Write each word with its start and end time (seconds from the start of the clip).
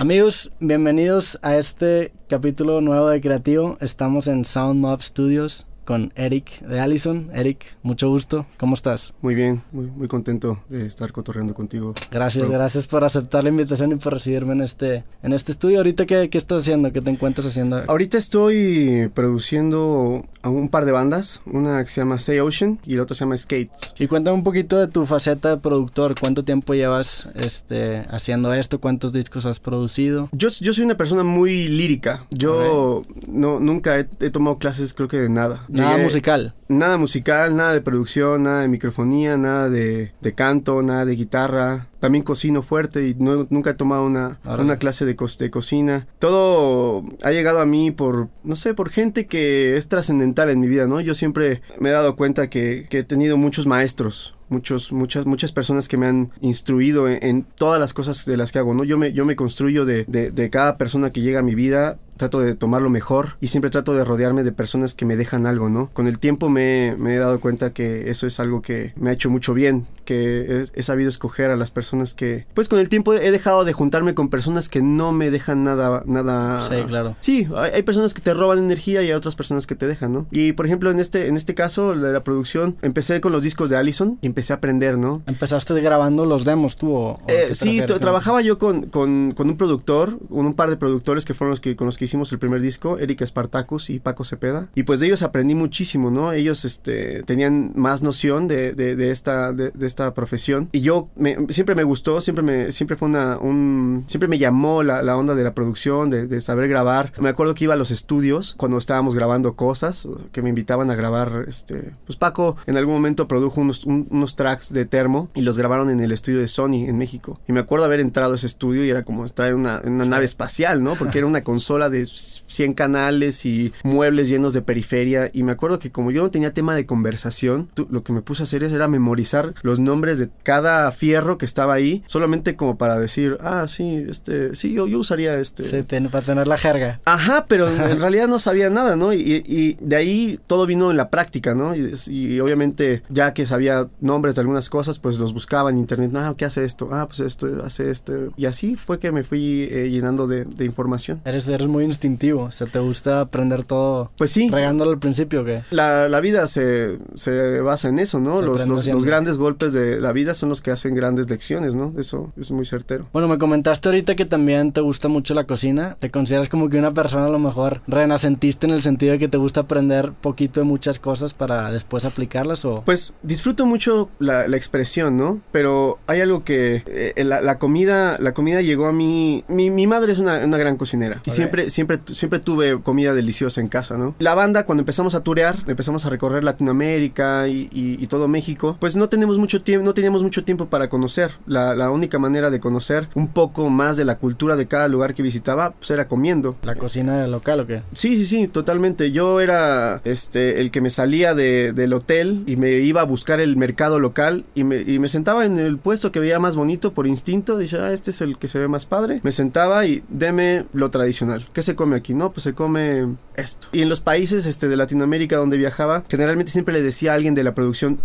Amigos, 0.00 0.50
bienvenidos 0.60 1.38
a 1.42 1.58
este 1.58 2.14
capítulo 2.26 2.80
nuevo 2.80 3.10
de 3.10 3.20
Creativo. 3.20 3.76
Estamos 3.82 4.28
en 4.28 4.46
Sound 4.46 4.80
Mob 4.80 5.02
Studios 5.02 5.66
con 5.84 6.12
Eric 6.16 6.60
de 6.60 6.80
Allison. 6.80 7.30
Eric, 7.34 7.64
mucho 7.82 8.08
gusto. 8.08 8.46
¿Cómo 8.58 8.74
estás? 8.74 9.14
Muy 9.22 9.34
bien, 9.34 9.62
muy, 9.72 9.86
muy 9.86 10.08
contento 10.08 10.62
de 10.68 10.86
estar 10.86 11.12
cotorreando 11.12 11.54
contigo. 11.54 11.94
Gracias, 12.10 12.50
gracias 12.50 12.86
por 12.86 13.04
aceptar 13.04 13.44
la 13.44 13.50
invitación 13.50 13.92
y 13.92 13.96
por 13.96 14.12
recibirme 14.12 14.52
en 14.52 14.62
este, 14.62 15.04
en 15.22 15.32
este 15.32 15.52
estudio. 15.52 15.78
¿Ahorita 15.78 16.06
qué, 16.06 16.30
qué 16.30 16.38
estás 16.38 16.62
haciendo? 16.62 16.92
¿Qué 16.92 17.00
te 17.00 17.10
encuentras 17.10 17.46
haciendo? 17.46 17.82
Ahorita 17.88 18.18
estoy 18.18 19.10
produciendo 19.14 20.24
a 20.42 20.48
un 20.48 20.68
par 20.68 20.84
de 20.84 20.92
bandas, 20.92 21.42
una 21.46 21.82
que 21.84 21.90
se 21.90 22.00
llama 22.00 22.18
Say 22.18 22.38
Ocean 22.38 22.78
y 22.84 22.96
la 22.96 23.02
otra 23.02 23.14
se 23.14 23.24
llama 23.24 23.36
Skates. 23.36 23.94
Y 23.98 24.06
cuéntame 24.06 24.36
un 24.36 24.44
poquito 24.44 24.78
de 24.78 24.88
tu 24.88 25.06
faceta 25.06 25.50
de 25.50 25.56
productor. 25.58 26.14
¿Cuánto 26.18 26.44
tiempo 26.44 26.74
llevas 26.74 27.28
este, 27.34 28.04
haciendo 28.10 28.52
esto? 28.52 28.80
¿Cuántos 28.80 29.12
discos 29.12 29.46
has 29.46 29.60
producido? 29.60 30.28
Yo, 30.32 30.48
yo 30.48 30.72
soy 30.72 30.84
una 30.84 30.96
persona 30.96 31.22
muy 31.22 31.68
lírica. 31.68 32.26
Yo 32.30 33.02
no, 33.28 33.60
nunca 33.60 33.98
he, 33.98 34.08
he 34.20 34.30
tomado 34.30 34.58
clases, 34.58 34.94
creo 34.94 35.08
que 35.08 35.18
de 35.18 35.28
nada. 35.28 35.64
Nada 35.80 35.96
Llegué- 35.96 36.04
musical. 36.04 36.54
Nada 36.68 36.98
musical, 36.98 37.56
nada 37.56 37.72
de 37.72 37.80
producción, 37.80 38.44
nada 38.44 38.62
de 38.62 38.68
microfonía, 38.68 39.36
nada 39.36 39.68
de, 39.68 40.12
de 40.20 40.34
canto, 40.34 40.82
nada 40.82 41.04
de 41.04 41.16
guitarra. 41.16 41.88
También 41.98 42.22
cocino 42.22 42.62
fuerte 42.62 43.08
y 43.08 43.14
no- 43.18 43.46
nunca 43.50 43.70
he 43.70 43.74
tomado 43.74 44.04
una, 44.06 44.38
una 44.44 44.76
clase 44.78 45.04
de, 45.04 45.16
cos- 45.16 45.36
de 45.38 45.50
cocina. 45.50 46.06
Todo 46.18 47.04
ha 47.22 47.32
llegado 47.32 47.60
a 47.60 47.66
mí 47.66 47.90
por, 47.90 48.28
no 48.44 48.54
sé, 48.56 48.72
por 48.74 48.90
gente 48.90 49.26
que 49.26 49.76
es 49.76 49.88
trascendental 49.88 50.48
en 50.48 50.60
mi 50.60 50.68
vida, 50.68 50.86
¿no? 50.86 51.00
Yo 51.00 51.14
siempre 51.14 51.60
me 51.80 51.88
he 51.88 51.92
dado 51.92 52.14
cuenta 52.16 52.48
que, 52.48 52.86
que 52.88 52.98
he 53.00 53.02
tenido 53.04 53.36
muchos 53.36 53.66
maestros. 53.66 54.36
Muchos, 54.48 54.92
muchas, 54.92 55.26
muchas 55.26 55.52
personas 55.52 55.86
que 55.86 55.96
me 55.96 56.06
han 56.06 56.30
instruido 56.40 57.06
en, 57.08 57.18
en 57.24 57.42
todas 57.44 57.78
las 57.78 57.94
cosas 57.94 58.24
de 58.26 58.36
las 58.36 58.50
que 58.50 58.58
hago, 58.58 58.74
¿no? 58.74 58.82
Yo 58.82 58.98
me, 58.98 59.12
yo 59.12 59.24
me 59.24 59.36
construyo 59.36 59.84
de, 59.84 60.04
de, 60.06 60.30
de 60.32 60.50
cada 60.50 60.76
persona 60.76 61.10
que 61.12 61.20
llega 61.20 61.38
a 61.38 61.42
mi 61.42 61.54
vida 61.54 61.98
trato 62.20 62.40
de 62.40 62.54
tomar 62.54 62.82
lo 62.82 62.90
mejor 62.90 63.36
y 63.40 63.48
siempre 63.48 63.70
trato 63.70 63.94
de 63.94 64.04
rodearme 64.04 64.42
de 64.42 64.52
personas 64.52 64.94
que 64.94 65.06
me 65.06 65.16
dejan 65.16 65.46
algo, 65.46 65.70
¿no? 65.70 65.88
Con 65.94 66.06
el 66.06 66.18
tiempo 66.18 66.50
me, 66.50 66.94
me 66.98 67.14
he 67.14 67.18
dado 67.18 67.40
cuenta 67.40 67.72
que 67.72 68.10
eso 68.10 68.26
es 68.26 68.38
algo 68.40 68.60
que 68.60 68.92
me 68.96 69.08
ha 69.08 69.14
hecho 69.14 69.30
mucho 69.30 69.54
bien, 69.54 69.86
que 70.10 70.64
he, 70.74 70.80
he 70.80 70.82
sabido 70.82 71.08
escoger 71.08 71.50
a 71.50 71.56
las 71.56 71.70
personas 71.70 72.14
que, 72.14 72.46
pues 72.54 72.68
con 72.68 72.80
el 72.80 72.88
tiempo 72.88 73.14
he 73.14 73.30
dejado 73.30 73.64
de 73.64 73.72
juntarme 73.72 74.14
con 74.14 74.28
personas 74.28 74.68
que 74.68 74.82
no 74.82 75.12
me 75.12 75.30
dejan 75.30 75.62
nada, 75.62 76.02
nada. 76.06 76.60
Sí, 76.68 76.82
claro. 76.88 77.14
Sí, 77.20 77.46
hay, 77.54 77.70
hay 77.74 77.82
personas 77.84 78.12
que 78.12 78.20
te 78.20 78.34
roban 78.34 78.58
energía 78.58 79.02
y 79.02 79.06
hay 79.06 79.12
otras 79.12 79.36
personas 79.36 79.66
que 79.66 79.76
te 79.76 79.86
dejan, 79.86 80.12
¿no? 80.12 80.26
Y 80.32 80.52
por 80.52 80.66
ejemplo 80.66 80.90
en 80.90 80.98
este, 80.98 81.28
en 81.28 81.36
este 81.36 81.54
caso 81.54 81.94
de 81.94 82.12
la 82.12 82.24
producción 82.24 82.76
empecé 82.82 83.20
con 83.20 83.30
los 83.30 83.42
discos 83.44 83.70
de 83.70 83.76
Allison 83.76 84.18
y 84.20 84.26
empecé 84.26 84.52
a 84.52 84.56
aprender, 84.56 84.98
¿no? 84.98 85.22
¿Empezaste 85.26 85.80
grabando 85.80 86.26
los 86.26 86.44
demos 86.44 86.76
tú? 86.76 86.92
O, 86.92 87.20
Eh, 87.28 87.54
sí, 87.54 87.82
trabajaba 88.00 88.40
yo 88.40 88.58
con, 88.58 88.86
con, 88.86 89.32
con 89.32 89.48
un 89.48 89.56
productor, 89.56 90.18
con 90.28 90.46
un 90.46 90.54
par 90.54 90.70
de 90.70 90.76
productores 90.76 91.24
que 91.24 91.34
fueron 91.34 91.50
los 91.50 91.60
que 91.60 91.76
con 91.76 91.86
los 91.86 91.98
que 91.98 92.06
hicimos 92.06 92.32
el 92.32 92.38
primer 92.38 92.60
disco, 92.60 92.98
Erika 92.98 93.24
Spartacus 93.24 93.90
y 93.90 94.00
Paco 94.00 94.24
Cepeda. 94.24 94.68
Y 94.74 94.82
pues 94.82 95.00
de 95.00 95.06
ellos 95.06 95.22
aprendí 95.22 95.54
muchísimo, 95.54 96.10
¿no? 96.10 96.32
Ellos 96.32 96.64
este, 96.64 97.22
tenían 97.24 97.72
más 97.76 98.02
noción 98.02 98.48
de, 98.48 98.72
de, 98.72 98.96
de 98.96 99.10
esta, 99.10 99.52
de, 99.52 99.70
de 99.70 99.86
esta 99.86 99.99
profesión. 100.14 100.68
Y 100.72 100.80
yo 100.80 101.08
me- 101.16 101.36
siempre 101.50 101.74
me 101.74 101.84
gustó, 101.84 102.20
siempre 102.20 102.42
me, 102.42 102.72
siempre 102.72 102.96
fue 102.96 103.08
una, 103.08 103.38
un, 103.38 104.04
siempre 104.06 104.28
me 104.28 104.38
llamó 104.38 104.82
la, 104.82 105.02
la 105.02 105.16
onda 105.16 105.34
de 105.34 105.44
la 105.44 105.54
producción, 105.54 106.10
de, 106.10 106.26
de 106.26 106.40
saber 106.40 106.68
grabar. 106.68 107.12
Me 107.20 107.28
acuerdo 107.28 107.54
que 107.54 107.64
iba 107.64 107.74
a 107.74 107.76
los 107.76 107.90
estudios 107.90 108.54
cuando 108.56 108.78
estábamos 108.78 109.14
grabando 109.14 109.54
cosas, 109.54 110.08
que 110.32 110.42
me 110.42 110.48
invitaban 110.48 110.90
a 110.90 110.94
grabar, 110.94 111.44
este, 111.48 111.94
pues 112.06 112.16
Paco 112.16 112.56
en 112.66 112.76
algún 112.76 112.94
momento 112.94 113.28
produjo 113.28 113.60
unos, 113.60 113.84
un- 113.84 114.06
unos 114.10 114.36
tracks 114.36 114.72
de 114.72 114.84
termo 114.86 115.30
y 115.34 115.42
los 115.42 115.58
grabaron 115.58 115.90
en 115.90 116.00
el 116.00 116.12
estudio 116.12 116.38
de 116.38 116.48
Sony 116.48 116.86
en 116.88 116.96
México. 116.98 117.40
Y 117.48 117.52
me 117.52 117.60
acuerdo 117.60 117.84
haber 117.84 118.00
entrado 118.00 118.32
a 118.32 118.36
ese 118.36 118.46
estudio 118.46 118.84
y 118.84 118.90
era 118.90 119.04
como 119.04 119.24
en 119.26 119.54
una, 119.54 119.80
una 119.84 120.04
nave 120.04 120.24
espacial, 120.24 120.82
¿no? 120.82 120.94
Porque 120.94 121.18
era 121.18 121.26
una 121.26 121.42
consola 121.44 121.88
de 121.90 122.06
100 122.06 122.74
canales 122.74 123.44
y 123.46 123.72
muebles 123.84 124.28
llenos 124.28 124.52
de 124.54 124.62
periferia. 124.62 125.30
Y 125.32 125.42
me 125.42 125.52
acuerdo 125.52 125.78
que 125.78 125.90
como 125.90 126.10
yo 126.10 126.22
no 126.22 126.30
tenía 126.30 126.52
tema 126.52 126.74
de 126.74 126.86
conversación, 126.86 127.68
tú- 127.74 127.86
lo 127.90 128.02
que 128.02 128.12
me 128.12 128.22
puse 128.22 128.42
a 128.42 128.44
hacer 128.44 128.62
era 128.64 128.88
memorizar 128.88 129.54
los 129.62 129.78
nombres 129.80 129.89
de 129.90 130.30
cada 130.42 130.90
fierro 130.92 131.36
que 131.38 131.44
estaba 131.44 131.74
ahí, 131.74 132.02
solamente 132.06 132.56
como 132.56 132.78
para 132.78 132.98
decir, 132.98 133.36
ah, 133.40 133.66
sí, 133.68 134.04
este, 134.08 134.54
sí, 134.56 134.72
yo, 134.72 134.86
yo 134.86 134.98
usaría 134.98 135.38
este. 135.38 135.62
Sí, 135.64 135.82
ten- 135.82 136.08
para 136.08 136.24
tener 136.24 136.46
la 136.46 136.56
jerga. 136.56 137.00
Ajá, 137.04 137.46
pero 137.48 137.68
en, 137.68 137.80
en 137.80 138.00
realidad 138.00 138.28
no 138.28 138.38
sabía 138.38 138.70
nada, 138.70 138.96
¿no? 138.96 139.12
Y, 139.12 139.42
y 139.46 139.76
de 139.80 139.96
ahí 139.96 140.38
todo 140.46 140.66
vino 140.66 140.90
en 140.90 140.96
la 140.96 141.10
práctica, 141.10 141.54
¿no? 141.54 141.74
Y, 141.74 141.92
y 142.08 142.40
obviamente 142.40 143.02
ya 143.08 143.34
que 143.34 143.46
sabía 143.46 143.88
nombres 144.00 144.36
de 144.36 144.42
algunas 144.42 144.70
cosas, 144.70 144.98
pues 144.98 145.18
los 145.18 145.32
buscaba 145.32 145.70
en 145.70 145.78
internet. 145.78 146.12
Ah, 146.14 146.34
¿qué 146.36 146.44
hace 146.44 146.64
esto? 146.64 146.88
Ah, 146.92 147.06
pues 147.06 147.20
esto 147.20 147.48
hace 147.64 147.90
esto. 147.90 148.12
Y 148.36 148.46
así 148.46 148.76
fue 148.76 148.98
que 148.98 149.12
me 149.12 149.24
fui 149.24 149.68
eh, 149.70 149.88
llenando 149.90 150.26
de, 150.26 150.44
de 150.44 150.64
información. 150.64 151.20
Eres, 151.24 151.48
eres 151.48 151.66
muy 151.68 151.84
instintivo. 151.84 152.44
O 152.44 152.50
sea, 152.52 152.66
te 152.66 152.78
gusta 152.78 153.20
aprender 153.20 153.64
todo 153.64 154.12
Pues 154.16 154.30
sí, 154.30 154.48
regándolo 154.50 154.90
al 154.92 154.98
principio, 154.98 155.42
¿o 155.42 155.44
¿qué? 155.44 155.62
la, 155.70 156.08
la 156.08 156.20
vida 156.20 156.46
se, 156.46 156.98
se 157.14 157.60
basa 157.60 157.88
en 157.88 157.98
eso, 157.98 158.18
¿no? 158.20 158.38
Se 158.38 158.44
Los, 158.44 158.66
los, 158.66 158.86
los 158.86 159.04
grandes 159.04 159.38
golpes 159.38 159.72
de 159.72 159.79
la 160.00 160.12
vida 160.12 160.34
son 160.34 160.48
los 160.48 160.60
que 160.62 160.70
hacen 160.70 160.94
grandes 160.94 161.28
lecciones, 161.30 161.74
¿no? 161.74 161.94
Eso 161.98 162.32
es 162.38 162.50
muy 162.50 162.64
certero. 162.64 163.06
Bueno, 163.12 163.28
me 163.28 163.38
comentaste 163.38 163.88
ahorita 163.88 164.14
que 164.16 164.24
también 164.24 164.72
te 164.72 164.80
gusta 164.80 165.08
mucho 165.08 165.34
la 165.34 165.44
cocina. 165.44 165.96
¿Te 165.98 166.10
consideras 166.10 166.48
como 166.48 166.68
que 166.68 166.78
una 166.78 166.92
persona 166.92 167.26
a 167.26 167.30
lo 167.30 167.38
mejor 167.38 167.82
renacentista 167.86 168.66
en 168.66 168.72
el 168.72 168.82
sentido 168.82 169.12
de 169.12 169.18
que 169.18 169.28
te 169.28 169.38
gusta 169.38 169.60
aprender 169.60 170.12
poquito 170.12 170.60
de 170.60 170.64
muchas 170.64 170.98
cosas 170.98 171.34
para 171.34 171.70
después 171.70 172.04
aplicarlas 172.04 172.64
o... 172.64 172.82
Pues 172.84 173.14
disfruto 173.22 173.66
mucho 173.66 174.10
la, 174.18 174.48
la 174.48 174.56
expresión, 174.56 175.16
¿no? 175.16 175.40
Pero 175.52 175.98
hay 176.06 176.20
algo 176.20 176.44
que 176.44 176.82
eh, 176.86 177.24
la, 177.24 177.40
la 177.40 177.58
comida, 177.58 178.16
la 178.18 178.34
comida 178.34 178.60
llegó 178.62 178.86
a 178.86 178.92
mí. 178.92 179.44
Mi, 179.48 179.70
mi 179.70 179.86
madre 179.86 180.12
es 180.12 180.18
una, 180.18 180.38
una 180.44 180.58
gran 180.58 180.76
cocinera 180.76 181.22
y 181.24 181.30
Ok. 181.30 181.34
siempre, 181.36 181.70
siempre, 181.70 181.98
siempre 182.06 182.38
tuve 182.38 182.80
comida 182.82 183.14
deliciosa 183.14 183.60
en 183.60 183.68
casa, 183.68 183.96
¿no? 183.98 184.14
La 184.18 184.34
banda 184.34 184.64
cuando 184.66 184.82
empezamos 184.82 185.14
a 185.14 185.22
turear, 185.22 185.56
empezamos 185.66 186.06
a 186.06 186.10
recorrer 186.10 186.44
Latinoamérica 186.44 187.48
y, 187.48 187.68
y- 187.72 188.02
y 188.02 188.06
todo 188.06 188.28
México, 188.28 188.76
pues 188.80 188.96
no 188.96 189.08
tenemos 189.08 189.38
mucho 189.38 189.59
tiempo, 189.62 189.84
no 189.84 189.94
teníamos 189.94 190.22
mucho 190.22 190.44
tiempo 190.44 190.66
para 190.66 190.88
conocer. 190.88 191.30
La, 191.46 191.74
la 191.74 191.90
única 191.90 192.18
manera 192.18 192.50
de 192.50 192.60
conocer 192.60 193.08
un 193.14 193.28
poco 193.28 193.68
más 193.70 193.96
de 193.96 194.04
la 194.04 194.18
cultura 194.18 194.56
de 194.56 194.66
cada 194.66 194.88
lugar 194.88 195.14
que 195.14 195.22
visitaba, 195.22 195.72
pues 195.72 195.90
era 195.90 196.08
comiendo. 196.08 196.56
¿La 196.62 196.74
cocina 196.74 197.26
local 197.26 197.60
o 197.60 197.66
qué? 197.66 197.82
Sí, 197.92 198.16
sí, 198.16 198.24
sí, 198.24 198.48
totalmente. 198.48 199.10
Yo 199.12 199.40
era 199.40 200.00
este 200.04 200.60
el 200.60 200.70
que 200.70 200.80
me 200.80 200.90
salía 200.90 201.34
de- 201.34 201.72
del 201.72 201.92
hotel 201.92 202.42
y 202.46 202.56
me 202.56 202.72
iba 202.72 203.00
a 203.00 203.04
buscar 203.04 203.40
el 203.40 203.56
mercado 203.56 203.98
local 203.98 204.44
y 204.54 204.64
me, 204.64 204.80
y 204.82 204.98
me 204.98 205.08
sentaba 205.08 205.44
en 205.44 205.58
el 205.58 205.78
puesto 205.78 206.12
que 206.12 206.20
veía 206.20 206.38
más 206.38 206.56
bonito 206.56 206.92
por 206.92 207.06
instinto. 207.06 207.58
Dije, 207.58 207.78
ah, 207.78 207.92
este 207.92 208.10
es 208.10 208.20
el 208.20 208.38
que 208.38 208.48
se 208.48 208.58
ve 208.58 208.68
más 208.68 208.86
padre. 208.86 209.20
Me 209.22 209.32
sentaba 209.32 209.84
y 209.86 210.02
deme 210.08 210.64
lo 210.72 210.90
tradicional. 210.90 211.48
¿Qué 211.52 211.62
se 211.62 211.74
come 211.74 211.96
aquí? 211.96 212.14
No, 212.14 212.32
pues 212.32 212.44
se 212.44 212.54
come 212.54 213.16
esto. 213.36 213.68
Y 213.72 213.82
en 213.82 213.88
los 213.88 214.00
países 214.00 214.46
este, 214.46 214.68
de 214.68 214.76
Latinoamérica 214.76 215.36
donde 215.36 215.56
viajaba, 215.56 216.04
generalmente 216.08 216.52
siempre 216.52 216.74
le 216.74 216.82
decía 216.82 217.12
a 217.12 217.14
alguien 217.14 217.34
de 217.34 217.44
la 217.44 217.54
producción, 217.54 218.00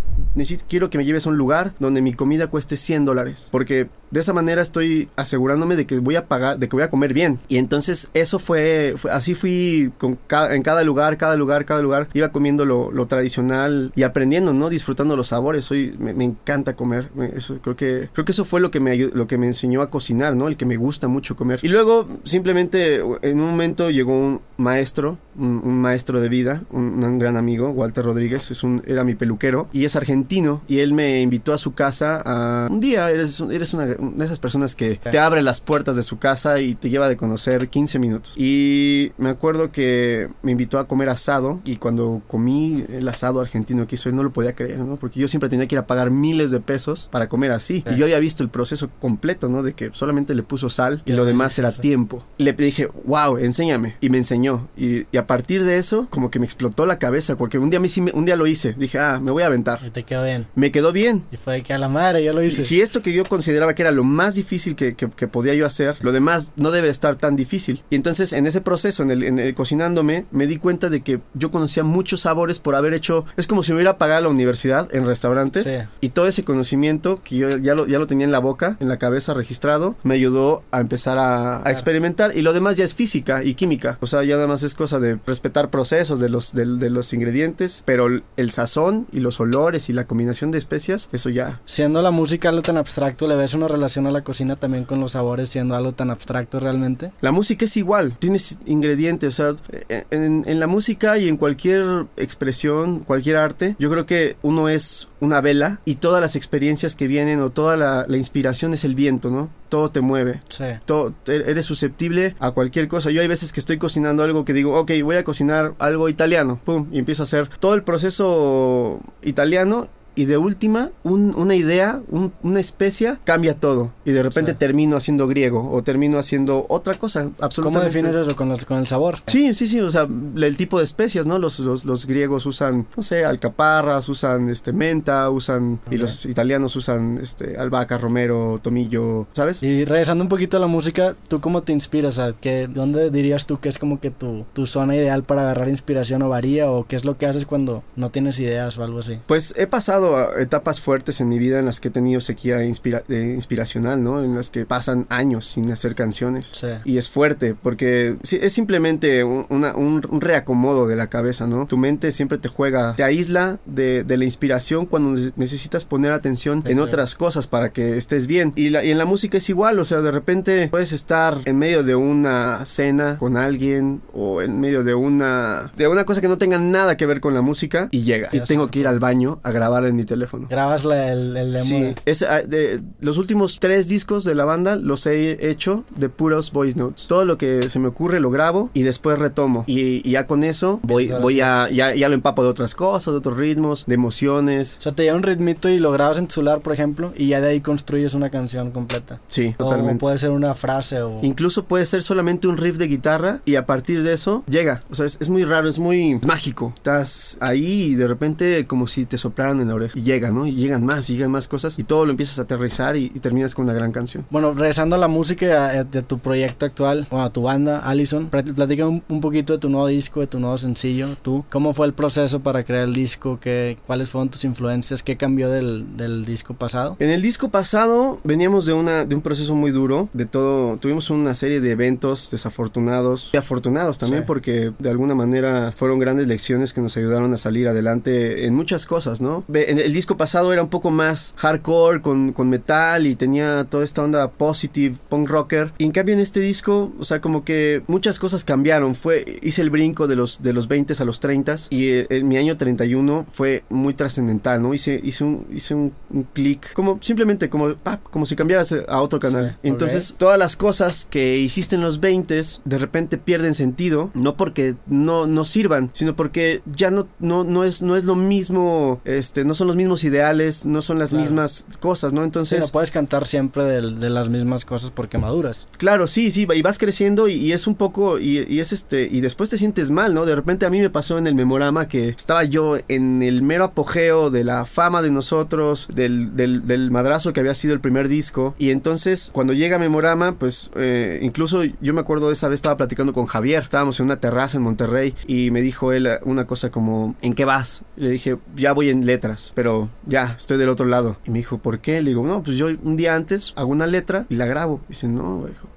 quiero 0.68 0.90
que 0.90 0.98
me 0.98 1.06
lleves 1.06 1.26
a 1.26 1.30
un 1.30 1.38
lugar 1.38 1.45
donde 1.80 2.02
mi 2.02 2.14
comida 2.14 2.48
cueste 2.48 2.78
100 2.78 3.06
dólares. 3.06 3.50
Porque 3.52 3.88
de 4.12 4.20
esa 4.20 4.34
manera 4.34 4.62
estoy 4.62 5.10
asegurándome 5.16 5.76
de 5.76 5.86
que 5.86 6.00
voy 6.00 6.16
a 6.16 6.28
pagar, 6.28 6.58
de 6.58 6.70
que 6.70 6.76
voy 6.76 6.84
a 6.84 6.90
comer 6.90 7.14
bien. 7.14 7.40
Y 7.48 7.58
entonces 7.58 8.10
eso 8.14 8.40
fue, 8.40 8.94
fue- 8.98 9.12
así 9.12 9.36
fui 9.36 9.92
con 9.98 10.18
ca- 10.28 10.56
en 10.56 10.62
cada 10.64 10.84
lugar, 10.84 11.18
cada 11.18 11.36
lugar, 11.36 11.66
cada 11.66 11.82
lugar. 11.82 12.08
Iba 12.14 12.30
comiendo 12.30 12.64
lo, 12.66 12.92
lo 12.92 13.08
tradicional 13.08 13.92
y 13.96 14.04
aprendiendo, 14.04 14.54
¿no? 14.54 14.70
Disfrutando 14.70 15.16
los 15.16 15.28
sabores. 15.28 15.66
Soy, 15.66 15.96
me, 16.00 16.14
me 16.14 16.24
encanta 16.24 16.76
comer. 16.76 17.10
Me- 17.16 17.28
Eso, 17.36 17.58
creo 17.62 17.76
que, 17.76 18.10
creo 18.14 18.26
que 18.26 18.32
eso 18.32 18.46
fue 18.46 18.62
lo 18.62 18.72
que 18.72 18.80
me 18.80 18.96
lo 18.96 19.28
que 19.28 19.38
me 19.38 19.48
enseñó 19.48 19.82
a 19.82 19.90
cocinar, 19.90 20.36
¿no? 20.36 20.48
El 20.48 20.56
que 20.58 20.66
me 20.66 20.78
gusta 20.78 21.08
mucho 21.08 21.36
comer. 21.36 21.60
Y 21.64 21.68
luego 21.68 22.08
simplemente 22.24 23.02
en 23.22 23.40
un 23.42 23.50
momento 23.50 23.90
llegó 23.90 24.18
un 24.18 24.42
maestro, 24.58 25.18
un, 25.38 25.62
un 25.64 25.82
maestro 25.82 26.22
de 26.22 26.30
vida, 26.30 26.64
un, 26.72 27.04
un 27.04 27.20
gran 27.20 27.36
amigo, 27.38 27.70
Walter 27.70 28.06
Rodríguez, 28.06 28.52
es 28.52 28.64
un, 28.64 28.84
era 28.88 29.04
mi 29.04 29.16
peluquero 29.16 29.68
y 29.74 29.86
es 29.86 29.96
argentino 29.96 30.62
y 30.68 30.80
él 30.80 30.94
me 30.94 31.22
invitó 31.22 31.35
a 31.54 31.58
su 31.58 31.74
casa 31.74 32.22
a 32.26 32.68
un 32.72 32.80
día, 32.80 33.10
eres, 33.10 33.40
eres 33.52 33.74
una 33.74 33.86
de 33.86 33.98
esas 34.26 34.40
personas 34.40 34.76
que 34.76 34.96
te 34.98 35.20
abre 35.20 35.42
las 35.42 35.62
puertas 35.62 35.96
de 35.96 36.04
su 36.04 36.18
casa 36.18 36.60
y 36.62 36.76
te 36.76 36.90
lleva 36.90 37.08
de 37.10 37.18
conocer 37.18 37.70
15 37.70 38.00
minutos. 38.00 38.34
Y 38.38 39.12
me 39.18 39.30
acuerdo 39.30 39.72
que 39.72 40.30
me 40.42 40.52
invitó 40.52 40.80
a 40.80 40.88
comer 40.88 41.10
asado 41.10 41.60
y 41.66 41.78
cuando 41.78 42.22
comí 42.28 42.84
el 42.90 43.08
asado 43.08 43.42
argentino 43.42 43.88
que 43.88 43.96
hizo 43.96 44.10
él 44.10 44.16
no 44.16 44.24
lo 44.24 44.32
podía 44.32 44.54
creer, 44.56 44.80
¿no? 44.80 44.96
Porque 44.98 45.20
yo 45.20 45.28
siempre 45.28 45.50
tenía 45.50 45.68
que 45.68 45.76
ir 45.76 45.80
a 45.80 45.88
pagar 45.88 46.12
miles 46.12 46.52
de 46.52 46.60
pesos 46.60 47.10
para 47.12 47.30
comer 47.30 47.52
así. 47.52 47.84
Sí. 47.88 47.94
Y 47.94 47.98
yo 47.98 48.06
había 48.06 48.20
visto 48.20 48.44
el 48.44 48.50
proceso 48.50 48.90
completo, 49.02 49.50
¿no? 49.50 49.64
De 49.64 49.74
que 49.74 49.90
solamente 49.94 50.36
le 50.36 50.44
puso 50.44 50.70
sal 50.70 51.02
y 51.06 51.12
lo 51.14 51.26
demás 51.26 51.58
era 51.60 51.72
tiempo. 51.72 52.24
Y 52.38 52.44
le 52.44 52.54
dije, 52.54 52.88
wow, 53.06 53.38
enséñame. 53.38 53.96
Y 54.02 54.10
me 54.10 54.18
enseñó. 54.18 54.68
Y, 54.78 55.06
y 55.12 55.18
a 55.18 55.28
partir 55.28 55.64
de 55.64 55.78
eso, 55.78 56.08
como 56.10 56.32
que 56.32 56.40
me 56.40 56.46
explotó 56.46 56.86
la 56.86 57.00
cabeza, 57.00 57.36
porque 57.36 57.58
un 57.58 57.70
día, 57.70 57.80
me- 57.80 58.12
un 58.14 58.26
día 58.26 58.36
lo 58.36 58.48
hice. 58.48 58.74
Dije, 58.78 59.00
ah, 59.00 59.20
me 59.22 59.32
voy 59.32 59.44
a 59.44 59.48
aventar. 59.48 59.80
Y 59.86 59.90
te 59.90 60.04
quedó 60.04 60.24
bien. 60.24 60.48
Me 60.56 60.72
quedó 60.72 60.92
bien. 60.92 61.24
Y 61.32 61.38
fue 61.38 61.62
que 61.62 61.74
a 61.74 61.78
la 61.78 61.90
madre, 61.90 62.24
yo 62.24 62.34
lo 62.34 62.44
hice. 62.44 62.64
Si 62.64 62.82
esto 62.82 63.02
que 63.02 63.14
yo 63.14 63.26
consideraba 63.26 63.74
que 63.74 63.82
era 63.82 63.92
lo 63.92 64.04
más 64.04 64.36
difícil 64.36 64.76
que, 64.76 64.96
que, 64.96 65.28
podía 65.28 65.54
yo 65.54 65.66
hacer, 65.66 65.98
lo 66.02 66.12
demás 66.12 66.52
no 66.56 66.72
debe 66.72 66.90
estar 66.90 67.16
tan 67.16 67.36
difícil. 67.36 67.84
Y 67.90 67.96
entonces 67.96 68.34
en 68.34 68.46
ese 68.48 68.62
proceso, 68.62 69.04
en 69.04 69.12
el, 69.12 69.24
en 69.24 69.40
el 69.40 69.54
cocinándome, 69.56 70.26
me 70.32 70.48
di 70.48 70.58
cuenta 70.58 70.90
de 70.90 71.02
que 71.02 71.20
yo 71.34 71.52
conocía 71.52 71.84
muchos 71.84 72.22
sabores 72.22 72.60
por 72.60 72.76
haber 72.76 72.94
hecho, 72.94 73.26
es 73.38 73.48
como 73.48 73.64
si 73.64 73.72
me 73.72 73.78
hubiera 73.78 73.98
pagado 73.98 74.24
la 74.24 74.30
universidad 74.30 74.94
en 74.94 75.06
restaurantes. 75.06 75.82
Y 76.02 76.10
todo 76.10 76.28
ese 76.28 76.44
conocimiento 76.44 77.22
que 77.24 77.38
yo 77.38 77.58
ya 77.58 77.76
lo, 77.76 77.88
ya 77.88 78.00
lo 78.00 78.08
tenía 78.08 78.26
en 78.26 78.32
la 78.32 78.40
boca, 78.40 78.78
en 78.80 78.90
la 78.90 78.98
cabeza 78.98 79.34
registrado, 79.34 79.96
me 80.04 80.16
ayudó 80.16 80.64
a 80.72 80.80
empezar 80.80 81.18
a, 81.18 81.64
experimentar. 81.72 82.36
Y 82.38 82.42
lo 82.42 82.54
demás 82.54 82.76
ya 82.76 82.86
es 82.86 82.94
física 82.96 83.44
y 83.44 83.56
química. 83.56 83.98
O 84.02 84.06
sea, 84.06 84.24
ya 84.24 84.36
nada 84.36 84.48
más 84.48 84.64
es 84.64 84.76
cosa 84.76 85.00
de 85.00 85.20
respetar 85.26 85.70
procesos 85.70 86.20
de 86.20 86.30
los, 86.30 86.54
de, 86.54 86.66
de 86.66 86.90
los 86.90 87.14
ingredientes, 87.14 87.84
pero 87.86 88.08
el 88.38 88.52
sazón 88.52 89.08
y 89.12 89.20
los 89.20 89.40
olores 89.40 89.90
y 89.90 89.94
la 89.94 90.06
combinación 90.06 90.52
de 90.52 90.58
especias, 90.58 91.10
eso 91.16 91.30
ya. 91.30 91.62
Siendo 91.66 92.02
la 92.02 92.12
música 92.12 92.50
algo 92.50 92.62
tan 92.62 92.78
abstracto, 92.78 93.28
¿le 93.28 93.36
ves 93.36 93.54
una 93.54 93.68
relación 93.68 94.08
a 94.08 94.12
la 94.12 94.24
cocina 94.24 94.56
también 94.56 94.86
con 94.86 95.00
los 95.00 95.14
sabores 95.14 95.50
siendo 95.50 95.76
algo 95.76 95.94
tan 95.94 96.10
abstracto 96.10 96.60
realmente? 96.60 97.12
La 97.22 97.32
música 97.32 97.66
es 97.66 97.78
igual, 97.78 98.18
tienes 98.20 98.60
ingredientes, 98.66 99.40
o 99.40 99.54
sea, 99.54 99.64
en, 99.90 100.44
en 100.46 100.60
la 100.60 100.68
música 100.68 101.18
y 101.18 101.28
en 101.28 101.38
cualquier 101.38 102.06
expresión, 102.18 103.00
cualquier 103.00 103.38
arte, 103.38 103.76
yo 103.80 103.90
creo 103.90 104.06
que 104.06 104.38
uno 104.42 104.70
es 104.70 105.10
una 105.20 105.42
vela 105.42 105.80
y 105.86 105.96
todas 105.96 106.22
las 106.22 106.36
experiencias 106.36 106.96
que 106.96 107.08
vienen 107.08 107.40
o 107.42 107.50
toda 107.50 107.78
la, 107.78 108.06
la 108.08 108.18
inspiración 108.18 108.74
es 108.74 108.84
el 108.84 108.96
viento, 108.96 109.30
¿no? 109.30 109.50
todo 109.76 109.92
te 109.92 110.00
mueve. 110.00 110.42
Sí. 110.48 110.64
Todo, 110.86 111.14
e-, 111.28 111.44
eres 111.48 111.66
susceptible 111.66 112.36
a 112.40 112.52
cualquier 112.52 112.88
cosa. 112.88 113.12
Yo 113.12 113.22
hay 113.22 113.28
veces 113.28 113.52
que 113.52 113.60
estoy 113.60 113.78
cocinando 113.78 114.24
algo 114.24 114.46
que 114.46 114.54
digo, 114.54 114.80
ok, 114.80 114.92
voy 115.04 115.18
a 115.18 115.24
cocinar 115.26 115.74
algo 115.80 116.08
italiano, 116.08 116.60
pum, 116.64 116.88
y 116.92 117.00
empiezo 117.00 117.24
a 117.24 117.26
hacer 117.26 117.50
todo 117.60 117.74
el 117.74 117.84
proceso 117.84 119.02
italiano 119.22 119.90
y 120.16 120.26
de 120.26 120.38
última, 120.38 120.92
una 121.04 121.56
idea, 121.56 122.02
una 122.42 122.60
especia, 122.60 123.20
cambia 123.24 123.56
todo. 123.56 123.92
Y 124.06 124.12
de 124.12 124.24
repente 124.24 124.54
termino 124.54 124.96
haciendo 124.96 125.28
griego 125.28 125.70
o 125.72 125.84
termino 125.84 126.18
haciendo 126.18 126.66
otra 126.70 126.96
cosa. 126.96 127.30
Absolutamente. 127.42 127.62
¿Cómo 127.62 127.80
defines 127.82 128.16
eso 128.16 128.36
con, 128.36 128.56
con 128.58 128.78
el 128.78 128.88
sabor? 128.88 129.18
Sí, 129.28 129.54
sí, 129.54 129.68
sí. 129.68 129.80
O 129.82 129.90
sea, 129.90 130.08
el 130.36 130.58
tipo 130.58 130.78
de 130.78 130.86
especias, 130.86 131.26
¿no? 131.26 131.38
Los, 131.38 131.60
los, 131.60 132.06
griegos 132.06 132.46
usan, 132.46 132.88
no 132.96 133.04
sé, 133.04 133.26
alcaparras, 133.26 134.08
usan 134.10 134.50
este 134.50 134.72
menta, 134.74 135.30
usan. 135.30 135.80
Y 135.92 135.98
los 135.98 136.26
italianos 136.26 136.76
usan 136.76 137.20
este 137.22 137.58
albahaca, 137.58 137.98
romero, 137.98 138.58
tomillo, 138.62 139.28
¿sabes? 139.32 139.64
Y 139.64 139.86
regresando 139.86 140.24
un 140.24 140.30
poquito 140.30 140.58
a 140.58 140.60
la 140.60 140.68
música, 140.68 141.16
¿tú 141.28 141.42
cómo 141.42 141.64
te 141.64 141.74
inspiras? 141.74 142.18
O 142.20 142.24
sea, 142.42 142.68
¿dónde 142.68 143.10
dirías 143.10 143.46
tú 143.46 143.60
que 143.60 143.70
es 143.70 143.78
como 143.78 144.00
que 144.00 144.12
tu, 144.12 144.46
tu 144.54 144.66
zona 144.66 144.96
ideal 144.96 145.24
para 145.24 145.42
agarrar 145.42 145.68
inspiración 145.68 146.22
o 146.22 146.30
varía? 146.30 146.72
¿O 146.72 146.86
qué 146.88 146.96
es 146.96 147.04
lo 147.04 147.18
que 147.18 147.26
haces 147.26 147.46
cuando 147.46 147.84
no 147.96 148.12
tienes 148.12 148.40
ideas 148.40 148.78
o 148.78 148.84
algo 148.84 149.00
así? 149.00 149.20
Pues 149.28 149.54
he 149.58 149.68
pasado 149.68 150.05
etapas 150.38 150.82
fuertes 150.82 151.22
en 151.22 151.30
mi 151.30 151.40
vida 151.40 151.60
en 151.60 151.66
las 151.66 151.80
que 151.80 151.90
he 151.90 151.92
tenido 151.92 152.22
sequía 152.22 152.64
inspiracional, 152.64 154.04
¿no? 154.04 154.24
En 154.24 154.36
las 154.36 154.50
que 154.50 154.66
pasan 154.66 155.06
años 155.10 155.46
sin 155.46 155.72
hacer 155.72 155.96
canciones. 155.96 156.54
Y 156.84 156.98
es 156.98 157.10
fuerte 157.10 157.56
porque 157.56 158.18
es 158.30 158.54
simplemente 158.54 159.24
un, 159.24 160.02
reacomodo 160.22 160.88
de 160.88 160.96
la 160.96 161.08
cabeza, 161.08 161.48
¿no? 161.48 161.66
Tu 161.68 161.78
mente 161.78 162.12
siempre 162.12 162.38
te 162.38 162.48
juega, 162.48 162.96
te 162.96 163.04
aísla 163.04 163.60
de, 163.66 164.06
la 164.16 164.24
inspiración 164.24 164.86
cuando 164.86 165.20
necesitas 165.36 165.84
poner 165.84 166.14
atención 166.14 166.64
en 166.66 166.80
otras 166.80 167.16
cosas 167.16 167.48
para 167.48 167.72
que 167.72 167.98
estés 167.98 168.28
bien. 168.28 168.54
Y, 168.56 168.70
y 168.70 168.92
en 168.92 168.98
la 168.98 169.06
música 169.06 169.38
es 169.38 169.50
igual, 169.50 169.80
o 169.80 169.86
sea, 169.86 170.02
de 170.02 170.12
repente 170.12 170.70
puedes 170.70 170.94
estar 170.94 171.38
en 171.46 171.58
medio 171.58 171.84
de 171.84 171.96
una 171.96 172.66
cena 172.66 173.18
con 173.18 173.38
alguien 173.38 174.02
o 174.14 174.42
en 174.42 174.60
medio 174.60 174.84
de 174.84 174.94
una 174.94 175.72
de 175.76 175.88
una 175.88 176.06
cosa 176.06 176.22
que 176.22 176.28
no 176.28 176.38
tenga 176.38 176.58
nada 176.58 176.98
que 176.98 177.06
ver 177.06 177.20
con 177.20 177.34
la 177.34 177.42
música 177.42 177.90
y 177.92 178.02
llega. 178.02 178.30
Y 178.32 178.42
tengo 178.42 178.70
que 178.70 178.80
ir 178.80 178.88
al 178.88 179.00
baño 179.00 179.40
a 179.44 179.52
grabar 179.52 179.86
en 179.86 179.95
mi 179.96 180.06
teléfono 180.06 180.48
Grabas 180.50 180.86
el, 180.86 181.36
el 181.36 181.52
demo. 181.52 181.66
Sí, 181.66 181.96
es, 182.06 182.22
ah, 182.22 182.42
de, 182.42 182.82
los 183.00 183.18
últimos 183.18 183.60
tres 183.60 183.88
discos 183.88 184.24
de 184.24 184.36
la 184.36 184.46
banda 184.46 184.76
los 184.76 185.06
he 185.08 185.50
hecho 185.50 185.86
de 185.96 186.10
puros 186.10 186.52
voice 186.52 186.78
notes. 186.78 187.08
Todo 187.08 187.26
lo 187.26 187.38
que 187.38 187.70
se 187.70 187.80
me 187.80 187.88
ocurre 187.88 188.20
lo 188.20 188.30
grabo 188.30 188.70
y 188.74 188.84
después 188.84 189.20
retomo. 189.20 189.64
Y, 189.68 190.10
ya 190.10 190.28
con 190.28 190.44
eso 190.44 190.80
voy, 190.84 191.12
voy 191.22 191.42
a, 191.42 191.70
ya, 191.70 191.96
ya, 191.96 192.10
lo 192.10 192.16
empapo 192.16 192.44
de 192.44 192.50
otras 192.50 192.76
cosas, 192.76 193.14
de 193.14 193.18
otros 193.18 193.38
ritmos, 193.38 193.86
de 193.86 193.96
emociones. 193.96 194.78
O 194.78 194.82
sea, 194.82 194.92
te 194.94 195.04
lleva 195.04 195.18
un 195.18 195.24
ritmito 195.24 195.70
y 195.70 195.80
lo 195.80 195.92
grabas 195.92 196.18
en 196.18 196.28
tu 196.28 196.36
celular, 196.36 196.60
por 196.60 196.74
ejemplo, 196.74 197.14
y 197.16 197.28
ya 197.28 197.42
de 197.42 197.50
ahí 197.50 197.62
construyes 197.62 198.14
una 198.14 198.30
canción 198.30 198.72
completa. 198.72 199.20
Sí, 199.28 199.56
totalmente. 199.58 199.96
O 199.96 200.00
puede 200.00 200.18
ser 200.18 200.32
una 200.32 200.54
frase 200.54 201.02
o... 201.02 201.20
Incluso 201.24 201.66
puede 201.66 201.86
ser 201.86 202.04
solamente 202.04 202.48
un 202.48 202.58
riff 202.58 202.78
de 202.78 202.88
guitarra 202.88 203.42
y 203.46 203.56
a 203.56 203.66
partir 203.66 204.04
de 204.04 204.14
eso 204.14 204.44
llega. 204.48 204.84
O 204.90 204.96
sea, 204.96 205.06
es, 205.06 205.18
es 205.20 205.30
muy 205.30 205.44
raro, 205.44 205.68
es 205.68 205.80
muy 205.80 206.20
mágico. 206.26 206.74
Estás 206.76 207.38
ahí 207.42 207.84
y 207.84 207.96
de 207.96 208.08
repente 208.08 208.66
como 208.66 208.88
si 208.88 209.06
te 209.06 209.18
soplaran 209.18 209.60
en 209.60 209.70
la 209.70 209.76
oreja. 209.76 209.85
Y 209.94 210.04
llega, 210.04 210.32
¿no? 210.32 210.46
Y 210.46 210.54
llegan 210.54 210.86
más, 210.86 211.10
y 211.10 211.16
llegan 211.16 211.32
más 211.32 211.48
cosas 211.48 211.78
y 211.80 211.84
todo 211.84 212.06
lo 212.06 212.12
empiezas 212.12 212.40
a 212.40 212.44
aterrizar 212.44 212.96
y, 212.96 213.10
terminas 213.26 213.56
con 213.56 213.66
una 213.66 213.74
gran 213.74 213.92
canción. 213.92 214.26
Bueno, 214.30 214.54
regresando 214.54 214.96
a 214.96 215.00
la 215.00 215.08
música 215.08 215.84
de 215.84 216.02
tu 216.04 216.20
proyecto 216.20 216.66
actual, 216.66 217.08
o 217.10 217.22
a 217.22 217.32
tu 217.32 217.42
banda, 217.42 217.82
Allison, 217.86 218.30
platica 218.30 218.88
un, 218.88 219.02
poquito 219.02 219.54
de 219.54 219.60
tu 219.60 219.70
nuevo 219.70 219.88
disco, 219.88 220.20
de 220.20 220.28
tu 220.28 220.40
nuevo 220.40 220.58
sencillo, 220.58 221.08
tú, 221.22 221.44
¿cómo 221.50 221.74
fue 221.74 221.88
el 221.88 221.94
proceso 221.94 222.42
para 222.42 222.64
crear 222.64 222.84
el 222.84 222.94
disco? 222.94 223.40
¿Qué, 223.40 223.78
¿Cuáles 223.88 224.10
fueron 224.10 224.30
tus 224.30 224.44
influencias? 224.44 225.02
¿Qué 225.02 225.18
cambió 225.18 225.50
del, 225.50 225.98
del 225.98 226.26
disco 226.26 226.54
pasado? 226.54 226.98
En 227.00 227.10
el 227.10 227.22
disco 227.22 227.50
pasado 227.50 228.20
veníamos 228.24 228.66
de, 228.66 228.74
una, 228.74 229.06
de 229.06 229.16
un 229.16 229.22
proceso 229.22 229.56
muy 229.56 229.72
duro, 229.72 230.10
de 230.14 230.26
todo, 230.26 230.78
tuvimos 230.78 231.10
una 231.10 231.34
serie 231.36 231.60
de 231.62 231.72
eventos 231.72 232.30
desafortunados 232.32 233.32
y 233.34 233.38
afortunados 233.38 233.98
también 233.98 234.26
porque 234.26 234.72
de 234.78 234.90
alguna 234.90 235.16
manera 235.16 235.74
fueron 235.76 236.00
grandes 236.00 236.28
lecciones 236.28 236.74
que 236.74 236.82
nos 236.82 236.96
ayudaron 236.98 237.34
a 237.34 237.38
salir 237.38 237.68
adelante 237.68 238.46
en 238.46 238.56
muchas 238.56 238.86
cosas, 238.86 239.22
¿no? 239.22 239.44
En 239.54 239.75
el 239.78 239.94
disco 239.94 240.18
pasado 240.18 240.52
era 240.54 240.62
un 240.62 240.70
poco 240.70 240.92
más 240.92 241.34
hardcore 241.38 242.02
con, 242.02 242.34
con 242.34 242.50
metal 242.50 243.08
y 243.08 243.16
tenía 243.16 243.66
toda 243.66 243.84
esta 243.84 244.04
onda 244.04 244.32
positive, 244.32 244.96
punk 245.10 245.30
rocker. 245.30 245.74
Y 245.78 245.86
en 245.86 245.92
cambio 245.92 246.14
en 246.14 246.22
este 246.22 246.40
disco, 246.40 246.94
o 247.00 247.04
sea, 247.04 247.22
como 247.22 247.44
que 247.44 247.84
muchas 247.88 248.20
cosas 248.20 248.44
cambiaron. 248.44 248.96
Fue, 248.96 249.40
hice 249.42 249.62
el 249.62 249.70
brinco 249.70 250.08
de 250.08 250.16
los, 250.16 250.42
de 250.42 250.54
los 250.54 250.68
20 250.68 250.96
a 251.00 251.06
los 251.06 251.20
30 251.20 251.56
y 251.70 251.90
en 251.90 252.08
eh, 252.10 252.24
mi 252.24 252.38
año 252.38 252.58
31 252.58 253.26
fue 253.30 253.64
muy 253.70 253.94
trascendental, 253.94 254.62
¿no? 254.62 254.74
Hice, 254.74 255.00
hice 255.04 255.24
un, 255.24 255.48
hice 255.52 255.76
un, 255.76 255.94
clic, 256.34 256.74
como 256.74 256.98
simplemente 257.02 257.50
como, 257.50 257.76
como 258.12 258.26
si 258.26 258.36
cambiaras 258.36 258.74
a 258.88 259.02
otro 259.02 259.20
canal. 259.20 259.58
Entonces, 259.64 260.16
todas 260.18 260.40
las 260.40 260.56
cosas 260.56 261.06
que 261.10 261.38
hiciste 261.38 261.76
en 261.76 261.82
los 261.82 262.00
20 262.00 262.36
de 262.66 262.78
repente 262.78 263.18
pierden 263.18 263.54
sentido, 263.54 264.12
no 264.14 264.36
porque 264.36 264.76
no, 264.88 265.28
no 265.28 265.46
sirvan, 265.46 265.90
sino 265.94 266.16
porque 266.16 266.62
ya 266.66 266.92
no, 266.92 267.08
no, 267.20 267.44
no, 267.44 267.64
es, 267.64 267.82
no 267.82 267.96
es 267.96 268.06
lo 268.06 268.16
mismo, 268.16 269.02
este, 269.06 269.46
no 269.46 269.54
son 269.54 269.65
los 269.68 269.76
mismos 269.76 270.04
ideales, 270.04 270.66
no 270.66 270.82
son 270.82 271.00
las 271.00 271.14
mismas 271.14 271.68
cosas, 271.80 272.14
¿no? 272.14 272.24
Entonces... 272.24 272.60
no 272.60 272.68
puedes 272.68 272.92
cantar 272.92 273.26
siempre 273.26 273.64
de, 273.64 274.10
las 274.10 274.30
mismas 274.30 274.66
cosas 274.66 274.92
porque 274.92 275.18
maduras. 275.18 275.68
Claro, 275.78 276.08
sí, 276.08 276.32
sí, 276.32 276.48
y 276.54 276.62
vas 276.62 276.78
creciendo 276.78 277.28
y, 277.28 277.52
es 277.52 277.68
un 277.68 277.76
poco, 277.76 278.20
y, 278.20 278.60
es 278.60 278.72
este, 278.72 279.08
y 279.10 279.22
después 279.22 279.50
te 279.50 279.58
sientes 279.58 279.92
mal, 279.92 280.14
¿no? 280.14 280.26
De 280.26 280.36
repente 280.36 280.66
a 280.66 280.70
mí 280.70 280.80
me 280.80 280.90
pasó 280.90 281.18
en 281.18 281.28
el 281.28 281.36
Memorama 281.36 281.88
que 281.88 282.10
estaba 282.10 282.44
yo 282.44 282.78
en 282.88 283.24
el 283.24 283.42
mero 283.42 283.66
apogeo 283.66 284.30
de 284.30 284.44
la 284.44 284.66
fama 284.66 285.02
de 285.02 285.12
nosotros, 285.12 285.88
del, 285.94 286.36
del, 286.36 286.92
madrazo 286.92 287.34
que 287.34 287.40
había 287.40 287.56
sido 287.56 287.74
el 287.74 287.80
primer 287.80 288.08
disco, 288.08 288.56
y 288.58 288.70
entonces 288.70 289.32
cuando 289.34 289.54
llega 289.54 289.80
Memorama, 289.80 290.36
pues 290.36 290.72
eh, 290.76 291.20
incluso 291.22 291.64
yo 291.64 291.94
me 291.94 292.02
acuerdo 292.02 292.28
de 292.28 292.34
esa 292.34 292.48
vez 292.48 292.58
estaba 292.58 292.78
platicando 292.78 293.14
con 293.14 293.26
Javier, 293.26 293.64
estábamos 293.64 294.00
en 294.00 294.06
una 294.06 294.20
terraza 294.20 294.58
en 294.58 294.64
Monterrey 294.64 295.16
y 295.28 295.52
me 295.52 295.62
dijo 295.62 295.92
él 295.92 296.10
una 296.24 296.46
cosa 296.46 296.70
como, 296.70 297.16
¿en 297.22 297.34
qué 297.34 297.46
vas? 297.46 297.84
Le 297.96 298.10
dije, 298.10 298.38
ya 298.56 298.74
voy 298.74 298.90
en 298.90 299.06
letras, 299.06 299.45
pero 299.54 299.90
ya, 300.06 300.36
estoy 300.38 300.58
del 300.58 300.70
otro 300.70 300.86
lado. 300.86 301.18
Y 301.26 301.32
me 301.32 301.40
dijo, 301.40 301.58
¿por 301.58 301.80
qué? 301.80 302.02
Le 302.02 302.12
digo, 302.12 302.26
no, 302.26 302.44
pues 302.44 302.58
yo 302.58 302.68
un 302.68 302.98
día 302.98 303.16
antes 303.16 303.54
hago 303.56 303.70
una 303.70 303.88
letra 303.88 304.26
y 304.30 304.36
la 304.36 304.46
grabo. 304.46 304.82
dice, 304.88 305.08
no, 305.08 305.46
hijo, 305.50 305.68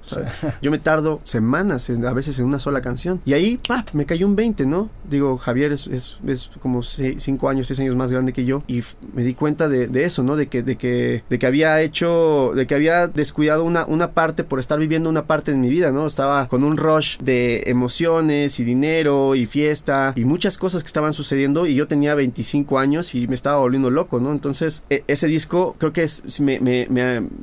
yo 0.62 0.70
me 0.70 0.78
tardo 0.78 1.20
semanas, 1.24 1.90
a 1.90 2.12
veces 2.12 2.38
en 2.38 2.46
una 2.46 2.58
sola 2.58 2.80
canción. 2.80 3.20
Y 3.24 3.32
ahí, 3.32 3.60
¡pap! 3.66 3.90
Me 3.92 4.06
cayó 4.06 4.26
un 4.26 4.36
20, 4.36 4.66
¿no? 4.66 4.90
Digo, 5.08 5.36
Javier 5.38 5.72
es, 5.72 5.88
es, 5.88 6.50
como 6.60 6.82
5 6.82 7.48
años, 7.48 7.66
6 7.66 7.80
años 7.80 7.96
más 7.96 8.12
grande 8.12 8.32
que 8.32 8.44
yo. 8.44 8.62
Y 8.66 8.82
me 9.12 9.22
di 9.22 9.34
cuenta 9.34 9.68
de, 9.68 9.88
de, 9.88 10.04
eso, 10.04 10.22
¿no? 10.22 10.36
De 10.36 10.48
que, 10.48 10.62
de, 10.62 10.76
que, 10.76 11.24
de 11.28 11.38
que 11.38 11.46
había 11.46 11.80
hecho, 11.80 12.52
de 12.54 12.66
que 12.66 12.74
había 12.74 13.08
descuidado 13.08 13.64
una, 13.64 13.84
una 13.86 14.12
parte 14.12 14.44
por 14.44 14.60
estar 14.60 14.78
viviendo 14.78 15.10
una 15.10 15.26
parte 15.26 15.52
de 15.52 15.58
mi 15.58 15.68
vida, 15.68 15.92
¿no? 15.92 16.06
Estaba 16.06 16.48
con 16.48 16.64
un 16.64 16.76
rush 16.76 17.18
de 17.18 17.64
emociones 17.66 18.60
y 18.60 18.64
dinero 18.64 19.34
y 19.34 19.46
fiesta 19.46 20.12
y 20.16 20.24
muchas 20.24 20.58
cosas 20.58 20.82
que 20.82 20.88
estaban 20.88 21.12
sucediendo 21.12 21.66
y 21.66 21.74
yo 21.74 21.86
tenía 21.86 22.14
25 22.14 22.78
años 22.78 23.14
y 23.14 23.26
me 23.26 23.34
estaba 23.34 23.57
volviendo 23.60 23.90
loco, 23.90 24.20
¿no? 24.20 24.32
Entonces, 24.32 24.82
e, 24.90 25.04
ese 25.06 25.26
disco 25.26 25.76
creo 25.78 25.92
que 25.92 26.02
es, 26.02 26.40
me, 26.40 26.88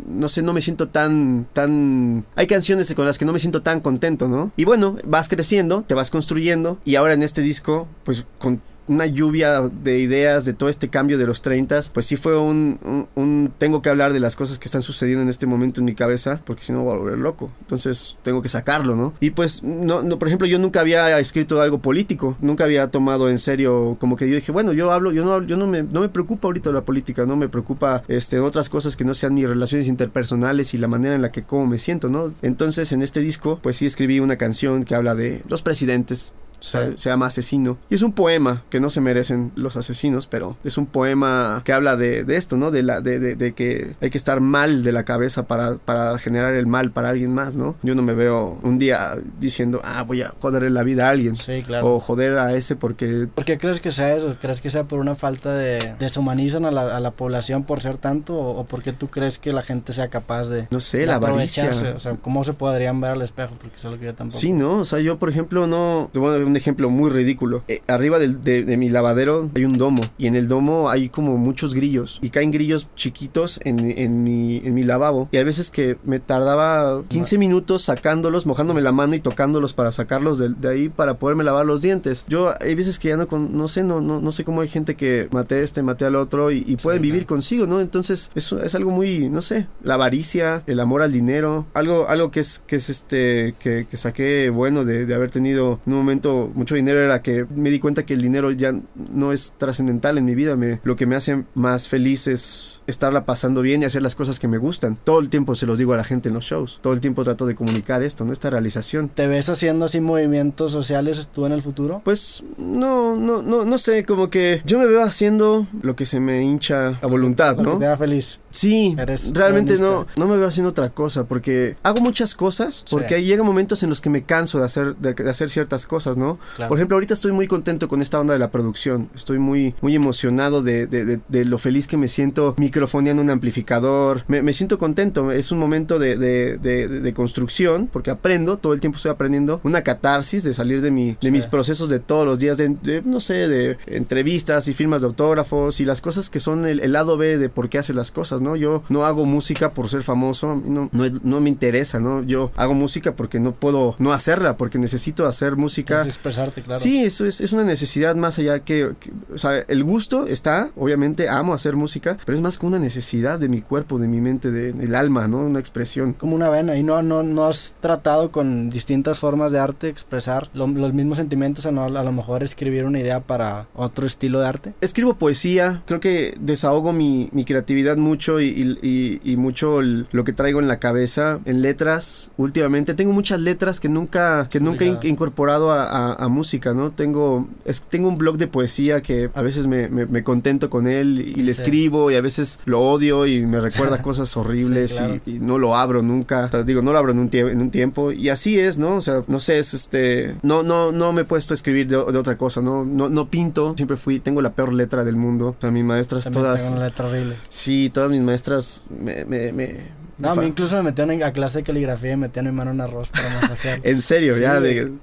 no 0.08 0.30
sé, 0.30 0.42
no 0.42 0.54
me 0.54 0.62
siento 0.62 0.90
tan, 0.90 1.48
tan, 1.54 2.26
hay 2.36 2.48
canciones 2.48 2.94
con 2.94 3.06
las 3.06 3.18
que 3.18 3.26
no 3.26 3.34
me 3.34 3.40
siento 3.40 3.62
tan 3.62 3.82
contento, 3.82 4.28
¿no? 4.28 4.52
Y 4.56 4.66
bueno, 4.66 4.98
vas 5.06 5.30
creciendo, 5.30 5.84
te 5.84 5.94
vas 5.94 6.12
construyendo 6.12 6.80
y 6.86 6.96
ahora 6.96 7.14
en 7.14 7.24
este 7.24 7.42
disco, 7.42 7.88
pues 8.04 8.26
con 8.38 8.62
una 8.88 9.06
lluvia 9.06 9.62
de 9.62 10.00
ideas 10.00 10.46
de 10.46 10.54
todo 10.54 10.70
este 10.70 10.90
cambio 10.90 11.18
de 11.18 11.26
los 11.26 11.42
30, 11.42 11.82
pues 11.94 12.06
sí 12.06 12.18
fue 12.18 12.38
un, 12.38 13.08
un, 13.16 13.52
tengo 13.58 13.82
que 13.82 13.90
hablar 13.90 14.14
de 14.14 14.20
las 14.20 14.36
cosas 14.36 14.60
que 14.60 14.66
están 14.66 14.82
sucediendo 14.82 15.22
en 15.24 15.30
este 15.30 15.46
momento 15.46 15.82
en 15.82 15.86
mi 15.86 15.96
cabeza, 15.96 16.42
porque 16.46 16.64
si 16.64 16.72
no 16.72 16.84
voy 16.84 16.94
a 16.94 16.98
volver 16.98 17.18
loco. 17.18 17.52
Entonces 17.62 18.18
tengo 18.24 18.42
que 18.42 18.50
sacarlo, 18.50 18.96
¿no? 18.96 19.14
Y 19.20 19.32
pues, 19.32 19.64
no, 19.64 20.04
no, 20.04 20.20
por 20.20 20.28
ejemplo, 20.28 20.48
yo 20.48 20.60
nunca 20.60 20.82
había 20.82 21.20
escrito 21.20 21.62
algo 21.62 21.80
político, 21.80 22.38
nunca 22.42 22.64
había 22.64 22.90
tomado 22.92 23.30
en 23.30 23.40
serio, 23.40 23.98
como 24.00 24.16
que 24.16 24.30
yo 24.30 24.36
dije, 24.36 24.52
bueno, 24.52 24.74
yo 24.74 24.92
hablo, 24.92 25.12
yo 25.12 25.26
no, 25.26 25.44
yo 25.44 25.58
no 25.58 25.68
me, 25.68 25.84
no 25.84 26.02
me 26.02 26.10
preocupa 26.10 26.48
ahorita 26.48 26.72
la 26.72 26.86
política, 26.86 27.26
no 27.26 27.36
me 27.36 27.50
preocupa 27.50 28.04
este, 28.08 28.40
otras 28.40 28.70
cosas 28.70 28.96
que 28.96 29.06
no 29.06 29.14
sean 29.14 29.34
mis 29.34 29.48
relaciones 29.48 29.88
interpersonales 29.88 30.74
y 30.74 30.78
la 30.78 30.88
manera 30.88 31.16
en 31.16 31.22
la 31.22 31.32
que 31.32 31.44
cómo 31.44 31.66
me 31.66 31.80
siento, 31.80 32.10
¿no? 32.10 32.32
Entonces 32.42 32.92
en 32.92 33.02
este 33.02 33.20
disco, 33.22 33.60
pues 33.62 33.78
sí 33.78 33.86
escribí 33.86 34.20
una 34.20 34.38
canción 34.38 34.84
que 34.84 34.96
habla 34.96 35.16
de 35.16 35.42
los 35.48 35.62
presidentes, 35.62 36.34
se, 36.66 36.96
llama 37.10 37.28
Asesino. 37.28 37.78
Y 37.90 37.96
es 37.96 38.02
un 38.02 38.14
poema 38.14 38.64
que 38.70 38.80
no 38.80 38.90
se 38.90 39.02
merecen 39.02 39.52
los 39.56 39.78
asesinos, 39.78 40.28
pero 40.28 40.58
es 40.64 40.78
un 40.78 40.86
poema 40.86 41.62
que 41.64 41.74
habla 41.74 41.96
de, 41.96 42.26
esto, 42.36 42.58
¿no? 42.58 42.72
De, 42.72 42.84
la, 42.84 43.02
de, 43.02 43.54
que 43.56 43.96
hay 44.02 44.10
que 44.10 44.18
estar 44.18 44.42
mal 44.42 44.84
de 44.84 44.92
la 44.92 45.04
cabeza 45.04 45.48
para, 45.48 45.76
para 45.78 46.18
generar 46.20 46.54
el 46.54 46.68
mal 46.68 46.92
para 46.92 47.10
alguien 47.10 47.34
más, 47.34 47.56
¿no? 47.56 47.76
Yo 47.84 47.96
no 47.96 48.02
me 48.02 48.14
veo 48.14 48.60
un 48.64 48.80
día 48.80 49.16
diciendo, 49.40 49.82
ah, 49.84 50.04
voy 50.04 50.22
a 50.22 50.34
joderle 50.42 50.70
la 50.70 50.84
vida 50.84 51.08
a 51.08 51.12
alguien. 51.12 51.36
Sí, 51.36 51.64
claro. 51.64 51.96
O 51.96 52.00
joder 52.00 52.38
a 52.38 52.54
ese 52.54 52.76
porque... 52.76 53.28
¿Por 53.34 53.46
qué 53.46 53.58
crees 53.58 53.80
que 53.80 53.92
sea 53.92 54.16
eso? 54.16 54.36
¿Crees 54.40 54.62
que 54.62 54.70
sea 54.70 54.86
por 54.86 55.00
una 55.00 55.16
falta 55.16 55.54
de... 55.54 55.96
deshumanizan 56.00 56.66
a 56.66 56.72
la, 56.72 56.96
a 56.96 57.00
la 57.00 57.12
población 57.12 57.64
por 57.64 57.82
ser 57.82 57.98
tanto? 57.98 58.38
¿O, 58.38 58.66
porque 58.66 58.94
tú 58.94 59.08
crees 59.08 59.38
que 59.38 59.54
la 59.54 59.62
gente 59.62 59.94
sea 59.94 60.10
capaz 60.10 60.48
de... 60.48 60.68
No 60.72 60.80
sé, 60.80 61.06
la 61.06 61.16
avaricia. 61.16 61.72
O 61.96 62.00
sea, 62.00 62.16
¿cómo 62.16 62.44
se 62.44 62.54
podrían 62.54 63.00
ver 63.02 63.12
al 63.12 63.22
espejo? 63.22 63.56
Porque 63.60 63.78
eso 63.78 63.90
es 63.90 63.94
lo 63.94 64.00
que 64.00 64.06
yo 64.06 64.16
tampoco... 64.16 64.40
Sí, 64.40 64.52
¿no? 64.52 64.80
O 64.80 64.86
sea, 64.86 65.00
yo, 65.00 65.20
por 65.20 65.30
ejemplo, 65.30 65.68
no... 65.68 66.10
A 66.14 66.55
un 66.56 66.58
ejemplo 66.58 66.90
muy 66.90 67.10
ridículo. 67.10 67.64
Eh, 67.68 67.82
arriba 67.88 68.18
de, 68.18 68.78
mi 68.78 68.90
lavadero 68.90 69.50
hay 69.56 69.66
un 69.66 69.78
domo 69.78 70.02
y 70.18 70.28
en 70.28 70.36
el 70.36 70.48
domo 70.48 70.90
hay 70.90 71.10
como 71.10 71.38
muchos 71.38 71.74
grillos 71.74 72.20
y 72.22 72.30
caen 72.30 72.52
grillos 72.52 72.88
chiquitos 72.96 73.60
en, 73.64 73.80
en, 73.80 74.24
mi, 74.24 74.62
en 74.64 74.74
mi 74.74 74.84
lavabo 74.84 75.28
y 75.32 75.38
hay 75.38 75.44
veces 75.44 75.70
que 75.70 75.98
me 76.04 76.20
tardaba 76.20 77.04
15 77.10 77.38
minutos 77.38 77.84
sacándolos, 77.84 78.46
mojándome 78.46 78.82
la 78.82 78.92
mano 78.92 79.16
y 79.16 79.20
tocándolos 79.20 79.74
para 79.74 79.92
sacarlos 79.92 80.40
de, 80.40 80.70
ahí 80.70 80.90
para 80.90 81.20
poderme 81.20 81.44
lavar 81.44 81.66
los 81.66 81.82
dientes. 81.82 82.26
Yo 82.30 82.54
hay 82.62 82.76
veces 82.76 83.00
que 83.00 83.10
ya 83.10 83.18
no, 83.18 83.28
con, 83.28 83.58
no 83.58 83.68
sé, 83.68 83.84
no, 83.84 84.00
no, 84.00 84.22
no 84.22 84.32
sé 84.32 84.46
cómo 84.46 84.62
hay 84.62 84.70
gente 84.70 84.96
que 84.96 85.28
maté 85.32 85.56
a 85.56 85.60
este, 85.60 85.84
maté 85.84 86.06
al 86.06 86.16
otro 86.16 86.52
y, 86.52 86.76
pueden 86.86 87.02
vivir 87.02 87.26
consigo, 87.26 87.66
¿no? 87.66 87.82
Entonces 87.82 88.30
eso 88.36 88.62
es 88.62 88.76
algo 88.76 88.92
muy, 88.92 89.30
no 89.30 89.42
sé, 89.42 89.68
la 89.82 89.96
avaricia, 89.96 90.62
el 90.68 90.80
amor 90.80 91.02
al 91.02 91.12
dinero, 91.12 91.66
algo, 91.74 92.08
algo 92.08 92.30
que 92.32 92.42
es, 92.42 92.62
que 92.68 92.76
es 92.76 92.90
este, 92.90 93.56
que, 93.60 93.88
que 93.90 93.98
saqué 93.98 94.50
bueno 94.50 94.86
de, 94.86 95.06
de 95.06 95.16
haber 95.16 95.32
tenido 95.32 95.80
en 95.86 95.94
un 95.94 96.00
momento 96.00 96.45
mucho 96.54 96.76
dinero 96.76 97.00
era 97.00 97.22
que 97.22 97.46
me 97.56 97.70
di 97.70 97.80
cuenta 97.80 98.06
que 98.06 98.14
el 98.14 98.22
dinero 98.22 98.52
ya 98.52 98.74
no 99.14 99.32
es 99.32 99.56
trascendental 99.58 100.18
en 100.18 100.26
mi 100.26 100.36
vida. 100.36 100.56
Me, 100.56 100.80
lo 100.84 100.96
que 100.96 101.06
me 101.06 101.16
hace 101.16 101.44
más 101.54 101.88
feliz 101.88 102.28
es 102.28 102.82
estarla 102.88 103.26
pasando 103.26 103.62
bien 103.62 103.82
y 103.82 103.86
hacer 103.86 104.02
las 104.02 104.16
cosas 104.16 104.40
que 104.40 104.48
me 104.48 104.58
gustan. 104.58 104.98
Todo 105.04 105.20
el 105.20 105.30
tiempo 105.30 105.56
se 105.56 105.66
los 105.66 105.80
digo 105.80 105.94
a 105.94 105.98
la 105.98 106.04
gente 106.04 106.30
en 106.30 106.36
los 106.36 106.46
shows. 106.46 106.80
Todo 106.82 106.94
el 106.94 107.00
tiempo 107.00 107.24
trato 107.24 107.46
de 107.46 107.56
comunicar 107.56 108.04
esto, 108.04 108.26
¿no? 108.26 108.34
Esta 108.34 108.50
realización. 108.50 109.10
¿Te 109.10 109.28
ves 109.28 109.50
haciendo 109.50 109.86
así 109.86 110.02
movimientos 110.02 110.72
sociales 110.72 111.30
tú 111.34 111.46
en 111.46 111.52
el 111.52 111.62
futuro? 111.62 112.02
Pues 112.04 112.44
no, 112.58 113.16
no, 113.16 113.42
no, 113.42 113.66
no 113.66 113.78
sé, 113.78 114.04
como 114.06 114.30
que 114.30 114.62
yo 114.66 114.80
me 114.80 114.86
veo 114.88 115.02
haciendo 115.02 115.68
lo 115.82 115.96
que 115.96 116.06
se 116.06 116.20
me 116.20 116.42
hincha 116.42 117.00
a 117.02 117.08
voluntad, 117.08 117.58
¿no? 117.58 117.78
te 117.78 117.86
da 117.86 117.98
feliz. 117.98 118.40
Sí, 118.56 118.96
realmente 119.34 119.78
no, 119.78 120.08
no 120.16 120.28
me 120.28 120.38
veo 120.38 120.48
haciendo 120.48 120.70
otra 120.70 120.90
cosa 120.90 121.26
porque 121.26 121.76
hago 121.84 122.00
muchas 122.00 122.36
cosas 122.36 122.86
porque 122.90 123.22
llega 123.22 123.44
momentos 123.44 123.84
en 123.84 123.90
los 123.90 124.00
que 124.00 124.10
me 124.10 124.24
canso 124.24 124.60
de 124.60 124.66
hacer, 124.66 124.96
de, 124.96 125.30
hacer 125.30 125.50
ciertas 125.50 125.86
cosas, 125.86 126.16
¿no? 126.16 126.40
Por 126.70 126.78
ejemplo, 126.78 126.96
ahorita 126.96 127.14
estoy 127.14 127.34
muy 127.34 127.48
contento 127.48 127.90
con 127.90 128.02
esta 128.02 128.18
onda 128.18 128.32
de 128.34 128.40
la 128.40 128.52
producción. 128.52 129.10
Estoy 129.14 129.40
muy, 129.40 129.76
muy 129.82 129.94
emocionado 129.94 130.64
de, 130.64 130.88
de, 130.88 131.20
de 131.28 131.46
lo 131.46 131.58
feliz 131.58 131.86
que 131.86 131.98
me 131.98 132.08
siento 132.08 132.56
microfoneando 132.58 133.22
un 133.22 133.30
amplificador. 133.30 134.24
Me, 134.30 134.42
me 134.42 134.54
siento 134.54 134.78
contento. 134.78 135.32
Es 135.34 135.52
un 135.52 135.60
momento 135.60 136.00
de, 136.00 137.14
construcción 137.14 137.90
porque 137.92 138.12
aprendo, 138.12 138.58
todo 138.58 138.74
el 138.74 138.80
tiempo 138.80 138.96
estoy 138.96 139.12
aprendiendo. 139.12 139.60
Una 139.64 139.82
catarsis 139.82 140.46
de 140.46 140.54
salir 140.54 140.82
de, 140.82 140.92
mi, 140.92 141.18
de 141.20 141.32
mis 141.32 141.48
procesos 141.48 141.90
de 141.90 142.00
todos 142.00 142.26
los 142.26 142.40
días, 142.40 142.56
de, 142.58 143.02
no 143.04 143.20
sé, 143.20 143.50
de 143.50 143.78
entrevistas 143.88 144.70
y 144.70 144.74
firmas 144.74 145.02
de 145.02 145.08
autógrafos 145.08 145.82
y 145.82 145.86
las 145.86 146.00
cosas 146.00 146.30
que 146.30 146.40
son 146.40 146.66
el, 146.66 146.80
el 146.80 146.94
lado 146.94 147.18
B 147.18 147.38
de 147.38 147.50
por 147.50 147.68
qué 147.68 147.80
hace 147.80 147.94
las 147.94 148.12
cosas. 148.12 148.40
¿no? 148.42 148.45
Yo 148.56 148.84
no 148.90 149.06
hago 149.06 149.26
música 149.26 149.72
por 149.72 149.90
ser 149.90 150.04
famoso, 150.04 150.62
no, 150.66 150.90
no, 150.92 151.42
me 151.42 151.50
interesa, 151.50 152.00
¿no? 152.00 152.24
Yo 152.24 152.52
hago 152.56 152.74
música 152.74 153.16
porque 153.16 153.40
no 153.40 153.54
puedo 153.54 153.96
no 154.00 154.12
hacerla, 154.12 154.58
porque 154.58 154.78
necesito 154.78 155.26
hacer 155.26 155.56
música. 155.56 156.04
expresarte, 156.04 156.62
claro. 156.62 156.80
Sí, 156.80 157.04
eso 157.04 157.26
es, 157.26 157.40
es 157.40 157.54
una 157.54 157.64
necesidad 157.64 158.16
más 158.16 158.40
allá 158.40 158.60
que, 158.60 158.86
o 159.34 159.38
sea, 159.38 159.60
el 159.60 159.84
gusto 159.84 160.28
está, 160.28 160.72
obviamente 160.76 161.30
amo 161.30 161.54
hacer 161.54 161.76
música, 161.76 162.18
pero 162.26 162.36
es 162.36 162.42
más 162.42 162.58
como 162.58 162.70
una 162.70 162.80
necesidad 162.80 163.40
de 163.40 163.50
mi 163.50 163.62
cuerpo, 163.62 164.00
de 164.00 164.08
mi 164.08 164.20
mente, 164.20 164.52
de, 164.52 164.74
del 164.74 164.96
alma, 164.96 165.28
¿no? 165.28 165.40
Una 165.40 165.60
expresión. 165.60 166.14
Como 166.14 166.36
una 166.36 166.50
vena, 166.50 166.76
y 166.76 166.84
no, 166.84 167.02
no, 167.02 167.24
no 167.24 167.46
has 167.46 167.76
tratado 167.80 168.32
con 168.32 168.70
distintas 168.70 169.20
formas 169.20 169.52
de 169.52 169.60
arte 169.60 169.90
expresar 169.90 170.50
los 170.54 170.94
mismos 170.94 171.18
sentimientos, 171.18 171.66
a, 171.66 171.72
no, 171.72 171.86
a 171.86 171.90
lo 172.04 172.12
mejor 172.12 172.44
escribir 172.44 172.86
una 172.86 173.00
idea 173.00 173.22
para 173.22 173.68
otro 173.76 174.06
estilo 174.06 174.40
de 174.40 174.48
arte. 174.48 174.74
Escribo 174.82 175.16
poesía, 175.16 175.84
creo 175.86 176.00
que 176.00 176.36
desahogo 176.40 176.94
mi, 176.94 177.30
mi 177.32 177.46
creatividad 177.46 177.98
mucho 177.98 178.35
y, 178.42 179.36
mucho 179.38 179.82
lo 179.82 180.24
que 180.24 180.34
traigo 180.34 180.60
en 180.60 180.68
la 180.68 180.80
cabeza 180.80 181.40
en 181.46 181.62
letras 181.62 182.32
últimamente. 182.38 182.94
Tengo 182.94 183.12
muchas 183.12 183.40
letras 183.40 183.80
que 183.80 183.90
nunca, 183.90 184.48
que 184.50 184.60
nunca 184.60 184.86
he 184.86 185.08
incorporado 185.08 185.72
a, 185.72 186.28
música, 186.30 186.74
¿no? 186.74 186.92
Tengo, 186.92 187.48
tengo 187.90 188.08
un 188.08 188.18
blog 188.18 188.38
de 188.38 188.48
poesía 188.48 189.02
que 189.02 189.30
a 189.34 189.42
veces 189.42 189.68
me, 189.68 190.24
contento 190.24 190.70
con 190.70 190.88
él 190.88 191.34
y, 191.36 191.44
le 191.44 191.52
escribo 191.52 192.10
y 192.12 192.16
a 192.16 192.22
veces 192.22 192.60
lo 192.66 192.82
odio 192.82 193.26
y 193.28 193.46
me 193.46 193.60
recuerda 193.60 194.02
cosas 194.02 194.36
horribles 194.38 195.02
y, 195.26 195.34
no 195.40 195.60
lo 195.60 195.76
abro 195.76 196.02
nunca. 196.02 196.50
digo, 196.66 196.82
no 196.82 196.92
lo 196.92 197.00
abro 197.00 197.12
en 197.12 197.20
un, 197.20 197.30
en 197.32 197.62
un 197.62 197.72
tiempo 197.72 198.12
y 198.12 198.30
así 198.30 198.60
es, 198.60 198.78
¿no? 198.78 198.96
O 198.96 199.02
sea, 199.02 199.24
no 199.28 199.40
sé, 199.40 199.60
es 199.60 199.74
este... 199.74 200.36
No, 200.42 200.64
no, 200.64 200.92
no 200.92 201.14
me 201.14 201.22
he 201.22 201.26
puesto 201.26 201.54
a 201.54 201.56
escribir 201.56 201.88
de, 201.88 201.96
otra 201.96 202.38
cosa, 202.38 202.62
¿no? 202.62 202.86
¿no? 202.86 203.10
No 203.10 203.30
pinto, 203.30 203.74
siempre 203.76 203.98
fui, 203.98 204.20
tengo 204.20 204.42
la 204.42 204.54
peor 204.54 204.74
letra 204.74 205.04
del 205.04 205.16
mundo. 205.16 205.50
O 205.58 205.62
sea, 205.62 205.72
mis 205.72 205.84
maestras 205.84 206.30
todas... 206.32 206.64
Tengo 206.64 206.78
una 206.78 206.86
letra 206.88 207.08
horrible. 207.08 207.36
Sí, 207.50 207.90
todas 207.94 208.10
mis 208.10 208.22
maestras 208.26 208.86
me, 208.90 209.26
me, 209.26 209.52
me 209.52 210.05
no, 210.18 210.30
a 210.30 210.36
mí 210.36 210.46
incluso 210.46 210.78
me 210.78 210.84
metieron 210.84 211.22
a 211.24 211.34
clase 211.34 211.60
de 211.60 211.64
caligrafía 211.64 212.14
y 212.14 212.18
metían 212.18 212.46
mi 212.46 212.52
mano 212.52 212.72
en 212.72 212.82
arroz 212.82 213.10
para 213.10 213.30
masajear. 213.30 213.82
en 213.84 214.02
serio, 214.02 214.38
ya. 214.38 214.60
De... 214.60 214.94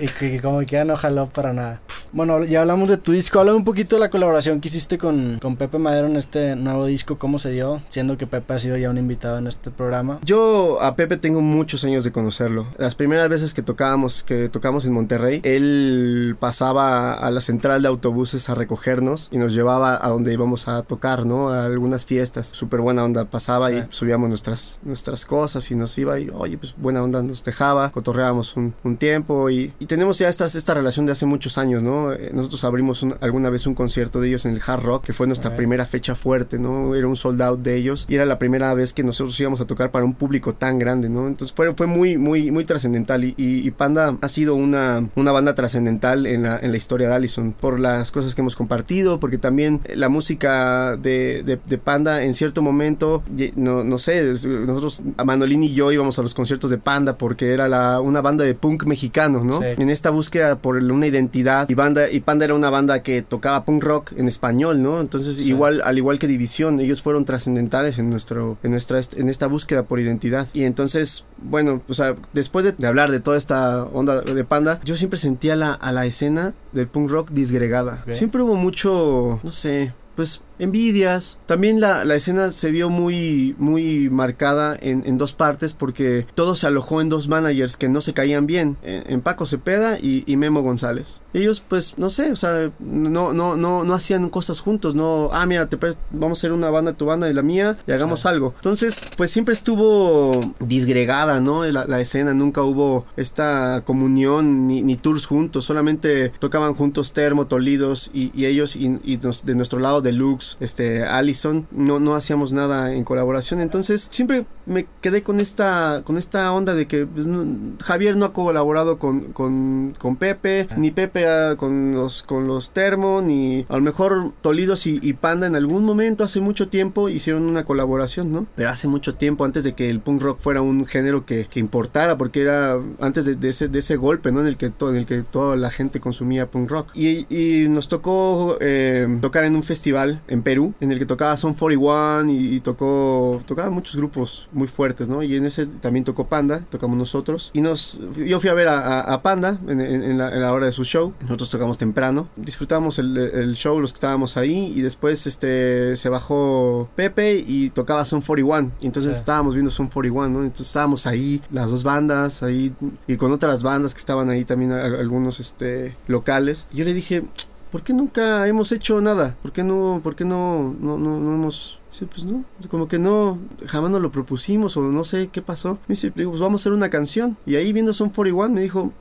y 0.00 0.06
que, 0.06 0.40
como 0.40 0.60
que 0.60 0.66
ya 0.66 0.84
no 0.84 0.96
jaló 0.96 1.28
para 1.28 1.52
nada. 1.52 1.80
Bueno, 2.12 2.44
ya 2.44 2.60
hablamos 2.60 2.88
de 2.90 2.98
tu 2.98 3.12
disco. 3.12 3.40
Habla 3.40 3.54
un 3.54 3.64
poquito 3.64 3.96
de 3.96 4.00
la 4.00 4.10
colaboración 4.10 4.60
que 4.60 4.68
hiciste 4.68 4.98
con, 4.98 5.38
con 5.40 5.56
Pepe 5.56 5.78
Madero 5.78 6.06
en 6.06 6.16
este 6.16 6.54
nuevo 6.56 6.84
disco. 6.84 7.18
¿Cómo 7.18 7.38
se 7.38 7.50
dio? 7.50 7.82
Siendo 7.88 8.18
que 8.18 8.26
Pepe 8.26 8.52
ha 8.52 8.58
sido 8.58 8.76
ya 8.76 8.90
un 8.90 8.98
invitado 8.98 9.38
en 9.38 9.46
este 9.46 9.70
programa. 9.70 10.20
Yo 10.22 10.80
a 10.82 10.94
Pepe 10.94 11.16
tengo 11.16 11.40
muchos 11.40 11.84
años 11.84 12.04
de 12.04 12.12
conocerlo. 12.12 12.66
Las 12.76 12.94
primeras 12.94 13.28
veces 13.30 13.54
que 13.54 13.62
tocábamos, 13.62 14.22
que 14.22 14.48
tocamos 14.50 14.84
en 14.84 14.92
Monterrey, 14.92 15.40
él 15.42 16.36
pasaba 16.38 17.14
a 17.14 17.30
la 17.30 17.40
central 17.40 17.80
de 17.80 17.88
autobuses 17.88 18.48
a 18.50 18.54
recogernos 18.54 19.28
y 19.32 19.38
nos 19.38 19.54
llevaba 19.54 19.98
a 20.04 20.08
donde 20.10 20.32
íbamos 20.34 20.68
a 20.68 20.82
tocar, 20.82 21.24
¿no? 21.24 21.48
A 21.48 21.64
algunas 21.64 22.04
fiestas. 22.04 22.48
Súper 22.48 22.80
buena 22.80 23.04
onda. 23.04 23.24
Pasaba 23.24 23.72
y 23.72 23.86
subíamos 23.88 24.28
nuestra 24.28 24.51
nuestras, 24.82 25.26
cosas 25.26 25.70
y 25.70 25.76
nos 25.76 25.96
iba 25.98 26.18
y, 26.18 26.30
oye, 26.30 26.58
pues 26.58 26.74
buena 26.76 27.02
onda 27.02 27.22
nos 27.22 27.44
dejaba, 27.44 27.90
cotorreábamos 27.90 28.56
un, 28.56 28.74
un 28.82 28.96
tiempo 28.96 29.50
y, 29.50 29.72
y, 29.78 29.86
tenemos 29.86 30.18
ya 30.18 30.28
esta, 30.28 30.46
esta 30.46 30.74
relación 30.74 31.06
de 31.06 31.12
hace 31.12 31.26
muchos 31.26 31.58
años, 31.58 31.82
¿no? 31.82 32.12
Eh, 32.12 32.30
nosotros 32.32 32.64
abrimos 32.64 33.06
alguna 33.20 33.50
vez 33.50 33.66
un 33.66 33.74
concierto 33.74 34.20
de 34.20 34.28
ellos 34.28 34.46
en 34.46 34.54
el 34.54 34.62
Hard 34.66 34.82
Rock, 34.82 35.04
que 35.04 35.12
fue 35.12 35.26
nuestra 35.26 35.56
primera 35.56 35.84
fecha 35.84 36.14
fuerte, 36.14 36.58
¿no? 36.58 36.94
Era 36.94 37.06
un 37.06 37.16
sold 37.16 37.40
out 37.42 37.60
de 37.60 37.76
ellos 37.76 38.06
y 38.08 38.14
era 38.16 38.24
la 38.24 38.38
primera 38.38 38.72
vez 38.74 38.92
que 38.92 39.02
nosotros 39.04 39.38
íbamos 39.40 39.60
a 39.60 39.66
tocar 39.66 39.90
para 39.90 40.04
un 40.04 40.14
público 40.14 40.54
tan 40.54 40.78
grande, 40.78 41.08
¿no? 41.08 41.28
Entonces 41.28 41.54
fue, 41.54 41.74
fue 41.74 41.86
muy, 41.86 42.18
muy, 42.18 42.50
muy 42.50 42.64
trascendental 42.64 43.24
y, 43.24 43.34
y, 43.36 43.70
Panda 43.70 44.16
ha 44.20 44.28
sido 44.28 44.54
una, 44.54 45.08
una 45.16 45.32
banda 45.32 45.54
trascendental 45.54 46.26
en 46.26 46.42
la, 46.42 46.58
en 46.58 46.70
la 46.70 46.76
historia 46.76 47.08
de 47.08 47.14
Allison 47.14 47.52
por 47.52 47.80
las 47.80 48.12
cosas 48.12 48.34
que 48.34 48.42
hemos 48.42 48.56
compartido, 48.56 49.18
porque 49.18 49.38
también 49.38 49.80
la 49.94 50.08
música 50.08 50.96
de, 50.96 51.42
de, 51.42 51.58
de 51.64 51.78
Panda 51.78 52.22
en 52.24 52.34
cierto 52.34 52.62
momento, 52.62 53.22
no, 53.56 53.84
no 53.84 53.98
sé, 53.98 54.32
nosotros, 54.46 55.02
Manolín 55.24 55.62
y 55.62 55.74
yo 55.74 55.92
íbamos 55.92 56.18
a 56.18 56.22
los 56.22 56.34
conciertos 56.34 56.70
de 56.70 56.78
Panda 56.78 57.18
porque 57.18 57.52
era 57.52 57.68
la, 57.68 58.00
una 58.00 58.20
banda 58.20 58.44
de 58.44 58.54
punk 58.54 58.84
mexicano, 58.84 59.42
¿no? 59.42 59.62
En 59.62 59.90
esta 59.90 60.10
búsqueda 60.10 60.56
por 60.56 60.76
una 60.76 61.06
identidad 61.06 61.68
y 61.68 61.74
banda 61.74 62.10
y 62.10 62.20
Panda 62.20 62.44
era 62.44 62.54
una 62.54 62.70
banda 62.70 63.02
que 63.02 63.22
tocaba 63.22 63.64
punk 63.64 63.84
rock 63.84 64.12
en 64.16 64.28
español, 64.28 64.82
¿no? 64.82 65.00
Entonces, 65.00 65.38
igual 65.40 65.82
al 65.84 65.98
igual 65.98 66.18
que 66.18 66.26
División, 66.26 66.80
ellos 66.80 67.02
fueron 67.02 67.24
trascendentales 67.24 67.98
en 67.98 68.10
nuestro 68.10 68.58
en 68.62 68.72
nuestra 68.72 69.00
en 69.16 69.28
esta 69.28 69.46
búsqueda 69.46 69.84
por 69.84 70.00
identidad. 70.00 70.48
Y 70.52 70.64
entonces, 70.64 71.24
bueno, 71.38 71.82
o 71.88 71.94
sea, 71.94 72.16
después 72.32 72.74
de, 72.76 72.86
hablar 72.86 73.10
de 73.10 73.20
toda 73.20 73.36
esta 73.36 73.84
onda 73.84 74.20
de 74.20 74.44
Panda, 74.44 74.80
yo 74.84 74.96
siempre 74.96 75.18
sentía 75.18 75.56
la, 75.56 75.72
a 75.72 75.92
la 75.92 76.06
escena 76.06 76.54
del 76.72 76.88
punk 76.88 77.10
rock 77.10 77.30
disgregada. 77.30 78.04
Siempre 78.12 78.42
hubo 78.42 78.54
mucho, 78.54 79.40
no 79.42 79.52
sé, 79.52 79.92
pues 80.16 80.42
envidias. 80.62 81.38
También 81.46 81.80
la, 81.80 82.04
la 82.04 82.14
escena 82.14 82.50
se 82.50 82.70
vio 82.70 82.88
muy, 82.88 83.54
muy 83.58 84.08
marcada 84.10 84.76
en, 84.80 85.02
en, 85.06 85.18
dos 85.18 85.32
partes 85.32 85.74
porque 85.74 86.26
todo 86.34 86.54
se 86.54 86.66
alojó 86.66 87.00
en 87.00 87.08
dos 87.08 87.28
managers 87.28 87.76
que 87.76 87.88
no 87.88 88.00
se 88.00 88.12
caían 88.12 88.46
bien, 88.46 88.76
en, 88.82 89.02
en 89.06 89.20
Paco 89.20 89.44
Cepeda 89.44 89.98
y, 89.98 90.24
y, 90.26 90.36
Memo 90.36 90.62
González. 90.62 91.20
Ellos 91.34 91.62
pues 91.66 91.98
no 91.98 92.10
sé, 92.10 92.32
o 92.32 92.36
sea, 92.36 92.70
no, 92.78 93.32
no, 93.32 93.56
no, 93.56 93.84
no 93.84 93.94
hacían 93.94 94.28
cosas 94.30 94.60
juntos, 94.60 94.94
no, 94.94 95.30
ah, 95.32 95.46
mira, 95.46 95.68
te 95.68 95.76
vamos 96.10 96.38
a 96.38 96.40
hacer 96.40 96.52
una 96.52 96.70
banda, 96.70 96.92
tu 96.92 97.06
banda 97.06 97.28
y 97.28 97.34
la 97.34 97.42
mía 97.42 97.76
y 97.86 97.92
hagamos 97.92 98.26
algo. 98.26 98.54
Entonces, 98.56 99.04
pues 99.16 99.30
siempre 99.30 99.54
estuvo 99.54 100.54
disgregada, 100.60 101.40
¿no? 101.40 101.64
La, 101.64 101.86
la 101.86 102.00
escena, 102.00 102.34
nunca 102.34 102.62
hubo 102.62 103.06
esta 103.16 103.82
comunión 103.84 104.66
ni, 104.66 104.82
ni, 104.82 104.96
tours 104.96 105.26
juntos, 105.26 105.64
solamente 105.64 106.30
tocaban 106.38 106.74
juntos 106.74 107.12
Termo, 107.12 107.46
Tolidos 107.46 108.10
y, 108.14 108.30
y 108.34 108.46
ellos 108.46 108.76
y, 108.76 108.98
y 109.04 109.16
nos, 109.16 109.44
de 109.44 109.54
nuestro 109.54 109.78
lado 109.80 110.00
Deluxe, 110.00 110.51
este, 110.60 111.04
Allison, 111.04 111.66
no, 111.70 112.00
no 112.00 112.14
hacíamos 112.14 112.52
nada 112.52 112.92
en 112.94 113.04
colaboración. 113.04 113.60
Entonces, 113.60 114.08
siempre 114.10 114.44
me 114.66 114.86
quedé 115.00 115.22
con 115.22 115.40
esta, 115.40 116.02
con 116.04 116.18
esta 116.18 116.52
onda 116.52 116.74
de 116.74 116.86
que 116.86 117.06
pues, 117.06 117.26
no, 117.26 117.76
Javier 117.82 118.16
no 118.16 118.26
ha 118.26 118.32
colaborado 118.32 118.98
con, 118.98 119.32
con, 119.32 119.94
con 119.98 120.16
Pepe, 120.16 120.68
ni 120.76 120.90
Pepe 120.90 121.26
con, 121.56 121.92
los, 121.92 122.22
con 122.22 122.46
los 122.46 122.72
Termo, 122.72 123.22
ni 123.22 123.66
a 123.68 123.76
lo 123.76 123.82
mejor 123.82 124.32
Tolidos 124.40 124.86
y, 124.86 124.98
y, 125.02 125.12
Panda 125.14 125.46
en 125.46 125.56
algún 125.56 125.84
momento, 125.84 126.24
hace 126.24 126.40
mucho 126.40 126.68
tiempo, 126.68 127.08
hicieron 127.08 127.44
una 127.44 127.64
colaboración, 127.64 128.32
¿no? 128.32 128.46
Pero 128.56 128.70
hace 128.70 128.88
mucho 128.88 129.12
tiempo, 129.12 129.44
antes 129.44 129.64
de 129.64 129.74
que 129.74 129.88
el 129.88 130.00
punk 130.00 130.22
rock 130.22 130.40
fuera 130.40 130.62
un 130.62 130.86
género 130.86 131.24
que, 131.26 131.46
que 131.46 131.60
importara, 131.60 132.16
porque 132.16 132.42
era 132.42 132.78
antes 133.00 133.24
de, 133.24 133.36
de, 133.36 133.50
ese, 133.50 133.68
de 133.68 133.78
ese 133.78 133.96
golpe, 133.96 134.32
¿no? 134.32 134.40
En 134.40 134.46
el, 134.46 134.56
que 134.56 134.70
to, 134.70 134.90
en 134.90 134.96
el 134.96 135.06
que 135.06 135.22
toda 135.22 135.56
la 135.56 135.70
gente 135.70 136.00
consumía 136.00 136.50
punk 136.50 136.70
rock. 136.70 136.88
Y, 136.94 137.26
y 137.34 137.68
nos 137.68 137.88
tocó 137.88 138.56
eh, 138.60 139.06
tocar 139.20 139.44
en 139.44 139.56
un 139.56 139.62
festival 139.62 140.22
en 140.32 140.42
Perú, 140.42 140.74
en 140.80 140.90
el 140.90 140.98
que 140.98 141.06
tocaba 141.06 141.36
Son 141.36 141.54
41 141.54 142.30
y, 142.30 142.56
y 142.56 142.60
tocó, 142.60 143.42
tocaba 143.46 143.70
muchos 143.70 143.96
grupos 143.96 144.48
muy 144.52 144.66
fuertes, 144.66 145.08
¿no? 145.08 145.22
Y 145.22 145.36
en 145.36 145.44
ese 145.44 145.66
también 145.66 146.04
tocó 146.04 146.26
Panda, 146.26 146.64
tocamos 146.70 146.96
nosotros. 146.96 147.50
Y 147.52 147.60
nos, 147.60 148.00
yo 148.16 148.40
fui 148.40 148.48
a 148.48 148.54
ver 148.54 148.68
a, 148.68 149.00
a, 149.00 149.14
a 149.14 149.22
Panda 149.22 149.58
en, 149.68 149.80
en, 149.80 150.02
en, 150.02 150.18
la, 150.18 150.34
en, 150.34 150.40
la, 150.40 150.52
hora 150.52 150.66
de 150.66 150.72
su 150.72 150.84
show. 150.84 151.12
Nosotros 151.20 151.50
tocamos 151.50 151.76
temprano. 151.76 152.28
Disfrutamos 152.36 152.98
el, 152.98 153.16
el, 153.16 153.54
show, 153.54 153.78
los 153.78 153.92
que 153.92 153.98
estábamos 153.98 154.38
ahí. 154.38 154.72
Y 154.74 154.80
después 154.80 155.26
este, 155.26 155.96
se 155.96 156.08
bajó 156.08 156.88
Pepe 156.96 157.44
y 157.46 157.70
tocaba 157.70 158.04
Son 158.06 158.22
41. 158.22 158.72
Y 158.80 158.86
entonces 158.86 159.12
sí. 159.12 159.18
estábamos 159.18 159.54
viendo 159.54 159.70
Son 159.70 159.88
41, 159.88 160.30
¿no? 160.30 160.42
Entonces 160.44 160.68
estábamos 160.68 161.06
ahí, 161.06 161.42
las 161.50 161.70
dos 161.70 161.82
bandas, 161.82 162.42
ahí, 162.42 162.74
y 163.06 163.16
con 163.16 163.32
otras 163.32 163.62
bandas 163.62 163.92
que 163.92 163.98
estaban 163.98 164.30
ahí 164.30 164.44
también, 164.46 164.72
algunos 164.72 165.40
este, 165.40 165.94
locales. 166.06 166.66
Y 166.72 166.78
yo 166.78 166.84
le 166.86 166.94
dije, 166.94 167.24
¿por 167.72 167.82
qué 167.82 167.94
nunca 167.94 168.46
hemos 168.46 168.70
hecho 168.70 169.00
nada? 169.00 169.34
¿Por 169.42 169.50
qué 169.50 169.64
no, 169.64 170.00
por 170.04 170.14
qué 170.14 170.24
no, 170.24 170.76
no, 170.78 170.98
no, 170.98 171.18
no 171.18 171.34
hemos 171.34 171.80
Dice, 171.90 172.06
pues 172.06 172.24
no, 172.24 172.44
como 172.70 172.88
que 172.88 172.98
no, 172.98 173.38
jamás 173.66 173.90
nos 173.90 174.00
lo 174.00 174.10
propusimos 174.10 174.78
o 174.78 174.82
no 174.82 175.04
sé 175.04 175.28
qué 175.28 175.42
pasó. 175.42 175.72
Me 175.88 175.94
dice, 175.94 176.10
pues 176.10 176.26
vamos 176.40 176.60
a 176.60 176.62
hacer 176.62 176.72
una 176.72 176.88
canción. 176.88 177.36
Y 177.44 177.56
ahí 177.56 177.70
viendo 177.74 177.92
Son 177.92 178.08
41 178.08 178.54
me 178.54 178.62
dijo, 178.62 178.92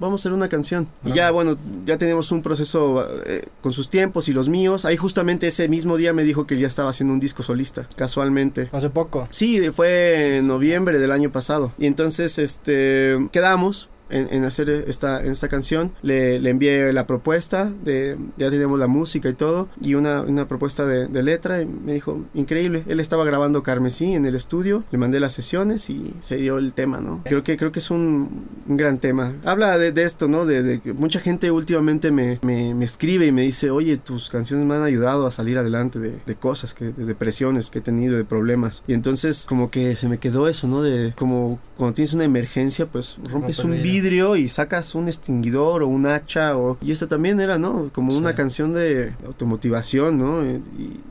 vamos 0.00 0.20
a 0.20 0.22
hacer 0.22 0.32
una 0.32 0.48
canción. 0.48 0.88
Y 1.04 1.12
ya, 1.12 1.30
bueno, 1.30 1.56
ya 1.84 1.96
tenemos 1.96 2.32
un 2.32 2.42
proceso 2.42 3.06
eh, 3.24 3.46
con 3.60 3.72
sus 3.72 3.88
tiempos 3.88 4.28
y 4.28 4.32
los 4.32 4.48
míos. 4.48 4.84
Ahí 4.84 4.96
justamente 4.96 5.46
ese 5.46 5.68
mismo 5.68 5.96
día 5.96 6.12
me 6.12 6.24
dijo 6.24 6.44
que 6.44 6.58
ya 6.58 6.66
estaba 6.66 6.90
haciendo 6.90 7.14
un 7.14 7.20
disco 7.20 7.44
solista, 7.44 7.88
casualmente. 7.94 8.68
¿Hace 8.72 8.90
poco? 8.90 9.28
Sí, 9.30 9.70
fue 9.70 10.38
en 10.38 10.48
noviembre 10.48 10.98
del 10.98 11.12
año 11.12 11.30
pasado. 11.30 11.72
Y 11.78 11.86
entonces, 11.86 12.38
este, 12.38 13.28
quedamos. 13.30 13.88
En, 14.10 14.28
en, 14.30 14.44
hacer 14.44 14.68
esta, 14.70 15.24
en 15.24 15.32
esta 15.32 15.48
canción. 15.48 15.92
Le, 16.02 16.38
le, 16.38 16.50
envié 16.50 16.92
la 16.92 17.06
propuesta, 17.06 17.72
de, 17.84 18.18
ya 18.36 18.50
teníamos 18.50 18.78
la 18.78 18.86
música 18.86 19.28
y 19.28 19.32
todo, 19.32 19.68
y 19.80 19.94
una, 19.94 20.20
una 20.22 20.46
propuesta 20.46 20.86
de, 20.86 21.08
de, 21.08 21.22
letra, 21.22 21.62
y 21.62 21.66
me 21.66 21.94
dijo, 21.94 22.22
increíble, 22.34 22.84
él 22.86 23.00
estaba 23.00 23.24
grabando 23.24 23.62
Carmesí 23.62 24.14
en 24.14 24.26
el 24.26 24.34
estudio, 24.34 24.84
le 24.90 24.98
mandé 24.98 25.20
las 25.20 25.32
sesiones 25.32 25.88
y 25.88 26.14
se 26.20 26.36
dio 26.36 26.58
el 26.58 26.74
tema, 26.74 27.00
¿no? 27.00 27.22
Creo 27.24 27.42
que, 27.42 27.56
creo 27.56 27.72
que 27.72 27.78
es 27.78 27.90
un, 27.90 28.46
un 28.68 28.76
gran 28.76 28.98
tema. 28.98 29.32
Habla 29.44 29.78
de, 29.78 29.90
de 29.90 30.02
esto, 30.02 30.28
¿no? 30.28 30.44
De, 30.44 30.80
que 30.80 30.92
mucha 30.92 31.18
gente 31.18 31.50
últimamente 31.50 32.10
me, 32.10 32.38
me, 32.42 32.74
me, 32.74 32.84
escribe 32.84 33.26
y 33.26 33.32
me 33.32 33.42
dice, 33.42 33.70
oye, 33.70 33.96
tus 33.96 34.28
canciones 34.28 34.66
me 34.66 34.74
han 34.74 34.82
ayudado 34.82 35.26
a 35.26 35.30
salir 35.30 35.56
adelante 35.58 35.98
de, 35.98 36.20
de 36.24 36.34
cosas, 36.36 36.74
que, 36.74 36.86
de 36.86 37.04
depresiones 37.06 37.70
que 37.70 37.78
he 37.78 37.82
tenido, 37.82 38.16
de 38.16 38.24
problemas. 38.24 38.84
Y 38.86 38.92
entonces 38.92 39.46
como 39.48 39.70
que 39.70 39.96
se 39.96 40.08
me 40.08 40.18
quedó 40.18 40.46
eso, 40.46 40.68
¿no? 40.68 40.82
De 40.82 41.14
como 41.16 41.58
cuando 41.76 41.94
tienes 41.94 42.12
una 42.12 42.24
emergencia, 42.24 42.86
pues 42.86 43.18
rompes 43.24 43.60
un 43.60 43.72
vidrio 43.72 43.93
vidrio 43.94 44.34
y 44.34 44.48
sacas 44.48 44.94
un 44.96 45.06
extinguidor 45.06 45.82
o 45.84 45.88
un 45.88 46.06
hacha 46.06 46.56
o 46.56 46.76
y 46.82 46.90
esta 46.90 47.06
también 47.06 47.40
era 47.40 47.58
no 47.58 47.90
como 47.92 48.10
sí. 48.10 48.18
una 48.18 48.34
canción 48.34 48.74
de 48.74 49.14
automotivación 49.24 50.18
no 50.18 50.44
y, 50.44 50.60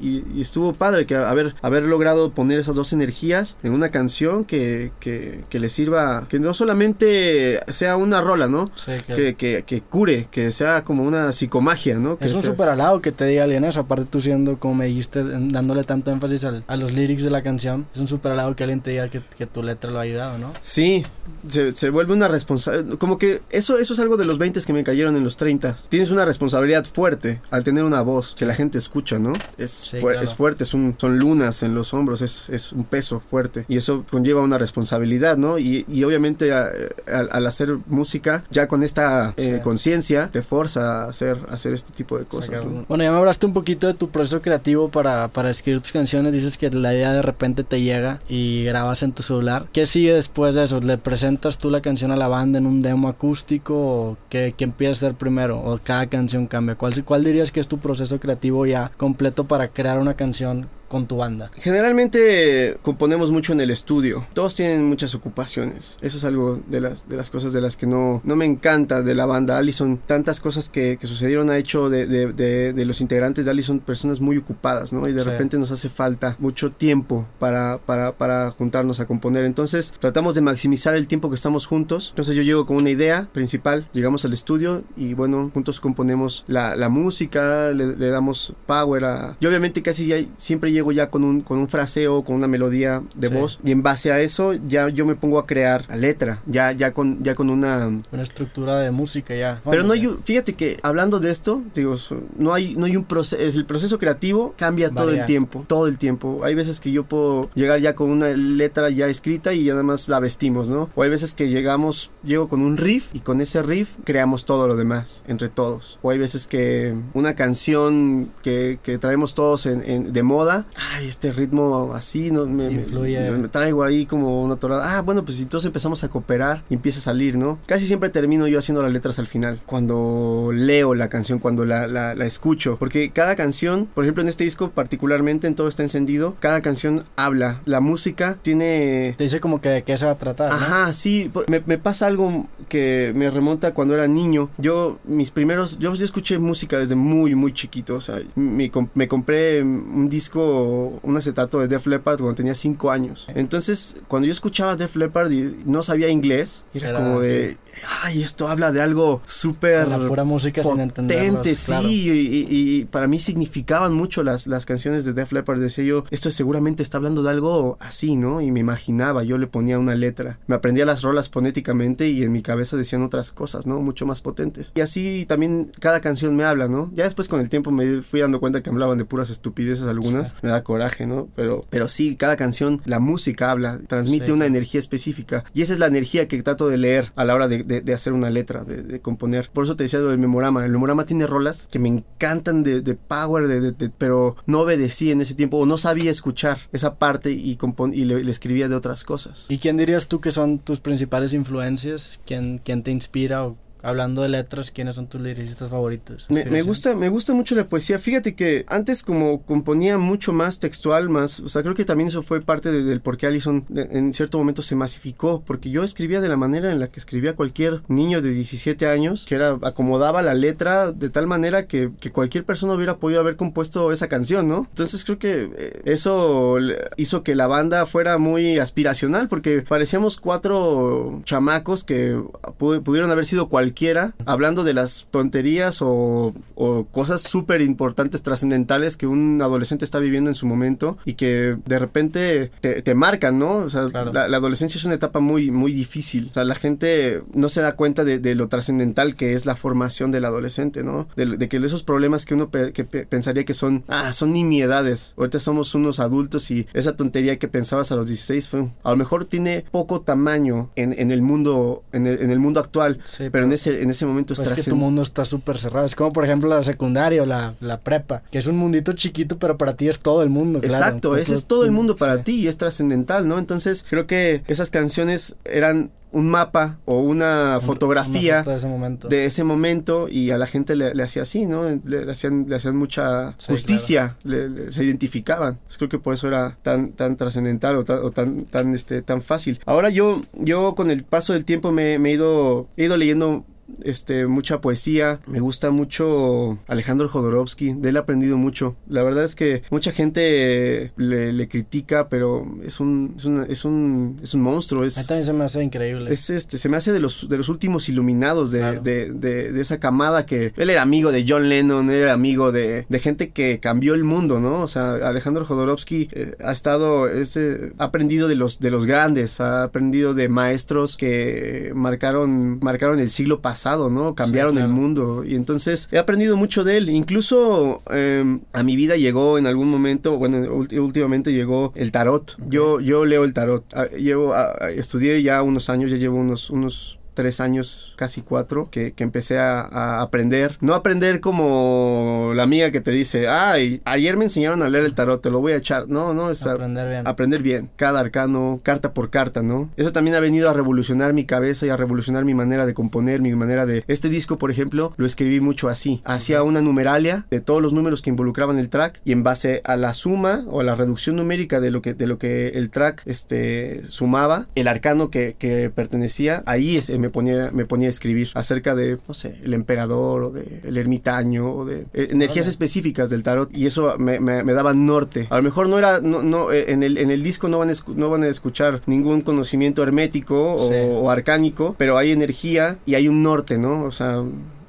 y, 0.02 0.24
y, 0.36 0.42
estuvo 0.42 0.74
padre 0.74 1.06
que 1.06 1.16
haber 1.16 1.56
haber 1.62 1.84
logrado 1.84 2.32
poner 2.32 2.60
esas 2.60 2.76
dos 2.76 2.92
energías 2.92 3.58
en 3.64 3.72
una 3.74 3.90
canción 3.90 4.44
que, 4.44 4.92
que, 5.00 5.46
que 5.50 5.60
le 5.60 5.70
sirva 5.70 6.28
que 6.28 6.40
no 6.40 6.54
solamente 6.54 7.62
sea 7.70 7.96
una 7.96 8.20
rola 8.20 8.48
no 8.48 8.70
sí, 8.76 8.92
que, 9.08 9.36
que, 9.36 9.64
que, 9.66 9.82
cure 9.82 10.28
que 10.30 10.52
sea 10.52 10.84
como 10.84 11.04
una 11.04 11.32
psicomagia 11.32 11.98
no 11.98 12.18
es 12.20 12.34
un 12.34 12.42
sea... 12.42 12.52
súper 12.52 12.68
alado 12.68 13.02
que 13.02 13.14
te 13.14 13.26
diga 13.26 13.44
alguien 13.44 13.64
eso 13.64 13.80
aparte 13.80 14.06
tú 14.10 14.20
siendo 14.20 14.60
como 14.60 14.76
me 14.76 14.88
dijiste 14.88 15.24
dándole 15.24 15.86
tanto 15.86 16.12
énfasis 16.12 16.44
al, 16.44 16.66
a 16.68 16.76
los 16.76 16.92
lyrics 16.92 17.24
de 17.24 17.30
la 17.30 17.44
canción 17.44 17.86
es 17.94 18.02
un 18.02 18.10
súper 18.10 18.34
alado 18.34 18.56
que 18.58 18.64
alguien 18.64 18.82
te 18.82 18.92
diga 18.92 19.08
que, 19.10 19.22
que 19.38 19.48
tu 19.48 19.64
letra 19.64 19.90
lo 19.90 20.00
ha 20.00 20.02
ayudado 20.02 20.38
no 20.38 20.52
sí 20.60 21.06
se, 21.48 21.72
se 21.72 21.90
vuelve 21.90 22.14
una 22.14 22.28
responsabilidad 22.28 22.73
como 23.00 23.18
que 23.18 23.42
eso, 23.50 23.78
eso 23.78 23.94
es 23.94 24.00
algo 24.00 24.18
de 24.18 24.26
los 24.26 24.38
20 24.38 24.54
que 24.62 24.74
me 24.74 24.84
cayeron 24.84 25.16
en 25.16 25.24
los 25.24 25.38
30. 25.38 25.76
Tienes 25.90 26.12
una 26.12 26.26
responsabilidad 26.26 26.86
fuerte 26.86 27.42
al 27.50 27.64
tener 27.64 27.84
una 27.84 28.02
voz 28.02 28.36
que 28.36 28.46
la 28.46 28.56
gente 28.56 28.78
escucha, 28.78 29.20
¿no? 29.20 29.34
Es, 29.58 29.72
sí, 29.72 30.00
fu 30.00 30.08
claro. 30.08 30.22
es 30.22 30.36
fuerte, 30.36 30.64
es 30.64 30.74
un, 30.74 30.96
son 30.98 31.18
lunas 31.18 31.64
en 31.64 31.74
los 31.74 31.94
hombros, 31.94 32.22
es, 32.22 32.50
es, 32.50 32.72
un 32.72 32.84
peso 32.84 33.20
fuerte. 33.20 33.66
Y 33.68 33.78
eso 33.78 34.06
conlleva 34.10 34.42
una 34.42 34.58
responsabilidad, 34.58 35.38
¿no? 35.38 35.58
Y, 35.58 35.86
y 35.88 36.04
obviamente 36.04 36.54
a, 36.54 36.72
a, 37.08 37.20
al 37.32 37.48
hacer 37.48 37.78
música, 37.88 38.44
ya 38.52 38.68
con 38.68 38.84
esta 38.84 39.34
eh, 39.38 39.56
sí. 39.56 39.62
conciencia, 39.64 40.30
te 40.32 40.42
forza 40.42 41.04
a 41.04 41.10
hacer, 41.10 41.38
a 41.50 41.56
hacer 41.56 41.74
este 41.74 41.92
tipo 41.92 42.18
de 42.18 42.26
cosas. 42.26 42.66
¿no? 42.66 42.86
Bueno, 42.88 43.04
ya 43.04 43.12
me 43.12 43.18
hablaste 43.18 43.46
un 43.46 43.54
poquito 43.54 43.88
de 43.88 43.94
tu 43.94 44.10
proceso 44.10 44.42
creativo 44.42 44.90
para, 44.90 45.28
para 45.30 45.50
escribir 45.50 45.82
tus 45.82 45.92
canciones. 45.92 46.34
Dices 46.34 46.58
que 46.58 46.70
la 46.70 46.94
idea 46.94 47.14
de 47.14 47.22
repente 47.22 47.64
te 47.64 47.82
llega 47.82 48.20
y 48.28 48.64
grabas 48.64 49.04
en 49.04 49.14
tu 49.14 49.24
celular. 49.24 49.68
¿Qué 49.72 49.86
sigue 49.86 50.14
después 50.14 50.56
de 50.56 50.64
eso? 50.64 50.80
¿Le 50.80 50.98
presentas 50.98 51.58
tú 51.58 51.70
la 51.70 51.82
canción 51.82 52.12
a 52.12 52.16
la 52.16 52.28
banda 52.28 52.60
un 52.66 52.82
demo 52.82 53.08
acústico 53.08 54.18
qué, 54.30 54.54
qué 54.56 54.64
empieza 54.64 54.92
a 54.92 55.10
ser 55.10 55.14
primero 55.18 55.60
o 55.60 55.80
cada 55.84 56.08
canción 56.08 56.48
cambia? 56.48 56.76
¿Cuál, 56.76 57.04
¿Cuál 57.04 57.24
dirías 57.24 57.52
que 57.52 57.60
es 57.60 57.68
tu 57.68 57.80
proceso 57.80 58.20
creativo 58.20 58.66
ya 58.66 58.92
completo 58.98 59.46
para 59.46 59.68
crear 59.68 60.00
una 60.00 60.16
canción 60.16 60.68
con 60.94 61.08
tu 61.08 61.18
banda? 61.18 61.50
Generalmente 61.56 62.78
componemos 62.84 63.32
mucho 63.32 63.52
en 63.52 63.60
el 63.62 63.72
estudio. 63.72 64.28
Todos 64.34 64.54
tienen 64.54 64.86
muchas 64.86 65.16
ocupaciones. 65.16 65.98
Eso 66.02 66.18
es 66.18 66.24
algo 66.24 66.62
de 66.68 66.82
las, 66.82 67.10
de 67.10 67.18
las 67.18 67.32
cosas 67.32 67.52
de 67.52 67.62
las 67.62 67.78
que 67.78 67.88
no, 67.88 68.22
no 68.24 68.36
me 68.36 68.46
encanta 68.46 69.02
de 69.02 69.16
la 69.16 69.26
banda 69.26 69.58
Allison. 69.58 69.98
Tantas 70.06 70.40
cosas 70.40 70.70
que, 70.70 70.98
que 71.02 71.08
sucedieron 71.08 71.50
ha 71.50 71.58
hecho 71.58 71.90
de, 71.90 72.06
de, 72.06 72.32
de, 72.32 72.74
de, 72.74 72.86
los 72.86 73.02
integrantes 73.02 73.46
de 73.46 73.52
Allison 73.52 73.80
personas 73.80 74.22
muy 74.22 74.38
ocupadas, 74.38 74.94
¿no? 74.94 75.08
Y 75.08 75.14
de 75.14 75.24
sí. 75.24 75.30
repente 75.30 75.58
nos 75.58 75.72
hace 75.72 75.90
falta 75.90 76.36
mucho 76.38 76.72
tiempo 76.72 77.28
para, 77.40 77.80
para, 77.80 78.12
para 78.16 78.52
juntarnos 78.52 79.00
a 79.00 79.08
componer. 79.08 79.46
Entonces 79.46 79.94
tratamos 80.00 80.36
de 80.36 80.42
maximizar 80.42 80.96
el 80.96 81.08
tiempo 81.08 81.30
que 81.30 81.36
estamos 81.36 81.66
juntos. 81.66 82.10
Entonces 82.12 82.36
yo 82.36 82.44
llego 82.44 82.68
con 82.68 82.78
una 82.78 82.92
idea 82.92 83.28
principal, 83.34 83.90
llegamos 83.94 84.26
al 84.26 84.34
estudio 84.34 84.84
y 84.96 85.16
bueno, 85.16 85.50
juntos 85.52 85.80
componemos 85.80 86.46
la, 86.48 86.76
la 86.76 86.90
música, 86.90 87.72
le, 87.72 87.96
le, 87.96 88.10
damos 88.10 88.54
power 88.68 89.06
a... 89.06 89.38
Yo 89.42 89.50
obviamente 89.50 89.82
casi 89.82 90.06
ya 90.06 90.18
siempre 90.38 90.72
llego 90.72 90.83
ya 90.92 91.10
con 91.10 91.24
un, 91.24 91.42
con 91.42 91.60
un 91.60 91.68
fraseo, 91.68 92.24
con 92.24 92.36
una 92.36 92.48
melodía 92.48 93.04
de 93.16 93.30
sí. 93.30 93.34
voz 93.34 93.60
y 93.64 93.72
en 93.72 93.84
base 93.84 94.12
a 94.12 94.20
eso 94.20 94.54
ya 94.54 94.90
yo 94.90 95.06
me 95.06 95.16
pongo 95.16 95.40
a 95.40 95.46
crear 95.46 95.86
la 95.90 95.96
letra, 95.96 96.42
ya, 96.46 96.72
ya, 96.72 96.94
con, 96.94 97.24
ya 97.24 97.36
con 97.36 97.50
una... 97.50 97.88
Una 98.12 98.24
estructura 98.24 98.80
de 98.80 98.92
música 98.92 99.36
ya. 99.36 99.62
Pero 99.70 99.84
no 99.84 99.94
hay, 99.94 100.08
fíjate 100.24 100.54
que 100.54 100.80
hablando 100.84 101.20
de 101.20 101.32
esto, 101.32 101.62
digo, 101.74 101.96
no 102.38 102.54
hay, 102.54 102.76
no 102.76 102.86
hay 102.86 102.96
un 102.96 103.06
proceso, 103.06 103.42
el 103.42 103.66
proceso 103.66 103.98
creativo 104.00 104.54
cambia 104.58 104.90
Varia. 104.90 105.02
todo 105.02 105.12
el 105.12 105.26
tiempo, 105.26 105.66
todo 105.68 105.88
el 105.88 105.98
tiempo. 105.98 106.42
Hay 106.44 106.56
veces 106.56 106.80
que 106.80 106.92
yo 106.92 107.04
puedo 107.04 107.50
llegar 107.54 107.80
ya 107.80 107.96
con 107.96 108.10
una 108.10 108.30
letra 108.30 108.90
ya 108.90 109.08
escrita 109.08 109.54
y 109.54 109.64
ya 109.66 109.74
nada 109.74 109.84
más 109.84 110.10
la 110.10 110.20
vestimos, 110.20 110.68
¿no? 110.70 110.90
O 110.96 111.04
hay 111.04 111.10
veces 111.10 111.34
que 111.34 111.50
llegamos, 111.50 112.12
llego 112.24 112.48
con 112.48 112.62
un 112.62 112.78
riff 112.78 113.14
y 113.14 113.20
con 113.20 113.42
ese 113.42 113.62
riff 113.64 113.98
creamos 114.04 114.46
todo 114.46 114.68
lo 114.68 114.76
demás, 114.76 115.24
entre 115.28 115.50
todos. 115.50 116.00
O 116.02 116.10
hay 116.10 116.18
veces 116.18 116.48
que 116.48 116.96
una 117.14 117.36
canción 117.36 118.32
que, 118.42 118.80
que 118.84 118.98
traemos 118.98 119.34
todos 119.34 119.66
en, 119.66 119.84
en, 119.90 120.14
de 120.14 120.24
moda, 120.24 120.66
ay, 120.76 121.08
este 121.08 121.32
ritmo 121.32 121.94
así, 121.94 122.32
¿no? 122.32 122.46
Me, 122.46 122.72
Influye. 122.72 123.32
me, 123.32 123.38
me 123.38 123.48
traigo 123.48 123.84
ahí 123.84 124.06
como 124.06 124.44
una 124.44 124.56
torada. 124.56 124.98
Ah, 124.98 125.02
bueno, 125.02 125.24
pues 125.26 125.40
entonces 125.40 125.68
empezamos 125.68 126.04
a 126.04 126.10
cooperar 126.10 126.64
y 126.70 126.76
empieza 126.76 127.00
a 127.00 127.04
salir, 127.04 127.38
¿no? 127.38 127.60
Casi 127.66 127.86
siempre 127.88 128.10
termino 128.10 128.48
yo 128.48 128.60
haciendo 128.60 128.82
las 128.82 128.92
letras 128.92 129.20
al 129.20 129.28
final, 129.28 129.62
cuando 129.66 130.52
leo 130.54 130.94
la 130.94 131.10
canción, 131.10 131.40
cuando 131.40 131.66
la, 131.66 131.88
la, 131.88 132.16
la 132.16 132.26
escucho, 132.26 132.78
porque 132.78 133.12
cada 133.12 133.36
canción, 133.36 133.88
por 133.94 134.04
ejemplo 134.04 134.24
en 134.24 134.30
este 134.30 134.44
disco 134.44 134.72
particularmente, 134.72 135.48
en 135.48 135.56
Todo 135.56 135.68
está 135.68 135.84
encendido, 135.84 136.36
cada 136.40 136.62
canción 136.62 137.04
habla, 137.16 137.62
la 137.66 137.80
música 137.80 138.38
tiene... 138.42 139.16
Te 139.18 139.24
dice 139.24 139.40
como 139.40 139.62
que 139.62 139.84
qué 139.86 139.98
se 139.98 140.06
va 140.06 140.14
a 140.14 140.18
tratar. 140.18 140.50
¿no? 140.52 140.58
Ajá, 140.58 140.94
sí, 140.94 141.32
me, 141.48 141.62
me 141.66 141.78
pasa 141.78 142.08
algo 142.08 142.48
que 142.70 143.14
me 143.16 143.30
remonta 143.30 143.74
cuando 143.74 143.94
era 143.94 144.08
niño. 144.08 144.50
Yo, 144.58 145.00
mis 145.04 145.32
primeros, 145.32 145.78
yo, 145.80 145.94
yo 145.94 146.06
escuché 146.06 146.38
música 146.40 146.78
desde 146.78 146.96
muy, 146.96 147.36
muy 147.36 147.54
chiquito. 147.54 147.96
O 147.96 148.02
sea, 148.02 148.22
me, 148.36 148.72
me 148.94 149.08
compré 149.08 149.62
un 149.64 150.10
disco, 150.10 150.53
un 151.02 151.18
acetato 151.18 151.60
de 151.60 151.68
Def 151.68 151.88
Leppard 151.88 152.18
cuando 152.18 152.36
tenía 152.36 152.56
5 152.56 152.92
años. 152.92 153.28
Entonces, 153.36 153.98
cuando 154.08 154.26
yo 154.28 154.32
escuchaba 154.32 154.76
Def 154.76 154.96
Leppard 154.96 155.32
y 155.32 155.64
no 155.66 155.84
sabía 155.84 156.10
inglés, 156.10 156.66
era, 156.74 156.90
Era, 156.90 157.00
como 157.00 157.20
de, 157.20 157.58
ay, 158.04 158.22
esto 158.22 158.48
habla 158.48 158.72
de 158.72 158.82
algo 158.82 159.22
súper 159.26 159.88
Con 159.88 160.04
la 160.04 160.08
pura 160.08 160.24
música 160.24 160.62
sin 160.64 160.80
entenderlos, 160.80 161.28
potente, 161.38 161.56
sí, 161.56 161.66
claro. 161.66 161.88
y, 161.90 161.94
y- 162.10 162.48
y 162.50 162.86
para 162.86 163.08
mí 163.08 163.20
significaban 163.20 163.94
mucho 163.94 164.24
las, 164.24 164.48
las 164.48 164.66
canciones 164.66 165.06
de 165.06 165.14
Def 165.14 165.32
Leppard. 165.32 165.60
Decía 165.60 165.84
yo, 165.84 166.04
esto 166.12 166.30
seguramente 166.32 166.84
está 166.84 166.98
hablando 166.98 167.24
de 167.24 167.30
algo 167.30 167.78
así, 167.80 168.16
¿no? 168.16 168.42
Y 168.42 168.52
me 168.52 168.60
imaginaba, 168.60 169.24
yo 169.24 169.38
le 169.38 169.48
ponía 169.48 169.80
una 169.80 169.96
letra. 169.96 170.40
Me 170.48 170.56
aprendía 170.56 170.86
las 170.86 171.02
rolas 171.02 171.30
fonéticamente 171.30 172.08
y 172.10 172.24
en 172.24 172.32
mi 172.32 172.42
cabeza 172.42 172.78
decían 172.78 173.04
otras 173.04 173.32
cosas, 173.32 173.66
¿no? 173.68 173.80
Mucho 173.80 174.06
más 174.06 174.22
potentes. 174.22 174.72
Y 174.76 174.82
así 174.82 175.26
también 175.28 175.72
cada 175.80 176.00
canción 176.02 176.36
me 176.36 176.44
habla, 176.44 176.68
¿no? 176.68 176.92
Ya 176.94 177.04
después 177.06 177.28
con 177.28 177.40
el 177.40 177.50
tiempo 177.50 177.72
me 177.72 178.02
fui 178.02 178.20
dando 178.22 178.40
cuenta 178.40 178.62
que 178.62 178.70
hablaban 178.70 178.98
de 178.98 179.06
puras 179.06 179.30
estupideces 179.30 179.86
algunas. 179.88 180.36
Me 180.44 180.50
da 180.50 180.64
coraje, 180.64 181.08
¿no? 181.08 181.28
Pero, 181.36 181.66
pero 181.72 181.88
sí, 181.88 182.16
cada 182.16 182.38
canción, 182.38 182.80
la 182.86 183.00
música 183.00 183.50
habla, 183.50 183.80
transmite 183.88 184.28
Sí. 184.28 184.32
una 184.32 184.46
energía 184.46 184.80
específica. 184.80 185.44
Y 185.56 185.64
esa 185.64 185.74
es 185.74 185.80
la 185.80 185.88
energía 185.88 186.28
que 186.28 186.42
trato 186.44 186.68
de 186.70 186.78
leer 186.78 187.12
a 187.16 187.24
la 187.26 187.34
hora 187.34 187.48
de, 187.48 187.64
de- 187.64 187.82
de 187.82 187.94
hacer 187.94 188.14
una 188.14 188.30
letra, 188.30 188.64
de, 188.64 188.84
de 188.84 189.00
componer. 189.00 189.50
Por 189.52 189.64
eso 189.64 189.76
te 189.76 189.84
decía 189.86 190.00
lo 190.00 190.10
del 190.10 190.20
memorama. 190.20 190.64
El 190.66 190.72
memorama 190.72 191.06
tiene 191.06 191.26
rolas 191.26 191.68
que 191.72 191.80
me 191.80 191.90
encantan 191.90 192.62
de, 192.64 192.82
power, 192.96 193.74
pero 193.98 194.36
no 194.46 194.60
obedecí 194.62 195.12
en 195.12 195.22
ese 195.22 195.34
tiempo 195.34 195.58
o 195.58 195.66
no 195.66 195.78
sabía 195.78 196.12
escuchar 196.12 196.58
esa 196.72 197.00
parte 197.00 197.32
y, 197.32 197.58
compon- 197.58 197.94
y 197.94 198.06
le, 198.06 198.24
le 198.24 198.32
escribía 198.32 198.68
de 198.70 198.76
otras 198.76 199.04
cosas. 199.04 199.46
¿Y 199.50 199.58
quién 199.60 199.78
dirías 199.78 200.08
tú 200.08 200.20
que 200.22 200.32
son 200.32 200.60
tus 200.60 200.80
principales 200.80 201.34
influencias? 201.34 202.20
¿Quién, 202.26 202.60
quién 202.64 202.84
te 202.84 202.92
inspira? 202.92 203.46
O 203.46 203.56
hablando 203.84 204.22
de 204.24 204.30
letras, 204.30 204.72
¿quiénes 204.72 204.96
son 204.96 205.08
tus 205.08 205.22
lyricistas 205.22 205.70
favoritos? 205.70 206.26
Me, 206.30 206.46
me 206.46 206.62
gusta, 206.64 206.96
me 206.96 207.10
gusta 207.10 207.34
mucho 207.34 207.54
la 207.54 207.68
poesía. 207.70 208.00
Fíjate 208.00 208.34
que 208.34 208.66
antes 208.68 209.04
como 209.04 209.42
componía 209.44 209.98
mucho 209.98 210.34
más 210.34 210.60
textual, 210.60 211.10
más, 211.10 211.40
o 211.42 211.50
sea, 211.50 211.62
creo 211.62 211.76
que 211.76 211.86
también 211.86 212.08
eso 212.08 212.24
fue 212.24 212.42
parte 212.42 212.72
de- 212.72 212.84
del 212.84 213.02
por 213.02 213.18
qué 213.18 213.28
Allison 213.28 213.66
de- 213.70 213.90
en 213.92 214.14
cierto 214.14 214.38
momento 214.38 214.62
se 214.62 214.76
masificó, 214.76 215.44
porque 215.46 215.70
yo 215.70 215.84
escribía 215.84 216.22
de 216.22 216.30
la 216.30 216.38
manera 216.38 216.72
en 216.72 216.80
la 216.80 216.88
que 216.88 217.00
escribía 217.00 217.36
cualquier 217.36 217.82
niño 217.88 218.22
de 218.22 218.32
17 218.32 218.88
años, 218.88 219.26
que 219.28 219.36
era 219.36 219.58
acomodaba 219.62 220.22
la 220.22 220.34
letra 220.34 220.92
de 220.92 221.10
tal 221.10 221.28
manera 221.28 221.68
que, 221.68 221.92
que 222.00 222.12
cualquier 222.12 222.46
persona 222.46 222.74
hubiera 222.74 222.98
podido 222.98 223.20
haber 223.20 223.36
compuesto 223.36 223.92
esa 223.92 224.08
canción, 224.08 224.48
¿no? 224.48 224.66
Entonces 224.70 225.04
creo 225.04 225.20
que 225.20 225.50
eh, 225.58 225.82
eso 225.86 226.58
hizo 226.98 227.24
que 227.24 227.36
la 227.36 227.48
banda 227.48 227.86
fuera 227.86 228.18
muy 228.18 228.60
aspiracional, 228.60 229.28
porque 229.28 229.62
parecíamos 229.62 230.18
cuatro 230.18 231.22
chamacos 231.26 231.84
que 231.84 232.16
pu- 232.60 232.82
pudieron 232.84 233.12
haber 233.12 233.26
sido 233.26 233.50
cualquiera, 233.78 234.14
hablando 234.28 234.64
de 234.64 234.74
las 234.76 235.08
tonterías 235.10 235.82
o, 235.82 236.32
o 236.54 236.86
cosas 236.86 237.22
súper 237.22 237.62
importantes, 237.62 238.22
trascendentales 238.22 238.98
que 238.98 239.08
un 239.08 239.42
adolescente 239.42 239.84
está 239.84 239.98
viviendo 240.00 240.30
en 240.30 240.36
su 240.36 240.46
momento 240.46 240.98
y 241.06 241.14
que 241.16 241.58
de 241.66 241.80
repente 241.80 242.52
te, 242.62 242.84
te 242.84 242.94
marcan, 242.94 243.40
¿no? 243.40 243.58
O 243.58 243.70
sea, 243.70 243.88
Claro. 243.88 244.14
la, 244.14 244.28
la 244.28 244.38
adolescencia 244.38 244.78
es 244.78 244.86
una 244.86 244.94
etapa 244.96 245.20
muy, 245.20 245.50
muy 245.52 245.72
difícil. 245.74 246.28
O 246.30 246.34
sea, 246.34 246.44
la 246.46 246.54
gente 246.56 247.22
no 247.34 247.50
se 247.50 247.62
da 247.62 247.76
cuenta 247.76 248.04
de, 248.04 248.20
de 248.20 248.36
lo 248.36 248.48
trascendental 248.48 249.16
que 249.16 249.34
es 249.34 249.46
la 249.48 249.56
formación 249.56 250.12
del 250.12 250.26
adolescente, 250.26 250.84
¿no? 250.84 251.08
De, 251.16 251.26
de 251.26 251.50
que 251.50 251.58
esos 251.58 251.82
problemas 251.84 252.26
que 252.26 252.34
uno 252.36 252.50
pe- 252.50 252.74
que 252.74 252.84
pe- 252.84 253.06
pensaría 253.08 253.44
que 253.46 253.54
son, 253.56 253.84
ah, 253.88 254.14
son 254.14 254.34
nimiedades. 254.34 255.14
Ahorita 255.18 255.40
somos 255.40 255.74
unos 255.76 256.00
adultos 256.00 256.50
y 256.52 256.68
esa 256.74 256.96
tontería 256.96 257.38
que 257.40 257.48
pensabas 257.48 257.92
a 257.92 257.96
los 257.96 258.08
16, 258.08 258.50
fue, 258.50 258.68
a 258.84 258.92
lo 258.92 258.98
mejor 258.98 259.26
tiene 259.26 259.66
poco 259.72 260.02
tamaño 260.02 260.70
en, 260.76 260.94
en 261.00 261.10
el 261.12 261.22
mundo, 261.22 261.84
en 261.92 262.06
el, 262.08 262.22
en 262.22 262.30
el 262.32 262.40
mundo 262.40 262.60
actual. 262.60 263.00
Sí, 263.06 263.30
Pero 263.32 263.46
en 263.46 263.52
ese, 263.54 263.63
en 263.72 263.90
ese 263.90 264.06
momento 264.06 264.34
es 264.34 264.40
Pues 264.40 264.52
es 264.52 264.64
que 264.64 264.70
tu 264.70 264.76
mundo 264.76 265.02
está 265.02 265.26
súper 265.26 265.58
cerrado. 265.60 265.86
Es 265.86 265.96
como, 265.96 266.12
por 266.12 266.24
ejemplo, 266.26 266.50
la 266.50 266.64
secundaria 266.64 267.24
o 267.24 267.26
la, 267.26 267.54
la 267.62 267.80
prepa, 267.80 268.24
que 268.32 268.38
es 268.38 268.48
un 268.48 268.58
mundito 268.58 268.94
chiquito, 268.94 269.38
pero 269.38 269.58
para 269.58 269.76
ti 269.76 269.88
es 269.88 270.00
todo 270.00 270.24
el 270.24 270.30
mundo. 270.30 270.60
claro. 270.60 270.74
Exacto, 270.76 270.96
Entonces, 271.10 271.28
ese 271.30 271.34
es 271.36 271.46
todo 271.48 271.66
el 271.66 271.72
mundo 271.72 271.96
para 271.96 272.18
sí. 272.18 272.24
ti 272.24 272.32
y 272.42 272.48
es 272.48 272.58
trascendental, 272.58 273.28
¿no? 273.28 273.38
Entonces 273.40 273.86
creo 273.90 274.08
que 274.08 274.44
esas 274.48 274.70
canciones 274.70 275.36
eran 275.46 275.92
un 276.12 276.30
mapa 276.30 276.78
o 276.86 277.00
una 277.00 277.58
Un- 277.58 277.66
fotografía 277.66 278.44
una 278.44 278.52
de 278.52 278.58
ese 278.60 278.68
momento. 278.68 279.08
de 279.08 279.26
ese 279.26 279.44
momento 279.44 280.08
y 280.08 280.30
a 280.30 280.38
la 280.38 280.46
gente 280.46 280.76
le, 280.76 280.94
le 280.94 281.02
hacía 281.02 281.24
así, 281.24 281.48
¿no? 281.48 281.64
Le, 281.64 282.06
le 282.06 282.12
hacían, 282.12 282.46
le 282.48 282.56
hacían 282.56 282.76
mucha 282.78 283.34
Sí, 283.40 283.48
justicia, 283.48 284.16
le- 284.24 284.72
se 284.72 284.84
identificaban. 284.84 285.54
Entonces, 285.54 285.78
creo 285.80 285.90
que 285.90 285.98
por 285.98 286.14
eso 286.14 286.28
era 286.28 286.56
tan, 286.62 286.92
tan 286.92 287.18
trascendental 287.18 287.78
o, 287.78 287.84
tan, 287.84 287.98
o 288.04 288.12
tan, 288.12 288.46
tan, 288.46 288.76
este, 288.76 289.02
tan 289.02 289.24
fácil. 289.24 289.60
Ahora 289.66 289.90
yo, 289.90 290.22
yo 290.34 290.76
con 290.76 290.92
el 290.92 291.04
paso 291.04 291.34
del 291.34 291.46
tiempo 291.46 291.72
me, 291.72 291.98
me 291.98 292.12
he, 292.12 292.14
ido, 292.14 292.68
he 292.78 292.86
ido 292.86 292.96
leyendo 292.96 293.44
este, 293.84 294.28
mucha 294.28 294.62
poesía. 294.62 295.20
Me 295.28 295.40
gusta 295.40 295.72
mucho 295.72 296.58
Alejandro 296.68 297.10
Jodorowsky. 297.10 297.74
De 297.74 297.90
él 297.90 297.96
he 297.96 298.00
aprendido 298.00 298.38
mucho. 298.38 298.76
La 298.88 299.04
verdad 299.04 299.24
es 299.24 299.36
que 299.36 299.64
mucha 299.72 299.92
gente 299.92 300.92
le, 300.98 301.34
le 301.34 301.48
critica, 301.48 302.10
pero 302.10 302.46
es 302.64 302.80
un, 302.80 303.14
es 303.18 303.26
un, 303.26 303.46
es 303.50 303.66
un, 303.66 304.20
es 304.24 304.34
un 304.34 304.42
monstruo. 304.42 304.82
A 304.82 304.84
mí 304.84 304.88
Es, 304.88 305.08
también 305.08 305.26
se 305.26 305.34
me 305.34 305.44
hace 305.44 305.64
increíble. 305.64 306.12
es 306.14 306.30
este, 306.30 306.58
se 306.58 306.70
me 306.70 306.78
hace 306.78 306.92
de 306.92 307.00
los, 307.00 307.28
de 307.30 307.38
los 307.38 307.50
últimos 307.50 307.90
iluminados 307.90 308.52
de, 308.52 308.60
Claro. 308.60 308.82
de, 308.82 309.12
de- 309.14 309.52
de 309.52 309.62
esa 309.62 309.80
camada 309.80 310.26
que 310.26 310.54
él 310.56 310.70
era 310.70 310.82
amigo 310.82 311.12
de 311.12 311.26
John 311.28 311.50
Lennon, 311.50 311.90
él 311.90 311.96
era 311.98 312.14
amigo 312.14 312.52
de, 312.52 312.86
de 312.88 313.00
gente 313.00 313.32
que 313.32 313.60
cambió 313.60 313.94
el 313.94 314.04
mundo, 314.04 314.40
¿no? 314.40 314.62
O 314.62 314.68
sea, 314.68 314.94
Alejandro 314.94 315.46
Jodorowsky 315.46 316.10
eh, 316.12 316.36
ha 316.44 316.52
estado, 316.52 317.08
es, 317.08 317.36
eh, 317.38 317.74
ha 317.78 317.86
aprendido 317.86 318.28
de 318.28 318.36
los, 318.36 318.60
de 318.60 318.70
los 318.72 318.86
grandes, 318.86 319.40
ha 319.42 319.64
aprendido 319.64 320.14
de 320.14 320.30
maestros 320.30 320.98
que 320.98 321.72
marcaron, 321.76 322.60
marcaron 322.62 323.00
el 323.00 323.10
siglo 323.10 323.42
pasado, 323.42 323.53
¿no? 323.90 324.16
Cambiaron 324.16 324.54
claro. 324.54 324.68
el 324.68 324.74
mundo. 324.74 325.24
Y 325.24 325.36
entonces 325.36 325.90
he 325.92 325.98
aprendido 325.98 326.38
mucho 326.38 326.64
de 326.64 326.78
él. 326.78 326.90
Incluso 326.90 327.82
eh, 327.92 328.40
a 328.54 328.64
mi 328.64 328.76
vida 328.76 328.96
llegó 328.96 329.38
en 329.38 329.48
algún 329.48 329.70
momento, 329.70 330.18
bueno, 330.18 330.38
últimamente 330.54 331.34
llegó 331.34 331.74
el 331.76 331.92
tarot. 331.92 332.38
Yo, 332.48 332.80
yo 332.80 333.06
leo 333.06 333.24
el 333.24 333.34
tarot. 333.34 333.66
Ah, 333.74 333.88
Llevo, 333.88 334.34
ah, 334.34 334.56
estudié 334.76 335.22
ya 335.22 335.42
unos 335.42 335.70
años, 335.70 335.92
ya 335.92 335.98
llevo 335.98 336.18
unos, 336.18 336.50
unos 336.50 337.00
tres 337.14 337.40
años, 337.40 337.94
casi 337.98 338.22
cuatro, 338.22 338.70
que, 338.72 338.94
que 338.94 339.04
empecé 339.04 339.40
a, 339.40 339.62
a 339.62 340.02
aprender. 340.02 340.58
No 340.62 340.74
aprender 340.74 341.20
como 341.20 342.32
la 342.36 342.44
amiga 342.44 342.72
que 342.72 342.82
te 342.82 342.92
dice, 342.92 343.28
ay, 343.28 343.82
ayer 343.86 344.18
me 344.18 344.26
enseñaron 344.26 344.62
a 344.64 344.70
leer 344.70 344.86
el 344.86 344.94
tarot, 344.94 345.22
te 345.22 345.30
lo 345.30 345.40
voy 345.42 345.54
a 345.54 345.58
echar. 345.58 345.88
No, 345.88 346.14
no, 346.14 346.30
es 346.30 346.46
a- 346.48 346.54
Aprender 346.54 346.88
bien. 346.90 347.08
aprender 347.08 347.42
bien, 347.44 347.70
cada 347.76 348.00
arcano, 348.00 348.60
carta 348.64 348.94
por 348.94 349.10
carta, 349.10 349.42
¿no? 349.42 349.70
Eso 349.78 349.92
también 349.92 350.16
ha 350.16 350.20
venido 350.20 350.50
a 350.50 350.54
revolucionar 350.54 351.14
mi 351.14 351.26
cabeza 351.26 351.66
y 351.66 351.70
a 351.70 351.78
revolucionar 351.78 352.26
mi 352.26 352.34
manera 352.34 352.66
de 352.66 352.74
componer, 352.74 353.22
mi 353.22 353.34
manera 353.36 353.66
de... 353.66 353.84
Este 353.88 354.10
disco, 354.10 354.38
por 354.38 354.52
ejemplo, 354.52 354.94
lo 354.98 355.06
escribí 355.06 355.40
mucho 355.40 355.68
así. 355.70 356.02
Hacía 356.06 356.44
una 356.44 356.62
numeralia 356.62 357.26
de 357.30 357.42
todos 357.42 357.62
los 357.62 357.74
números 357.74 358.02
que 358.02 358.10
involucraban 358.10 358.58
el 358.60 358.70
track 358.70 359.02
y 359.06 359.12
en 359.12 359.24
base 359.24 359.62
a 359.66 359.76
la 359.76 359.94
suma 359.94 360.44
o 360.48 360.60
a 360.62 360.64
la 360.64 360.76
reducción 360.76 361.16
numérica 361.16 361.60
de 361.60 361.72
lo 361.72 361.82
que, 361.82 361.94
de 361.94 362.08
lo 362.08 362.18
que 362.18 362.50
el 362.50 362.70
track 362.70 363.02
este, 363.06 363.82
sumaba, 363.88 364.48
el 364.56 364.68
arcano 364.68 365.10
que, 365.10 365.36
que 365.38 365.70
pertenecía, 365.70 366.44
ahí 366.46 366.78
es- 366.78 366.90
me, 367.04 367.10
ponía, 367.10 367.52
me 367.52 367.66
ponía 367.66 367.88
a 367.88 367.92
escribir 367.92 368.30
acerca 368.34 368.74
de, 368.76 368.98
no 369.08 369.14
sé, 369.14 369.36
el 369.44 369.54
emperador 369.54 370.24
o 370.24 370.32
de 370.32 370.62
el 370.64 370.78
ermitaño 370.78 371.52
o 371.54 371.66
de 371.66 371.82
eh, 371.94 372.08
energías 372.12 372.48
específicas 372.48 373.10
del 373.10 373.22
tarot 373.24 373.50
y 373.56 373.66
eso 373.66 373.98
me, 373.98 374.20
me- 374.20 374.44
me 374.44 374.54
daba 374.54 374.74
norte. 374.74 375.28
A 375.30 375.38
lo 375.38 375.44
mejor 375.44 375.68
no 375.70 375.78
era, 375.78 376.00
no, 376.00 376.24
no, 376.24 376.52
eh, 376.52 376.72
en, 376.72 376.82
el, 376.84 376.98
en 376.98 377.12
el 377.12 377.22
disco 377.24 377.50
no 377.50 377.60
van, 377.60 377.70
a 377.70 377.74
no 377.96 378.10
van 378.10 378.24
a 378.24 378.28
escuchar 378.28 378.82
ningún 378.86 379.22
conocimiento 379.22 379.84
hermético 379.84 380.54
o, 380.56 381.00
o 381.02 381.10
arcánico, 381.10 381.76
pero 381.78 381.98
hay 381.98 382.12
energía 382.12 382.80
y 382.86 382.96
hay 382.96 383.08
un 383.08 383.22
norte, 383.22 383.58
¿no? 383.58 383.84
O 383.84 383.92
sea... 383.92 384.24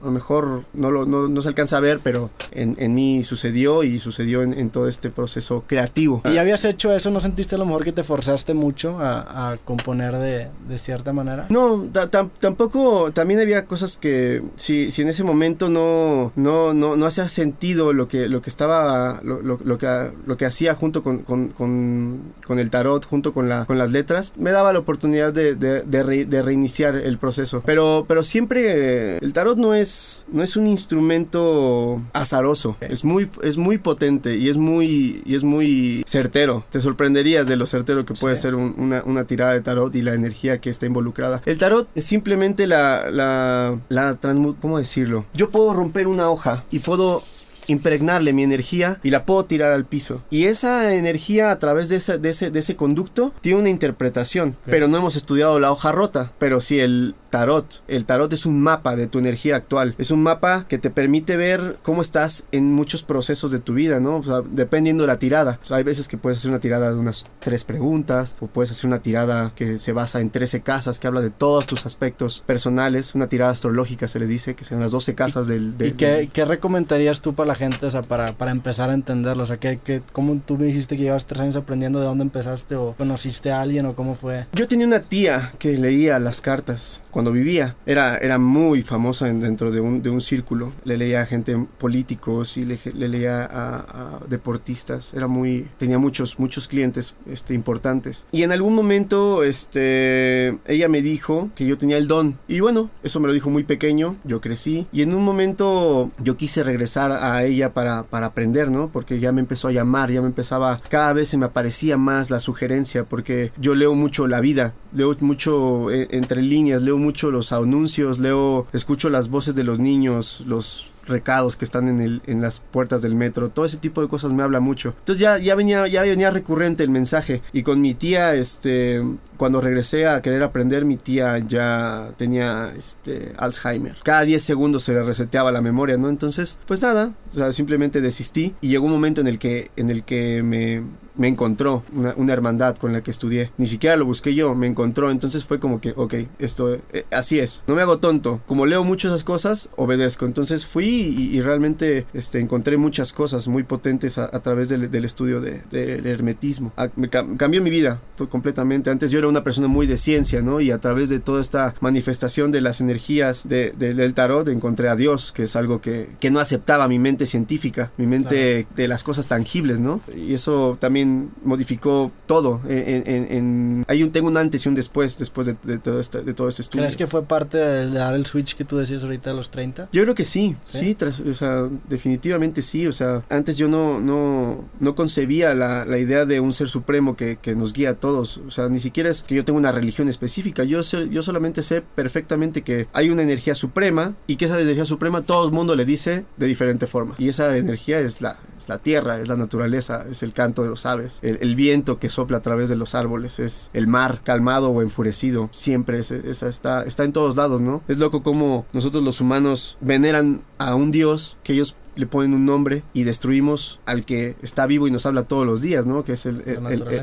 A 0.04 0.06
lo 0.08 0.12
mejor 0.12 0.64
no, 0.74 0.90
lo, 0.90 1.06
no, 1.06 1.28
no 1.28 1.40
se 1.42 1.48
alcanza 1.48 1.78
a 1.78 1.80
ver, 1.80 1.98
pero 2.02 2.30
en, 2.52 2.76
en 2.78 2.94
mí 2.94 3.24
sucedió 3.24 3.82
y 3.82 3.98
sucedió 3.98 4.42
en, 4.42 4.52
en 4.52 4.68
todo 4.70 4.86
este 4.86 5.08
proceso 5.10 5.64
creativo. 5.66 6.20
¿Y 6.30 6.36
habías 6.36 6.64
hecho 6.66 6.92
eso? 6.94 7.10
¿No 7.10 7.20
sentiste 7.20 7.54
a 7.54 7.58
lo 7.58 7.64
mejor 7.64 7.84
que 7.84 7.92
te 7.92 8.04
forzaste 8.04 8.52
mucho 8.52 8.98
a, 9.00 9.52
a 9.52 9.56
componer 9.58 10.12
de, 10.18 10.48
de 10.68 10.78
cierta 10.78 11.12
manera? 11.14 11.46
No, 11.48 11.84
ta- 11.90 12.10
tam- 12.10 12.30
tampoco, 12.38 13.12
también 13.12 13.40
había 13.40 13.64
cosas 13.64 13.96
que 13.96 14.42
si, 14.56 14.90
si 14.90 15.02
en 15.02 15.08
ese 15.08 15.24
momento 15.24 15.68
no, 15.70 16.32
no, 16.36 16.74
no, 16.74 16.96
no 16.96 17.06
hacía 17.06 17.28
sentido 17.28 17.92
lo 17.94 18.08
que, 18.08 18.28
lo 18.28 18.42
que 18.42 18.50
estaba, 18.50 19.20
lo, 19.22 19.40
lo- 19.40 19.58
lo 19.64 19.78
que, 19.78 20.10
lo 20.26 20.36
que 20.36 20.44
hacía 20.44 20.74
junto 20.74 21.02
con, 21.02 21.20
con, 21.20 21.48
con- 21.48 22.34
con 22.46 22.58
el 22.58 22.68
tarot, 22.70 23.06
junto 23.06 23.32
con, 23.32 23.48
la, 23.48 23.64
con 23.64 23.78
las 23.78 23.90
letras, 23.90 24.34
me 24.36 24.50
daba 24.50 24.72
la 24.74 24.80
oportunidad 24.80 25.32
de, 25.32 25.54
de, 25.54 25.80
de 25.82 26.02
re- 26.02 26.24
de 26.26 26.42
reiniciar 26.42 26.94
el 26.96 27.16
proceso. 27.16 27.62
Pero, 27.64 28.04
pero 28.06 28.22
siempre 28.22 29.18
el 29.18 29.32
tarot 29.32 29.56
no 29.58 29.74
es 29.74 29.88
es, 29.94 30.26
no 30.30 30.42
es 30.42 30.56
un 30.56 30.66
instrumento 30.66 32.02
azaroso. 32.12 32.76
Es, 32.80 33.04
muy, 33.04 33.28
es 33.42 33.56
muy 33.56 33.78
potente 33.78 34.36
y 34.36 34.48
es 34.48 34.56
muy, 34.56 35.22
y 35.24 35.34
es 35.34 35.44
muy 35.44 36.04
certero. 36.06 36.64
Te 36.70 36.80
sorprenderías 36.80 37.46
de 37.46 37.56
lo 37.56 37.66
certero 37.66 38.04
que 38.04 38.14
puede 38.14 38.36
ser 38.36 38.54
una, 38.54 39.02
una, 39.04 39.24
tirada 39.24 39.52
de 39.52 39.60
tarot 39.60 39.94
y 39.94 40.02
la 40.02 40.14
energía 40.14 40.60
que 40.60 40.70
está 40.70 40.86
involucrada. 40.86 41.42
El 41.46 41.58
tarot 41.58 41.88
es 41.94 42.04
simplemente 42.04 42.66
la, 42.66 43.10
la, 43.10 43.78
la 43.88 44.18
¿cómo 44.60 44.78
decirlo? 44.78 45.24
Yo 45.34 45.50
puedo 45.50 45.72
romper 45.74 46.06
una 46.06 46.30
hoja 46.30 46.64
y 46.70 46.80
puedo 46.80 47.22
impregnarle 47.66 48.32
mi 48.32 48.42
energía 48.42 49.00
y 49.02 49.10
la 49.10 49.24
puedo 49.24 49.44
tirar 49.44 49.72
al 49.72 49.84
piso. 49.84 50.22
Y 50.30 50.44
esa 50.44 50.94
energía 50.94 51.50
a 51.50 51.58
través 51.58 51.88
de 51.88 51.96
ese, 51.96 52.18
de 52.18 52.30
ese, 52.30 52.50
de 52.50 52.58
ese 52.58 52.76
conducto 52.76 53.32
tiene 53.40 53.60
una 53.60 53.70
interpretación. 53.70 54.56
Pero 54.64 54.88
no 54.88 54.98
hemos 54.98 55.16
estudiado 55.16 55.58
la 55.60 55.72
hoja 55.72 55.92
rota. 55.92 56.32
Pero 56.38 56.60
si 56.60 56.80
el 56.80 57.14
tarot, 57.34 57.82
el 57.88 58.04
tarot 58.04 58.32
es 58.32 58.46
un 58.46 58.60
mapa 58.60 58.94
de 58.94 59.08
tu 59.08 59.18
energía 59.18 59.56
actual. 59.56 59.96
Es 59.98 60.12
un 60.12 60.22
mapa 60.22 60.66
que 60.68 60.78
te 60.78 60.88
permite 60.88 61.36
ver 61.36 61.80
cómo 61.82 62.00
estás 62.00 62.46
en 62.52 62.72
muchos 62.72 63.02
procesos 63.02 63.50
de 63.50 63.58
tu 63.58 63.74
vida, 63.74 63.98
¿no? 63.98 64.18
O 64.18 64.22
sea, 64.22 64.42
dependiendo 64.48 65.02
de 65.02 65.08
la 65.08 65.18
tirada. 65.18 65.58
hay 65.70 65.82
veces 65.82 66.06
que 66.06 66.16
puedes 66.16 66.38
hacer 66.38 66.52
una 66.52 66.60
tirada 66.60 66.92
de 66.92 66.96
unas 66.96 67.26
tres 67.40 67.64
preguntas 67.64 68.36
o 68.38 68.46
puedes 68.46 68.70
hacer 68.70 68.86
una 68.86 69.00
tirada 69.00 69.50
que 69.56 69.80
se 69.80 69.92
basa 69.92 70.20
en 70.20 70.30
13 70.30 70.60
casas 70.60 71.00
que 71.00 71.08
habla 71.08 71.22
de 71.22 71.30
todos 71.30 71.66
tus 71.66 71.86
aspectos 71.86 72.44
personales. 72.46 73.16
Una 73.16 73.28
tirada 73.28 73.50
astrológica 73.50 74.06
se 74.06 74.20
le 74.20 74.28
dice, 74.28 74.54
que 74.54 74.62
sean 74.62 74.78
las 74.78 74.92
12 74.92 75.16
casas 75.16 75.48
del... 75.48 75.74
¿Y 75.80 75.90
qué, 75.92 76.30
qué 76.32 76.44
recomendarías 76.44 77.20
tú 77.20 77.34
para 77.34 77.48
la 77.48 77.56
gente, 77.56 77.84
o 77.84 77.90
sea, 77.90 78.02
para, 78.02 78.38
para 78.38 78.52
empezar 78.52 78.90
a 78.90 78.94
entenderlo? 78.94 79.42
O 79.42 79.46
sea, 79.46 79.56
¿qué, 79.56 79.80
qué, 79.82 80.02
¿cómo 80.12 80.40
tú 80.46 80.56
me 80.56 80.66
dijiste 80.66 80.96
que 80.96 81.02
llevas 81.02 81.26
tres 81.26 81.40
años 81.40 81.56
aprendiendo 81.56 81.98
de 81.98 82.06
dónde 82.06 82.22
empezaste 82.22 82.76
o 82.76 82.94
conociste 82.96 83.50
a 83.50 83.60
alguien 83.60 83.86
o 83.86 83.96
cómo 83.96 84.14
fue? 84.14 84.46
Yo 84.52 84.68
tenía 84.68 84.86
una 84.86 85.00
tía 85.00 85.52
que 85.58 85.76
leía 85.76 86.20
las 86.20 86.40
cartas 86.40 87.02
cuando 87.10 87.23
vivía. 87.32 87.76
Era, 87.86 88.16
era 88.18 88.38
muy 88.38 88.82
famosa 88.82 89.26
dentro 89.26 89.70
de 89.70 89.80
un, 89.80 90.02
de 90.02 90.10
un 90.10 90.20
círculo. 90.20 90.72
Le 90.84 90.96
leía 90.96 91.20
a 91.20 91.26
gente 91.26 91.56
políticos 91.78 92.56
y 92.56 92.64
le, 92.64 92.78
le 92.94 93.08
leía 93.08 93.48
a, 93.50 94.20
deportistas. 94.28 95.14
Era 95.14 95.26
muy, 95.26 95.68
tenía 95.78 95.98
muchos, 95.98 96.38
muchos 96.38 96.68
clientes 96.68 97.14
este, 97.30 97.54
importantes. 97.54 98.26
Y 98.32 98.42
en 98.42 98.52
algún 98.52 98.74
momento 98.74 99.42
este, 99.42 100.58
ella 100.66 100.88
me 100.88 101.02
dijo 101.02 101.50
que 101.54 101.66
yo 101.66 101.78
tenía 101.78 101.96
el 101.96 102.08
don. 102.08 102.38
Y 102.48 102.60
bueno, 102.60 102.90
eso 103.02 103.20
me 103.20 103.28
lo 103.28 103.32
dijo 103.32 103.50
muy 103.50 103.64
pequeño. 103.64 104.16
Yo 104.24 104.40
crecí. 104.40 104.86
Y 104.92 105.02
en 105.02 105.14
un 105.14 105.24
momento 105.24 106.10
yo 106.18 106.36
quise 106.36 106.62
regresar 106.62 107.12
a 107.12 107.44
ella 107.44 107.72
para, 107.72 108.04
para 108.04 108.26
aprender, 108.26 108.70
¿no? 108.70 108.90
Porque 108.90 109.20
ya 109.20 109.32
me 109.32 109.40
empezó 109.40 109.68
a 109.68 109.72
llamar, 109.72 110.10
ya 110.10 110.20
me 110.20 110.28
empezaba, 110.28 110.80
cada 110.88 111.12
vez 111.12 111.28
se 111.28 111.38
me 111.38 111.46
aparecía 111.46 111.96
más 111.96 112.30
la 112.30 112.40
sugerencia, 112.40 113.04
porque 113.04 113.52
yo 113.58 113.74
leo 113.74 113.94
mucho 113.94 114.26
la 114.26 114.40
vida, 114.40 114.74
leo 114.94 115.14
mucho 115.20 115.90
eh, 115.90 116.08
entre 116.10 116.42
líneas, 116.42 116.82
leo 116.82 116.96
mucho 116.98 117.30
los 117.30 117.52
anuncios, 117.52 118.18
leo, 118.18 118.66
escucho 118.72 119.10
las 119.10 119.28
voces 119.28 119.54
de 119.54 119.64
los 119.64 119.78
niños, 119.78 120.44
los 120.46 120.90
recados 121.06 121.56
que 121.56 121.64
están 121.64 121.88
en, 121.88 122.00
el, 122.00 122.22
en 122.26 122.40
las 122.40 122.60
puertas 122.60 123.02
del 123.02 123.14
metro, 123.14 123.48
todo 123.50 123.64
ese 123.64 123.76
tipo 123.76 124.00
de 124.00 124.08
cosas 124.08 124.32
me 124.32 124.42
habla 124.42 124.60
mucho. 124.60 124.94
Entonces 124.98 125.20
ya, 125.20 125.38
ya, 125.38 125.54
venía, 125.54 125.86
ya 125.86 126.02
venía 126.02 126.30
recurrente 126.30 126.82
el 126.82 126.90
mensaje 126.90 127.42
y 127.52 127.62
con 127.62 127.80
mi 127.80 127.94
tía, 127.94 128.34
este, 128.34 129.02
cuando 129.36 129.60
regresé 129.60 130.06
a 130.06 130.22
querer 130.22 130.42
aprender, 130.42 130.84
mi 130.84 130.96
tía 130.96 131.38
ya 131.38 132.10
tenía 132.16 132.72
este, 132.76 133.32
Alzheimer. 133.36 133.96
Cada 134.02 134.22
10 134.22 134.42
segundos 134.42 134.82
se 134.82 134.92
le 134.92 135.02
reseteaba 135.02 135.52
la 135.52 135.60
memoria, 135.60 135.96
¿no? 135.96 136.08
Entonces, 136.08 136.58
pues 136.66 136.82
nada, 136.82 137.14
o 137.28 137.32
sea, 137.32 137.52
simplemente 137.52 138.00
desistí 138.00 138.54
y 138.60 138.68
llegó 138.68 138.86
un 138.86 138.92
momento 138.92 139.20
en 139.20 139.28
el 139.28 139.38
que, 139.38 139.70
en 139.76 139.90
el 139.90 140.04
que 140.04 140.42
me, 140.42 140.82
me 141.16 141.28
encontró 141.28 141.84
una, 141.92 142.32
hermandad 142.32 142.76
con 142.76 142.92
la 142.92 143.02
que 143.02 143.10
estudié. 143.10 143.52
Ni 143.58 143.66
siquiera 143.66 143.96
lo 143.96 144.04
busqué 144.04 144.34
yo, 144.34 144.54
me 144.54 144.66
encontró. 144.66 145.10
Entonces 145.10 145.44
fue 145.44 145.60
como 145.60 145.80
que, 145.80 145.92
ok, 145.96 146.14
esto, 146.38 146.74
eh, 146.92 147.06
así 147.10 147.38
es. 147.38 147.62
No 147.66 147.74
me 147.74 147.82
hago 147.82 147.98
tonto. 147.98 148.40
Como 148.46 148.66
leo 148.66 148.84
mucho 148.84 149.08
esas 149.08 149.24
cosas, 149.24 149.70
obedezco. 149.76 150.26
Entonces 150.26 150.66
fui 150.66 150.84
y, 150.86 151.40
realmente 151.40 152.06
este, 152.14 152.40
encontré 152.40 152.76
muchas 152.76 153.12
cosas 153.12 153.48
muy 153.48 153.62
potentes 153.62 154.18
a, 154.18 154.28
través 154.40 154.68
del, 154.68 155.04
estudio 155.04 155.40
del 155.40 155.62
de, 155.70 156.10
hermetismo. 156.10 156.72
Ah, 156.76 156.88
me 156.96 157.08
cambió 157.08 157.62
mi 157.62 157.70
vida 157.70 158.00
completamente. 158.28 158.90
Antes 158.90 159.10
yo 159.10 159.18
era 159.18 159.28
una 159.28 159.44
persona 159.44 159.68
muy 159.68 159.86
de 159.86 159.96
ciencia, 159.96 160.42
¿no? 160.42 160.60
Y 160.60 160.70
a 160.70 160.78
través 160.78 161.08
de 161.08 161.20
toda 161.20 161.40
esta 161.40 161.74
manifestación 161.80 162.50
de 162.52 162.60
las 162.60 162.80
energías 162.80 163.46
del 163.48 164.14
tarot 164.14 164.48
encontré 164.48 164.88
a 164.88 164.96
Dios, 164.96 165.32
que 165.32 165.44
es 165.44 165.56
algo 165.56 165.80
que, 165.80 166.08
que 166.20 166.30
no 166.30 166.40
aceptaba 166.40 166.88
mi 166.88 166.98
mente 166.98 167.26
científica, 167.26 167.92
mi 167.96 168.06
mente 168.06 168.66
de 168.74 168.88
las 168.88 169.04
cosas 169.04 169.26
tangibles, 169.26 169.80
¿no? 169.80 170.00
Y 170.16 170.34
eso 170.34 170.76
también 170.80 171.03
modificó 171.06 172.12
todo. 172.26 172.60
En, 172.68 173.84
hay 173.88 174.02
un, 174.02 174.12
tengo 174.12 174.28
un 174.28 174.36
antes 174.36 174.64
y 174.64 174.68
un 174.68 174.74
después, 174.74 175.18
después 175.18 175.46
de, 175.46 175.78
todo, 175.78 176.00
este, 176.00 176.22
de 176.22 176.34
todo 176.34 176.48
este 176.48 176.62
estudio. 176.62 176.82
¿Crees 176.82 176.96
que 176.96 177.06
fue 177.06 177.24
parte 177.24 177.58
de, 177.58 177.90
dar 177.90 178.14
el 178.14 178.26
switch 178.26 178.54
que 178.54 178.64
tú 178.64 178.76
decías 178.76 179.04
ahorita 179.04 179.30
a 179.30 179.34
los 179.34 179.50
30? 179.50 179.88
Yo 179.92 180.02
creo 180.02 180.14
que 180.14 180.24
sí, 180.24 180.56
sí, 180.62 180.96
o 181.28 181.34
sea, 181.34 181.68
definitivamente 181.88 182.62
sí. 182.62 182.86
O 182.86 182.92
sea, 182.92 183.24
antes 183.28 183.56
yo 183.56 183.68
no, 183.68 184.00
no, 184.00 184.64
no 184.80 184.94
concebía 184.94 185.54
la, 185.54 185.84
la 185.84 185.98
idea 185.98 186.24
de 186.24 186.40
un 186.40 186.52
ser 186.52 186.68
supremo 186.68 187.16
que, 187.16 187.36
que, 187.36 187.54
nos 187.54 187.72
guía 187.72 187.90
a 187.90 187.94
todos. 187.94 188.38
O 188.46 188.50
sea, 188.50 188.68
ni 188.68 188.78
siquiera 188.78 189.10
es 189.10 189.22
que 189.22 189.34
yo 189.34 189.44
tenga 189.44 189.58
una 189.58 189.72
religión 189.72 190.08
específica. 190.08 190.64
Yo, 190.64 190.82
sé, 190.82 191.08
yo 191.10 191.22
solamente 191.22 191.62
sé 191.62 191.82
perfectamente 191.82 192.62
que 192.62 192.88
hay 192.92 193.10
una 193.10 193.22
energía 193.22 193.54
suprema 193.54 194.14
y 194.26 194.36
que 194.36 194.46
esa 194.46 194.60
energía 194.60 194.84
suprema 194.84 195.22
todo 195.22 195.46
el 195.46 195.52
mundo 195.52 195.76
le 195.76 195.84
dice 195.84 196.24
de 196.36 196.46
diferente 196.46 196.86
forma. 196.86 197.14
Y 197.18 197.28
esa 197.28 197.56
energía 197.56 198.00
es 198.00 198.20
la, 198.20 198.36
es 198.56 198.68
la 198.68 198.78
tierra, 198.78 199.20
es 199.20 199.28
la 199.28 199.36
naturaleza, 199.36 200.04
es 200.10 200.22
el 200.22 200.32
canto 200.32 200.62
de 200.62 200.70
los 200.70 200.86
el, 201.22 201.56
viento 201.56 201.98
que 201.98 202.10
sopla 202.10 202.38
a 202.38 202.42
través 202.42 202.68
de 202.68 202.76
los 202.76 202.94
árboles, 202.94 203.38
es 203.38 203.70
el 203.72 203.86
mar 203.86 204.20
calmado 204.22 204.70
o 204.70 204.82
enfurecido, 204.82 205.48
siempre 205.52 205.98
es, 205.98 206.10
está, 206.10 206.82
está 206.84 207.04
en 207.04 207.12
todos 207.12 207.36
lados, 207.36 207.60
¿no? 207.62 207.82
Es 207.88 207.98
loco 207.98 208.22
como 208.22 208.66
nosotros 208.72 209.04
los 209.04 209.20
humanos 209.20 209.78
veneran 209.80 210.42
a 210.58 210.74
un 210.74 210.90
dios 210.90 211.36
que 211.42 211.52
ellos 211.52 211.76
le 211.96 212.06
ponen 212.06 212.34
un 212.34 212.44
nombre 212.44 212.82
y 212.92 213.04
destruimos 213.04 213.80
al 213.86 214.04
que 214.04 214.36
está 214.42 214.66
vivo 214.66 214.88
y 214.88 214.90
nos 214.90 215.06
habla 215.06 215.24
todos 215.24 215.46
los 215.46 215.60
días, 215.60 215.86
¿no? 215.86 216.04
Que 216.04 216.14
es 216.14 216.26
el, 216.26 216.42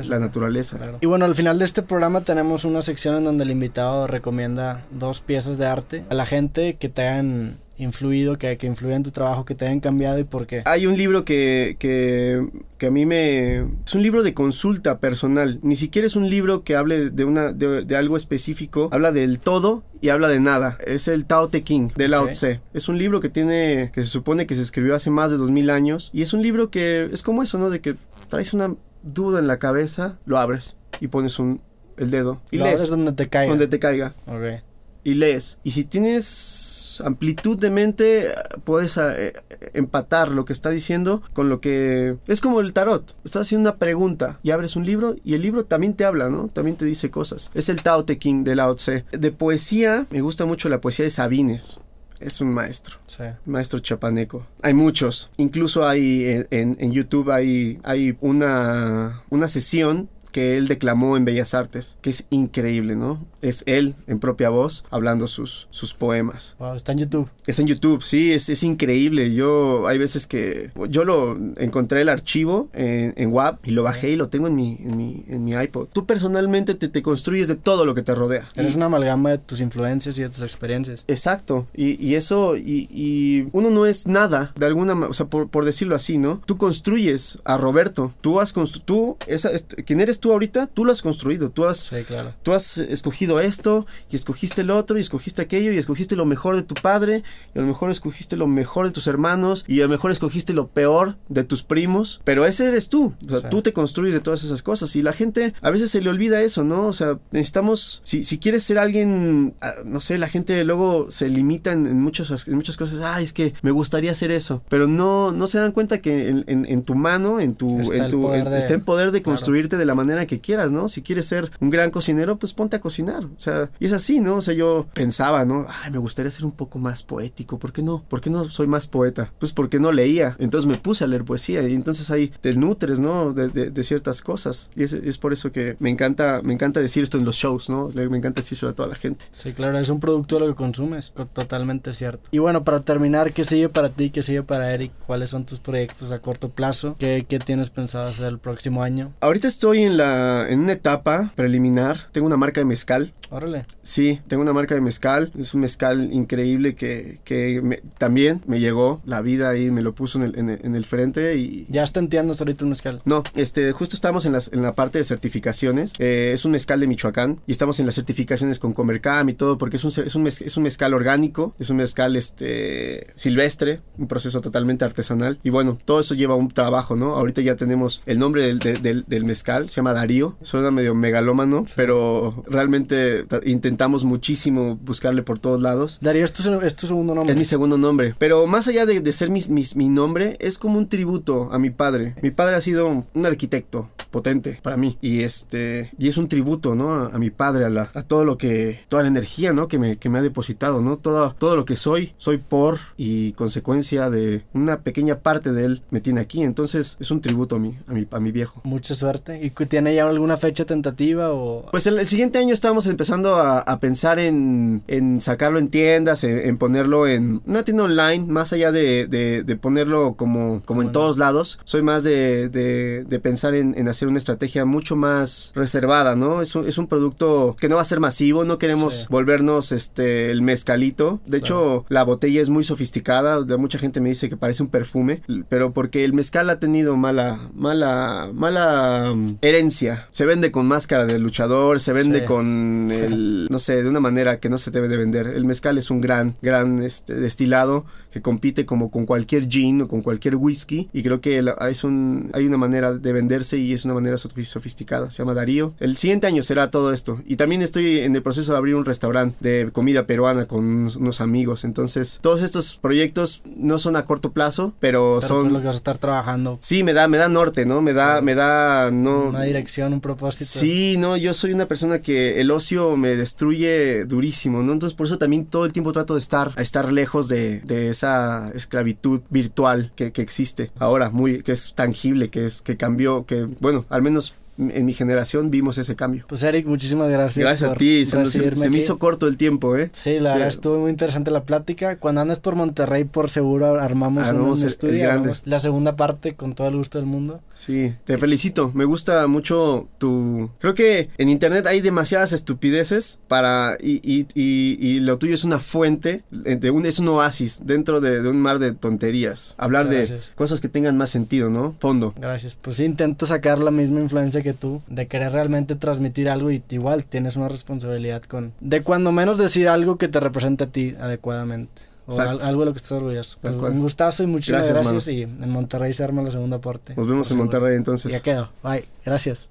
la 0.08 0.18
naturaleza. 0.18 0.78
Y 1.00 1.06
bueno, 1.06 1.24
al 1.24 1.34
final 1.34 1.58
de 1.58 1.64
este 1.64 1.82
programa 1.82 2.22
tenemos 2.22 2.64
una 2.64 2.82
sección 2.82 3.16
en 3.16 3.24
donde 3.24 3.44
el 3.44 3.50
invitado 3.50 4.06
recomienda 4.06 4.84
dos 4.90 5.20
piezas 5.20 5.58
de 5.58 5.66
arte 5.66 6.04
a 6.10 6.14
la 6.14 6.26
gente 6.26 6.76
que 6.76 6.88
te 6.88 7.06
hagan 7.06 7.56
influido, 7.78 8.38
que, 8.38 8.56
que 8.58 8.66
influyen 8.66 8.98
en 8.98 9.02
tu 9.02 9.10
trabajo, 9.10 9.44
que 9.44 9.54
te 9.54 9.66
hayan 9.66 9.80
cambiado 9.80 10.18
y 10.18 10.24
por 10.24 10.46
qué? 10.46 10.62
Hay 10.64 10.86
un 10.86 10.96
libro 10.96 11.24
que, 11.24 11.76
que, 11.78 12.46
que, 12.78 12.86
a 12.86 12.90
mí 12.90 13.06
me... 13.06 13.58
Es 13.84 13.94
un 13.94 14.02
libro 14.02 14.22
de 14.22 14.34
consulta 14.34 14.98
personal. 14.98 15.58
Ni 15.62 15.76
siquiera 15.76 16.06
es 16.06 16.16
un 16.16 16.28
libro 16.28 16.64
que 16.64 16.76
hable 16.76 17.10
de, 17.10 17.24
una, 17.24 17.52
de, 17.52 17.96
algo 17.96 18.16
específico. 18.16 18.88
Habla 18.92 19.12
del 19.12 19.40
todo 19.40 19.84
y 20.00 20.10
habla 20.10 20.28
de 20.28 20.40
nada. 20.40 20.78
Es 20.86 21.08
el 21.08 21.26
Tao 21.26 21.48
Te 21.48 21.62
King 21.62 21.88
de 21.96 22.08
Lao 22.08 22.28
Tse. 22.28 22.60
Es 22.72 22.88
un 22.88 22.98
libro 22.98 23.20
que 23.20 23.28
tiene... 23.28 23.90
que 23.94 24.02
se 24.02 24.10
supone 24.10 24.46
que 24.46 24.54
se 24.54 24.62
escribió 24.62 24.94
hace 24.94 25.10
más 25.10 25.30
de 25.30 25.36
2000 25.36 25.70
años. 25.70 26.10
Y 26.12 26.22
es 26.22 26.32
un 26.32 26.42
libro 26.42 26.70
que 26.70 27.08
es 27.12 27.22
como 27.22 27.42
eso, 27.42 27.58
¿no? 27.58 27.70
De 27.70 27.80
que 27.80 27.96
traes 28.28 28.54
una 28.54 28.74
duda 29.02 29.38
en 29.38 29.46
la 29.46 29.58
cabeza, 29.58 30.18
lo 30.26 30.38
abres 30.38 30.76
y 31.00 31.08
pones 31.08 31.38
un, 31.38 31.60
el 31.96 32.10
dedo. 32.10 32.40
Y 32.50 32.58
lo 32.58 32.64
lees. 32.64 32.88
donde 32.88 33.12
te 33.12 33.28
caiga. 33.28 33.50
Donde 33.50 33.66
te 33.68 33.78
caiga. 33.78 34.14
Ok. 34.26 34.62
Y 35.04 35.14
lees. 35.14 35.58
Y 35.64 35.72
si 35.72 35.84
tienes 35.84 36.81
amplitud 37.04 37.58
de 37.58 37.70
mente, 37.70 38.28
puedes 38.64 38.96
eh, 38.96 39.34
empatar 39.74 40.30
lo 40.30 40.44
que 40.44 40.52
está 40.52 40.70
diciendo 40.70 41.22
con 41.32 41.48
lo 41.48 41.60
que... 41.60 42.16
Es 42.26 42.40
como 42.40 42.60
el 42.60 42.72
tarot. 42.72 43.16
Estás 43.24 43.42
haciendo 43.42 43.70
una 43.70 43.78
pregunta 43.78 44.38
y 44.42 44.50
abres 44.50 44.76
un 44.76 44.86
libro 44.86 45.16
y 45.24 45.34
el 45.34 45.42
libro 45.42 45.64
también 45.64 45.94
te 45.94 46.04
habla, 46.04 46.28
¿no? 46.28 46.48
También 46.48 46.76
te 46.76 46.84
dice 46.84 47.10
cosas. 47.10 47.50
Es 47.54 47.68
el 47.68 47.82
Tao 47.82 48.04
Te 48.04 48.18
King 48.18 48.44
de 48.44 48.56
Lao 48.56 48.74
Tse. 48.76 49.04
De 49.12 49.32
poesía, 49.32 50.06
me 50.10 50.20
gusta 50.20 50.44
mucho 50.44 50.68
la 50.68 50.80
poesía 50.80 51.04
de 51.04 51.10
Sabines 51.10 51.80
es 52.22 52.40
un 52.40 52.52
maestro. 52.52 52.96
Sí. 53.06 53.24
Maestro 53.44 53.80
chapaneco. 53.80 54.46
Hay 54.62 54.74
muchos. 54.74 55.30
Incluso 55.36 55.86
hay 55.86 56.44
en, 56.50 56.76
en, 56.78 56.92
YouTube 56.92 57.30
hay, 57.30 57.80
hay 57.82 58.16
una, 58.20 59.24
una 59.28 59.48
sesión 59.48 60.08
que 60.32 60.56
él 60.56 60.66
declamó 60.66 61.16
en 61.16 61.24
Bellas 61.24 61.54
Artes, 61.54 61.98
que 62.00 62.10
es 62.10 62.24
increíble, 62.30 62.96
¿no? 62.96 63.24
Es 63.40 63.62
él 63.66 63.94
en 64.06 64.18
propia 64.18 64.48
voz 64.48 64.84
hablando 64.90 65.28
sus, 65.28 65.68
sus 65.70 65.94
poemas. 65.94 66.56
Wow, 66.58 66.74
está 66.74 66.92
en 66.92 66.98
YouTube. 66.98 67.28
Es 67.46 67.58
en 67.58 67.66
YouTube, 67.66 68.02
sí, 68.02 68.32
es, 68.32 68.48
es 68.48 68.62
increíble. 68.62 69.34
Yo, 69.34 69.86
hay 69.86 69.98
veces 69.98 70.26
que 70.26 70.72
yo 70.88 71.04
lo 71.04 71.36
encontré 71.56 72.00
el 72.00 72.08
archivo 72.08 72.68
en, 72.72 73.14
en 73.16 73.32
WAP 73.32 73.66
y 73.66 73.72
lo 73.72 73.82
bajé 73.82 74.10
y 74.10 74.16
lo 74.16 74.28
tengo 74.28 74.46
en 74.46 74.54
mi, 74.54 74.78
en 74.80 74.96
mi, 74.96 75.24
en 75.28 75.44
mi 75.44 75.52
iPod. 75.52 75.88
Tú 75.92 76.06
personalmente 76.06 76.74
te, 76.74 76.88
te, 76.88 77.02
construyes 77.02 77.48
de 77.48 77.56
todo 77.56 77.84
lo 77.84 77.94
que 77.94 78.02
te 78.02 78.14
rodea. 78.14 78.48
Eres 78.54 78.76
una 78.76 78.86
amalgama 78.86 79.30
de 79.30 79.38
tus 79.38 79.60
influencias 79.60 80.18
y 80.18 80.22
de 80.22 80.28
tus 80.28 80.42
experiencias. 80.42 81.04
Exacto, 81.08 81.66
y, 81.74 82.02
y 82.04 82.14
eso, 82.14 82.56
y, 82.56 82.88
y, 82.90 83.48
uno 83.52 83.70
no 83.70 83.86
es 83.86 84.06
nada, 84.06 84.52
de 84.56 84.66
alguna 84.66 84.94
manera, 84.94 85.10
o 85.10 85.14
sea, 85.14 85.26
por, 85.26 85.48
por, 85.48 85.64
decirlo 85.64 85.94
así, 85.94 86.18
¿no? 86.18 86.40
Tú 86.46 86.56
construyes 86.56 87.38
a 87.44 87.56
Roberto, 87.56 88.14
tú 88.20 88.40
has 88.40 88.52
construido, 88.52 88.84
tú, 88.84 89.16
esa, 89.26 89.50
¿quién 89.84 90.00
eres 90.00 90.20
tú 90.22 90.32
ahorita, 90.32 90.68
tú 90.68 90.84
lo 90.86 90.92
has 90.92 91.02
construido, 91.02 91.50
tú 91.50 91.66
has, 91.66 91.78
Sí, 91.78 91.96
claro. 92.06 92.32
tú 92.42 92.52
has 92.54 92.78
escogido 92.78 93.40
esto 93.40 93.86
y 94.10 94.16
escogiste 94.16 94.62
el 94.62 94.70
otro 94.70 94.96
y 94.96 95.00
escogiste 95.00 95.42
aquello 95.42 95.72
y 95.72 95.78
escogiste 95.78 96.16
lo 96.16 96.24
mejor 96.24 96.56
de 96.56 96.62
tu 96.62 96.74
padre 96.76 97.22
y 97.54 97.58
a 97.58 97.62
lo 97.62 97.66
mejor 97.68 97.90
escogiste 97.90 98.36
lo 98.36 98.46
mejor 98.46 98.86
de 98.86 98.92
tus 98.92 99.06
hermanos 99.08 99.64
y 99.68 99.80
a 99.80 99.84
lo 99.84 99.90
mejor 99.90 100.12
escogiste 100.12 100.54
lo 100.54 100.68
peor 100.68 101.16
de 101.28 101.44
tus 101.44 101.62
primos, 101.64 102.20
pero 102.24 102.46
ese 102.46 102.66
eres 102.68 102.88
tú, 102.88 103.14
o 103.26 103.28
sea, 103.28 103.40
Sí. 103.40 103.46
tú 103.50 103.60
te 103.62 103.72
construyes 103.72 104.14
de 104.14 104.20
todas 104.20 104.44
esas 104.44 104.62
cosas 104.62 104.94
y 104.96 105.02
la 105.02 105.12
gente 105.12 105.52
a 105.60 105.70
veces 105.70 105.90
se 105.90 106.00
le 106.00 106.08
olvida 106.08 106.40
eso, 106.40 106.62
¿no? 106.64 106.86
O 106.86 106.92
sea, 106.92 107.18
necesitamos, 107.32 108.00
si, 108.04 108.22
si 108.24 108.38
quieres 108.38 108.62
ser 108.62 108.78
alguien, 108.78 109.54
ah, 109.60 109.72
no 109.84 109.98
sé, 110.00 110.18
la 110.18 110.28
gente 110.28 110.62
luego 110.64 111.10
se 111.10 111.28
limita 111.28 111.72
en, 111.72 111.86
en 111.86 112.00
muchas, 112.00 112.46
en 112.46 112.54
muchas 112.54 112.76
cosas, 112.76 113.00
ah, 113.02 113.20
es 113.20 113.32
que 113.32 113.54
me 113.62 113.70
gustaría 113.72 114.12
hacer 114.12 114.30
eso, 114.30 114.62
pero 114.68 114.86
no, 114.86 115.32
no 115.32 115.46
se 115.48 115.58
dan 115.58 115.72
cuenta 115.72 115.98
que 116.00 116.28
en, 116.28 116.44
en- 116.46 116.66
en 116.68 116.82
tu 116.82 116.94
mano, 116.94 117.40
en 117.40 117.54
tu, 117.56 117.80
Está 117.80 118.04
en 118.04 118.10
tu, 118.10 118.22
poder 118.22 118.46
en- 118.46 118.52
de- 118.52 118.58
está 118.58 118.74
el 118.74 118.82
poder 118.82 119.10
de 119.10 119.22
claro. 119.22 119.36
construirte 119.36 119.76
de 119.76 119.84
la 119.84 119.94
manera 119.94 120.11
que 120.26 120.40
quieras, 120.40 120.72
¿no? 120.72 120.88
Si 120.88 121.02
quieres 121.02 121.26
ser 121.26 121.50
un 121.60 121.70
gran 121.70 121.90
cocinero, 121.90 122.38
pues 122.38 122.52
ponte 122.52 122.76
a 122.76 122.80
cocinar, 122.80 123.24
o 123.24 123.30
sea, 123.38 123.70
y 123.80 123.86
es 123.86 123.92
así, 123.92 124.20
¿no? 124.20 124.36
O 124.36 124.40
sea, 124.42 124.54
yo 124.54 124.86
pensaba, 124.94 125.44
¿no? 125.44 125.66
Ay, 125.82 125.90
me 125.90 125.98
gustaría 125.98 126.30
ser 126.30 126.44
un 126.44 126.52
poco 126.52 126.78
más 126.78 127.02
poético, 127.02 127.58
¿por 127.58 127.72
qué 127.72 127.82
no? 127.82 128.02
¿Por 128.08 128.20
qué 128.20 128.30
no 128.30 128.44
soy 128.50 128.66
más 128.66 128.86
poeta? 128.86 129.32
Pues 129.38 129.52
porque 129.52 129.78
no 129.78 129.92
leía, 129.92 130.36
entonces 130.38 130.68
me 130.68 130.76
puse 130.76 131.04
a 131.04 131.06
leer 131.06 131.24
poesía 131.24 131.66
y 131.68 131.74
entonces 131.74 132.10
ahí 132.10 132.32
te 132.40 132.54
nutres, 132.54 133.00
¿no? 133.00 133.32
De, 133.32 133.48
de- 133.48 133.70
de 133.70 133.82
ciertas 133.82 134.22
cosas 134.22 134.70
y 134.76 134.84
es, 134.84 134.92
es 134.92 135.18
por 135.18 135.32
eso 135.32 135.50
que 135.52 135.76
me 135.78 135.90
encanta, 135.90 136.40
me 136.42 136.52
encanta 136.52 136.80
decir 136.80 137.02
esto 137.02 137.18
en 137.18 137.24
los 137.24 137.36
shows, 137.36 137.70
¿no? 137.70 137.88
Me 137.94 138.16
encanta 138.16 138.40
decírselo 138.40 138.70
a 138.70 138.74
toda 138.74 138.88
la 138.88 138.94
gente. 138.94 139.24
Sí, 139.32 139.52
claro, 139.52 139.78
es 139.78 139.88
un 139.88 140.00
producto 140.00 140.36
de 140.36 140.40
lo 140.42 140.46
que 140.48 140.54
consumes, 140.54 141.12
co- 141.14 141.26
totalmente 141.26 141.92
cierto. 141.94 142.28
Y 142.32 142.38
bueno, 142.38 142.64
para 142.64 142.80
terminar, 142.80 143.32
¿qué 143.32 143.44
sigue 143.44 143.68
para 143.68 143.88
ti? 143.88 144.10
¿Qué 144.10 144.22
sigue 144.22 144.42
para 144.42 144.72
Eric? 144.74 144.92
¿Cuáles 145.06 145.30
son 145.30 145.44
tus 145.46 145.58
proyectos 145.58 146.10
a 146.10 146.18
corto 146.20 146.48
plazo? 146.50 146.94
¿Qué, 146.98 147.24
qué 147.28 147.38
tienes 147.38 147.70
pensado 147.70 148.06
hacer 148.08 148.28
el 148.28 148.38
próximo 148.38 148.82
año? 148.82 149.12
Ahorita 149.20 149.48
estoy 149.48 149.82
en 149.84 149.96
la 149.96 150.01
en 150.48 150.60
una 150.60 150.72
etapa 150.72 151.32
preliminar. 151.36 152.08
Tengo 152.12 152.26
una 152.26 152.36
marca 152.36 152.60
de 152.60 152.64
mezcal. 152.64 153.12
Órale, 153.30 153.64
Sí, 153.82 154.20
tengo 154.28 154.42
una 154.42 154.52
marca 154.52 154.74
de 154.74 154.80
mezcal. 154.82 155.32
Es 155.38 155.54
un 155.54 155.62
mezcal 155.62 156.10
increíble 156.12 156.74
que, 156.74 157.18
que 157.24 157.60
me- 157.62 157.80
también 157.98 158.42
me 158.46 158.60
llegó. 158.60 159.00
La 159.06 159.22
vida 159.22 159.48
ahí 159.48 159.70
me 159.70 159.80
lo 159.82 159.94
puso 159.94 160.18
en 160.18 160.24
el, 160.24 160.38
en 160.38 160.50
el- 160.50 160.60
en 160.62 160.74
el 160.76 160.84
frente 160.84 161.36
y... 161.36 161.66
ya 161.68 161.82
está 161.82 161.98
entiendo 162.00 162.34
ahorita 162.38 162.64
un 162.64 162.70
mezcal. 162.70 163.00
No, 163.06 163.24
este, 163.34 163.72
justo 163.72 163.96
estamos 163.96 164.26
en, 164.26 164.32
las, 164.32 164.52
en 164.52 164.60
la 164.62 164.74
parte 164.74 164.98
de 164.98 165.04
certificaciones. 165.04 165.94
Eh, 165.98 166.30
es 166.34 166.44
un 166.44 166.52
mezcal 166.52 166.78
de 166.80 166.86
Michoacán 166.86 167.40
y 167.46 167.52
estamos 167.52 167.80
en 167.80 167.86
las 167.86 167.94
certificaciones 167.96 168.58
con 168.58 168.72
Comercam 168.74 169.28
y 169.30 169.32
todo 169.34 169.56
porque 169.58 169.76
es 169.76 169.84
un, 169.84 169.90
es 170.04 170.14
un, 170.14 170.24
mez- 170.24 170.42
es 170.44 170.56
un 170.58 170.62
mezcal 170.64 170.92
orgánico, 170.94 171.54
es 171.58 171.70
un 171.70 171.78
mezcal 171.78 172.14
este, 172.16 173.06
silvestre, 173.14 173.80
un 173.98 174.06
proceso 174.08 174.40
totalmente 174.40 174.84
artesanal. 174.84 175.38
Y 175.42 175.50
bueno, 175.50 175.78
todo 175.84 176.00
eso 176.00 176.14
lleva 176.14 176.34
un 176.36 176.48
trabajo, 176.48 176.96
¿no? 176.96 177.14
Ahorita 177.14 177.40
ya 177.40 177.56
tenemos 177.56 178.02
el 178.06 178.18
nombre 178.18 178.54
del- 178.54 179.04
del 179.06 179.24
mezcal, 179.24 179.70
se 179.70 179.76
llama 179.76 179.91
Darío. 179.92 180.36
Suena 180.42 180.70
medio 180.70 180.94
megalómano, 180.94 181.66
pero 181.76 182.42
realmente 182.46 183.24
ta- 183.24 183.40
intentamos 183.44 184.04
muchísimo 184.04 184.76
buscarle 184.82 185.22
por 185.22 185.38
todos 185.38 185.60
lados. 185.60 185.98
Darío, 186.00 186.24
¿es 186.24 186.32
tu, 186.32 186.42
es 186.60 186.76
tu 186.76 186.86
segundo 186.86 187.14
nombre? 187.14 187.32
Es 187.32 187.38
mi 187.38 187.44
segundo 187.44 187.78
nombre. 187.78 188.14
Pero 188.18 188.46
más 188.46 188.68
allá 188.68 188.86
de, 188.86 189.00
de 189.00 189.12
ser 189.12 189.30
mis- 189.30 189.48
mis- 189.50 189.76
mi 189.76 189.88
nombre, 189.88 190.36
es 190.40 190.58
como 190.58 190.78
un 190.78 190.88
tributo 190.88 191.48
a 191.52 191.58
mi 191.58 191.70
padre. 191.70 192.14
Mi 192.22 192.30
padre 192.30 192.56
ha 192.56 192.60
sido 192.60 193.04
un 193.14 193.26
arquitecto 193.26 193.90
potente 194.10 194.58
para 194.62 194.76
mí. 194.76 194.98
Y 195.00 195.22
este. 195.22 195.90
Y 195.98 196.08
es 196.08 196.16
un 196.16 196.28
tributo, 196.28 196.74
¿no? 196.74 196.90
A, 196.92 197.06
a 197.08 197.18
mi 197.18 197.30
padre, 197.30 197.64
a, 197.64 197.70
la, 197.70 197.90
a 197.94 198.02
todo 198.02 198.24
lo 198.24 198.38
que. 198.38 198.80
toda 198.88 199.02
la 199.02 199.08
energía, 199.08 199.52
¿no? 199.52 199.68
Que 199.68 199.78
me, 199.78 199.96
que 199.96 200.08
me 200.08 200.18
ha 200.18 200.22
depositado, 200.22 200.80
¿no? 200.80 200.96
Todo, 200.98 201.34
todo 201.38 201.56
lo 201.56 201.64
que 201.64 201.76
soy, 201.76 202.12
soy 202.16 202.38
por 202.38 202.78
y 202.96 203.32
consecuencia 203.32 204.10
de 204.10 204.44
una 204.52 204.80
pequeña 204.80 205.20
parte 205.20 205.52
de 205.52 205.64
él 205.64 205.82
me 205.90 206.00
tiene 206.00 206.20
aquí. 206.20 206.42
Entonces 206.42 206.96
es 207.00 207.10
un 207.10 207.20
tributo 207.20 207.56
a 207.56 207.58
mí, 207.58 207.76
a 207.86 207.92
mi, 207.92 208.06
a 208.10 208.20
mi 208.20 208.32
viejo. 208.32 208.60
Mucha 208.64 208.94
suerte. 208.94 209.40
¿Y 209.42 209.50
cu- 209.50 209.66
tiene 209.82 209.96
ya 209.96 210.08
alguna 210.08 210.36
fecha 210.36 210.64
tentativa 210.64 211.32
o...? 211.32 211.66
Pues 211.72 211.86
el, 211.86 211.98
el 211.98 212.06
siguiente 212.06 212.38
año 212.38 212.54
estamos 212.54 212.86
empezando 212.86 213.34
a, 213.34 213.58
a 213.58 213.80
pensar 213.80 214.18
en, 214.18 214.82
en 214.86 215.20
sacarlo 215.20 215.58
en 215.58 215.68
tiendas, 215.68 216.22
en, 216.24 216.38
en 216.38 216.56
ponerlo 216.56 217.06
en 217.08 217.42
una 217.46 217.64
tienda 217.64 217.84
online, 217.84 218.26
más 218.26 218.52
allá 218.52 218.70
de, 218.72 219.06
de- 219.06 219.42
de 219.42 219.56
ponerlo 219.56 220.14
como, 220.14 220.62
como 220.64 220.82
en 220.82 220.92
todos 220.92 221.18
lados. 221.18 221.58
Soy 221.64 221.82
más 221.82 222.04
de, 222.04 222.48
de- 222.48 223.20
pensar 223.20 223.54
en, 223.54 223.74
en 223.76 223.88
hacer 223.88 224.08
una 224.08 224.18
estrategia 224.18 224.64
mucho 224.64 224.94
más 224.96 225.52
reservada, 225.54 226.14
¿no? 226.16 226.42
Es 226.42 226.54
un, 226.54 226.66
es 226.68 226.78
un 226.78 226.86
producto 226.86 227.56
que 227.58 227.68
no 227.68 227.76
va 227.76 227.82
a 227.82 227.84
ser 227.84 228.00
masivo, 228.00 228.44
no 228.44 228.58
queremos 228.58 228.92
Sí. 228.92 229.06
volvernos 229.10 229.72
este 229.72 230.30
el 230.30 230.42
mezcalito. 230.42 231.20
De 231.26 231.38
hecho, 231.38 231.84
la 231.88 232.02
botella 232.04 232.40
es 232.42 232.48
muy 232.50 232.62
sofisticada, 232.64 233.40
mucha 233.56 233.78
gente 233.78 234.00
me 234.00 234.08
dice 234.10 234.28
que 234.28 234.36
parece 234.36 234.62
un 234.62 234.68
perfume, 234.68 235.22
pero 235.48 235.72
porque 235.72 236.04
el 236.04 236.12
mezcal 236.12 236.50
ha 236.50 236.58
tenido 236.58 236.96
mala, 236.96 237.48
mala, 237.54 238.30
mala 238.34 239.12
mm, 239.14 239.36
herencia. 239.72 240.08
Se 240.10 240.26
vende 240.26 240.50
con 240.52 240.66
máscara 240.66 241.06
de 241.06 241.18
luchador, 241.18 241.80
se 241.80 241.92
vende 241.92 242.20
Sí. 242.20 242.24
con 242.26 242.90
el, 242.92 243.46
no 243.50 243.58
sé, 243.58 243.82
de 243.82 243.88
una 243.88 244.00
manera 244.00 244.38
que 244.38 244.48
no 244.48 244.58
se 244.58 244.70
debe 244.70 244.88
de 244.88 244.96
vender. 244.96 245.26
El 245.26 245.44
mezcal 245.44 245.78
es 245.78 245.90
un 245.90 246.00
gran, 246.00 246.36
gran 246.42 246.82
este, 246.82 247.14
destilado 247.14 247.84
que 248.12 248.20
compite 248.20 248.66
como 248.66 248.90
con 248.90 249.06
cualquier 249.06 249.48
gin 249.48 249.80
o 249.82 249.88
con 249.88 250.02
cualquier 250.02 250.36
whisky 250.36 250.90
y 250.92 251.02
creo 251.02 251.22
que 251.22 251.40
la- 251.40 251.56
es 251.70 251.82
un, 251.82 252.30
hay 252.34 252.46
una 252.46 252.58
manera 252.58 252.92
de 252.92 253.12
venderse 253.12 253.56
y 253.56 253.72
es 253.72 253.86
una 253.86 253.94
manera 253.94 254.16
sofi- 254.16 254.44
sofisticada. 254.44 255.10
Se 255.10 255.22
llama 255.22 255.32
Darío. 255.32 255.72
El 255.80 255.96
siguiente 255.96 256.26
año 256.26 256.42
será 256.42 256.70
todo 256.70 256.92
esto 256.92 257.20
y 257.26 257.36
también 257.36 257.62
estoy 257.62 258.00
en 258.00 258.14
el 258.14 258.22
proceso 258.22 258.52
de 258.52 258.58
abrir 258.58 258.74
un 258.74 258.84
restaurante 258.84 259.36
de 259.40 259.70
comida 259.72 260.06
peruana 260.06 260.46
con 260.46 260.64
unos, 260.64 261.20
amigos. 261.22 261.64
Entonces, 261.64 262.18
todos 262.20 262.42
estos 262.42 262.76
proyectos 262.76 263.42
no 263.56 263.78
son 263.78 263.96
a 263.96 264.04
corto 264.04 264.32
plazo, 264.32 264.74
pero, 264.80 265.18
Pero 265.20 265.20
son 265.28 265.42
por 265.44 265.52
lo 265.52 265.60
que 265.60 265.66
vas 265.66 265.76
a 265.76 265.78
estar 265.78 265.98
trabajando. 265.98 266.58
Sí, 266.60 266.82
me 266.82 266.92
da, 266.92 267.06
me 267.08 267.16
da 267.16 267.28
norte, 267.28 267.64
¿no? 267.64 267.80
Me 267.80 267.92
da, 267.94 268.20
me 268.20 268.34
da, 268.34 268.90
no. 268.90 269.30
Dirección, 269.52 269.92
un 269.92 270.00
propósito. 270.00 270.44
Sí, 270.44 270.96
no, 270.98 271.16
yo 271.16 271.34
soy 271.34 271.52
una 271.52 271.66
persona 271.66 272.00
que 272.00 272.40
el 272.40 272.50
ocio 272.50 272.96
me 272.96 273.16
destruye 273.16 274.04
durísimo, 274.04 274.62
¿no? 274.62 274.72
Entonces 274.72 274.96
por 274.96 275.06
eso 275.06 275.18
también 275.18 275.46
todo 275.46 275.64
el 275.64 275.72
tiempo 275.72 275.92
trato 275.92 276.14
de 276.14 276.20
estar, 276.20 276.52
estar 276.56 276.92
lejos 276.92 277.28
de, 277.28 277.60
de 277.60 277.88
esa 277.88 278.50
esclavitud 278.54 279.22
virtual 279.30 279.92
que, 279.96 280.12
que 280.12 280.22
existe 280.22 280.70
ahora, 280.78 281.10
muy, 281.10 281.42
que 281.42 281.52
es 281.52 281.74
tangible, 281.74 282.30
que 282.30 282.46
es, 282.46 282.62
que 282.62 282.76
cambió, 282.76 283.26
que, 283.26 283.46
bueno, 283.60 283.84
al 283.88 284.02
menos 284.02 284.34
en 284.58 284.84
mi 284.86 284.92
generación 284.92 285.50
vimos 285.50 285.78
ese 285.78 285.96
cambio. 285.96 286.24
Pues 286.28 286.42
Eric, 286.42 286.66
muchísimas 286.66 287.10
gracias. 287.10 287.38
Gracias 287.46 287.70
a 287.70 287.74
ti, 287.74 288.04
se, 288.06 288.68
me 288.70 288.78
hizo 288.78 288.98
corto 288.98 289.26
el 289.26 289.36
tiempo, 289.36 289.76
¿eh? 289.76 289.90
Sí, 289.92 290.18
la 290.20 290.32
verdad 290.34 290.48
estuvo 290.48 290.78
muy 290.80 290.90
interesante 290.90 291.30
la 291.30 291.44
plática. 291.44 291.96
Cuando 291.98 292.20
andes 292.20 292.38
por 292.38 292.54
Monterrey, 292.54 293.04
por 293.04 293.30
seguro 293.30 293.80
armamos, 293.80 294.26
Armamos 294.26 294.58
un 294.58 294.64
el- 294.64 294.66
el 294.66 294.72
estudio. 294.72 294.98
grande. 295.02 295.12
armamos 295.30 295.42
la 295.44 295.60
segunda 295.60 295.96
parte 295.96 296.34
con 296.34 296.54
todo 296.54 296.68
el 296.68 296.76
gusto 296.76 296.98
del 296.98 297.06
mundo. 297.06 297.40
Sí, 297.54 297.94
te 298.04 298.18
felicito. 298.18 298.70
Me 298.74 298.84
gusta 298.84 299.26
mucho 299.26 299.88
tu. 299.98 300.50
Creo 300.58 300.74
que 300.74 301.10
en 301.18 301.28
internet 301.28 301.66
hay 301.66 301.80
demasiadas 301.80 302.32
estupideces 302.32 303.20
para. 303.28 303.76
Y, 303.80 304.00
y, 304.04 304.26
y, 304.34 304.76
y 304.80 305.00
lo 305.00 305.18
tuyo 305.18 305.34
es 305.34 305.44
una 305.44 305.58
fuente, 305.58 306.22
eh, 306.44 306.56
de 306.56 306.70
un, 306.70 306.86
es 306.86 306.98
un 306.98 307.08
oasis 307.08 307.60
dentro 307.64 308.00
de, 308.00 308.22
de 308.22 308.28
un 308.28 308.40
mar 308.40 308.58
de 308.58 308.72
tonterías. 308.72 309.54
Hablar 309.58 309.88
de 309.88 310.20
cosas 310.34 310.60
que 310.60 310.68
tengan 310.68 310.96
más 310.96 311.10
sentido, 311.10 311.48
¿no? 311.50 311.74
Fondo. 311.78 312.14
Gracias. 312.18 312.56
Pues 312.60 312.76
sí, 312.76 312.84
intento 312.84 313.26
sacar 313.26 313.58
la 313.58 313.70
misma 313.70 314.00
influencia 314.00 314.41
que 314.42 314.52
tú, 314.52 314.82
de 314.88 315.06
querer 315.06 315.32
realmente 315.32 315.74
transmitir 315.76 316.28
algo 316.28 316.50
y 316.50 316.62
igual 316.70 317.04
tienes 317.04 317.36
una 317.36 317.48
responsabilidad 317.48 318.22
con... 318.22 318.52
De 318.60 318.82
cuando 318.82 319.12
menos 319.12 319.38
decir 319.38 319.68
algo 319.68 319.96
que 319.98 320.08
te 320.08 320.20
represente 320.20 320.64
a 320.64 320.66
ti 320.68 320.94
adecuadamente. 321.00 321.82
O 322.06 322.20
al- 322.20 322.42
algo 322.42 322.62
de 322.62 322.66
lo 322.66 322.72
que 322.72 322.78
estés 322.78 322.92
orgulloso. 322.92 323.38
Pues 323.40 323.54
un 323.54 323.80
gustazo 323.80 324.22
y 324.24 324.26
muchísimas 324.26 324.66
Gracias, 324.66 324.92
gracias. 324.92 325.14
Y 325.14 325.22
en 325.22 325.50
Monterrey 325.50 325.92
se 325.92 326.02
arma 326.02 326.20
la 326.22 326.30
segunda 326.32 326.60
parte. 326.60 326.94
Nos 326.96 327.06
vemos 327.06 327.30
en. 327.30 327.36
Monterrey 327.38 327.70
Ya 327.72 327.76
entonces. 327.76 328.22
quedó. 328.22 328.50
Bye. 328.62 328.84
Gracias. 329.04 329.48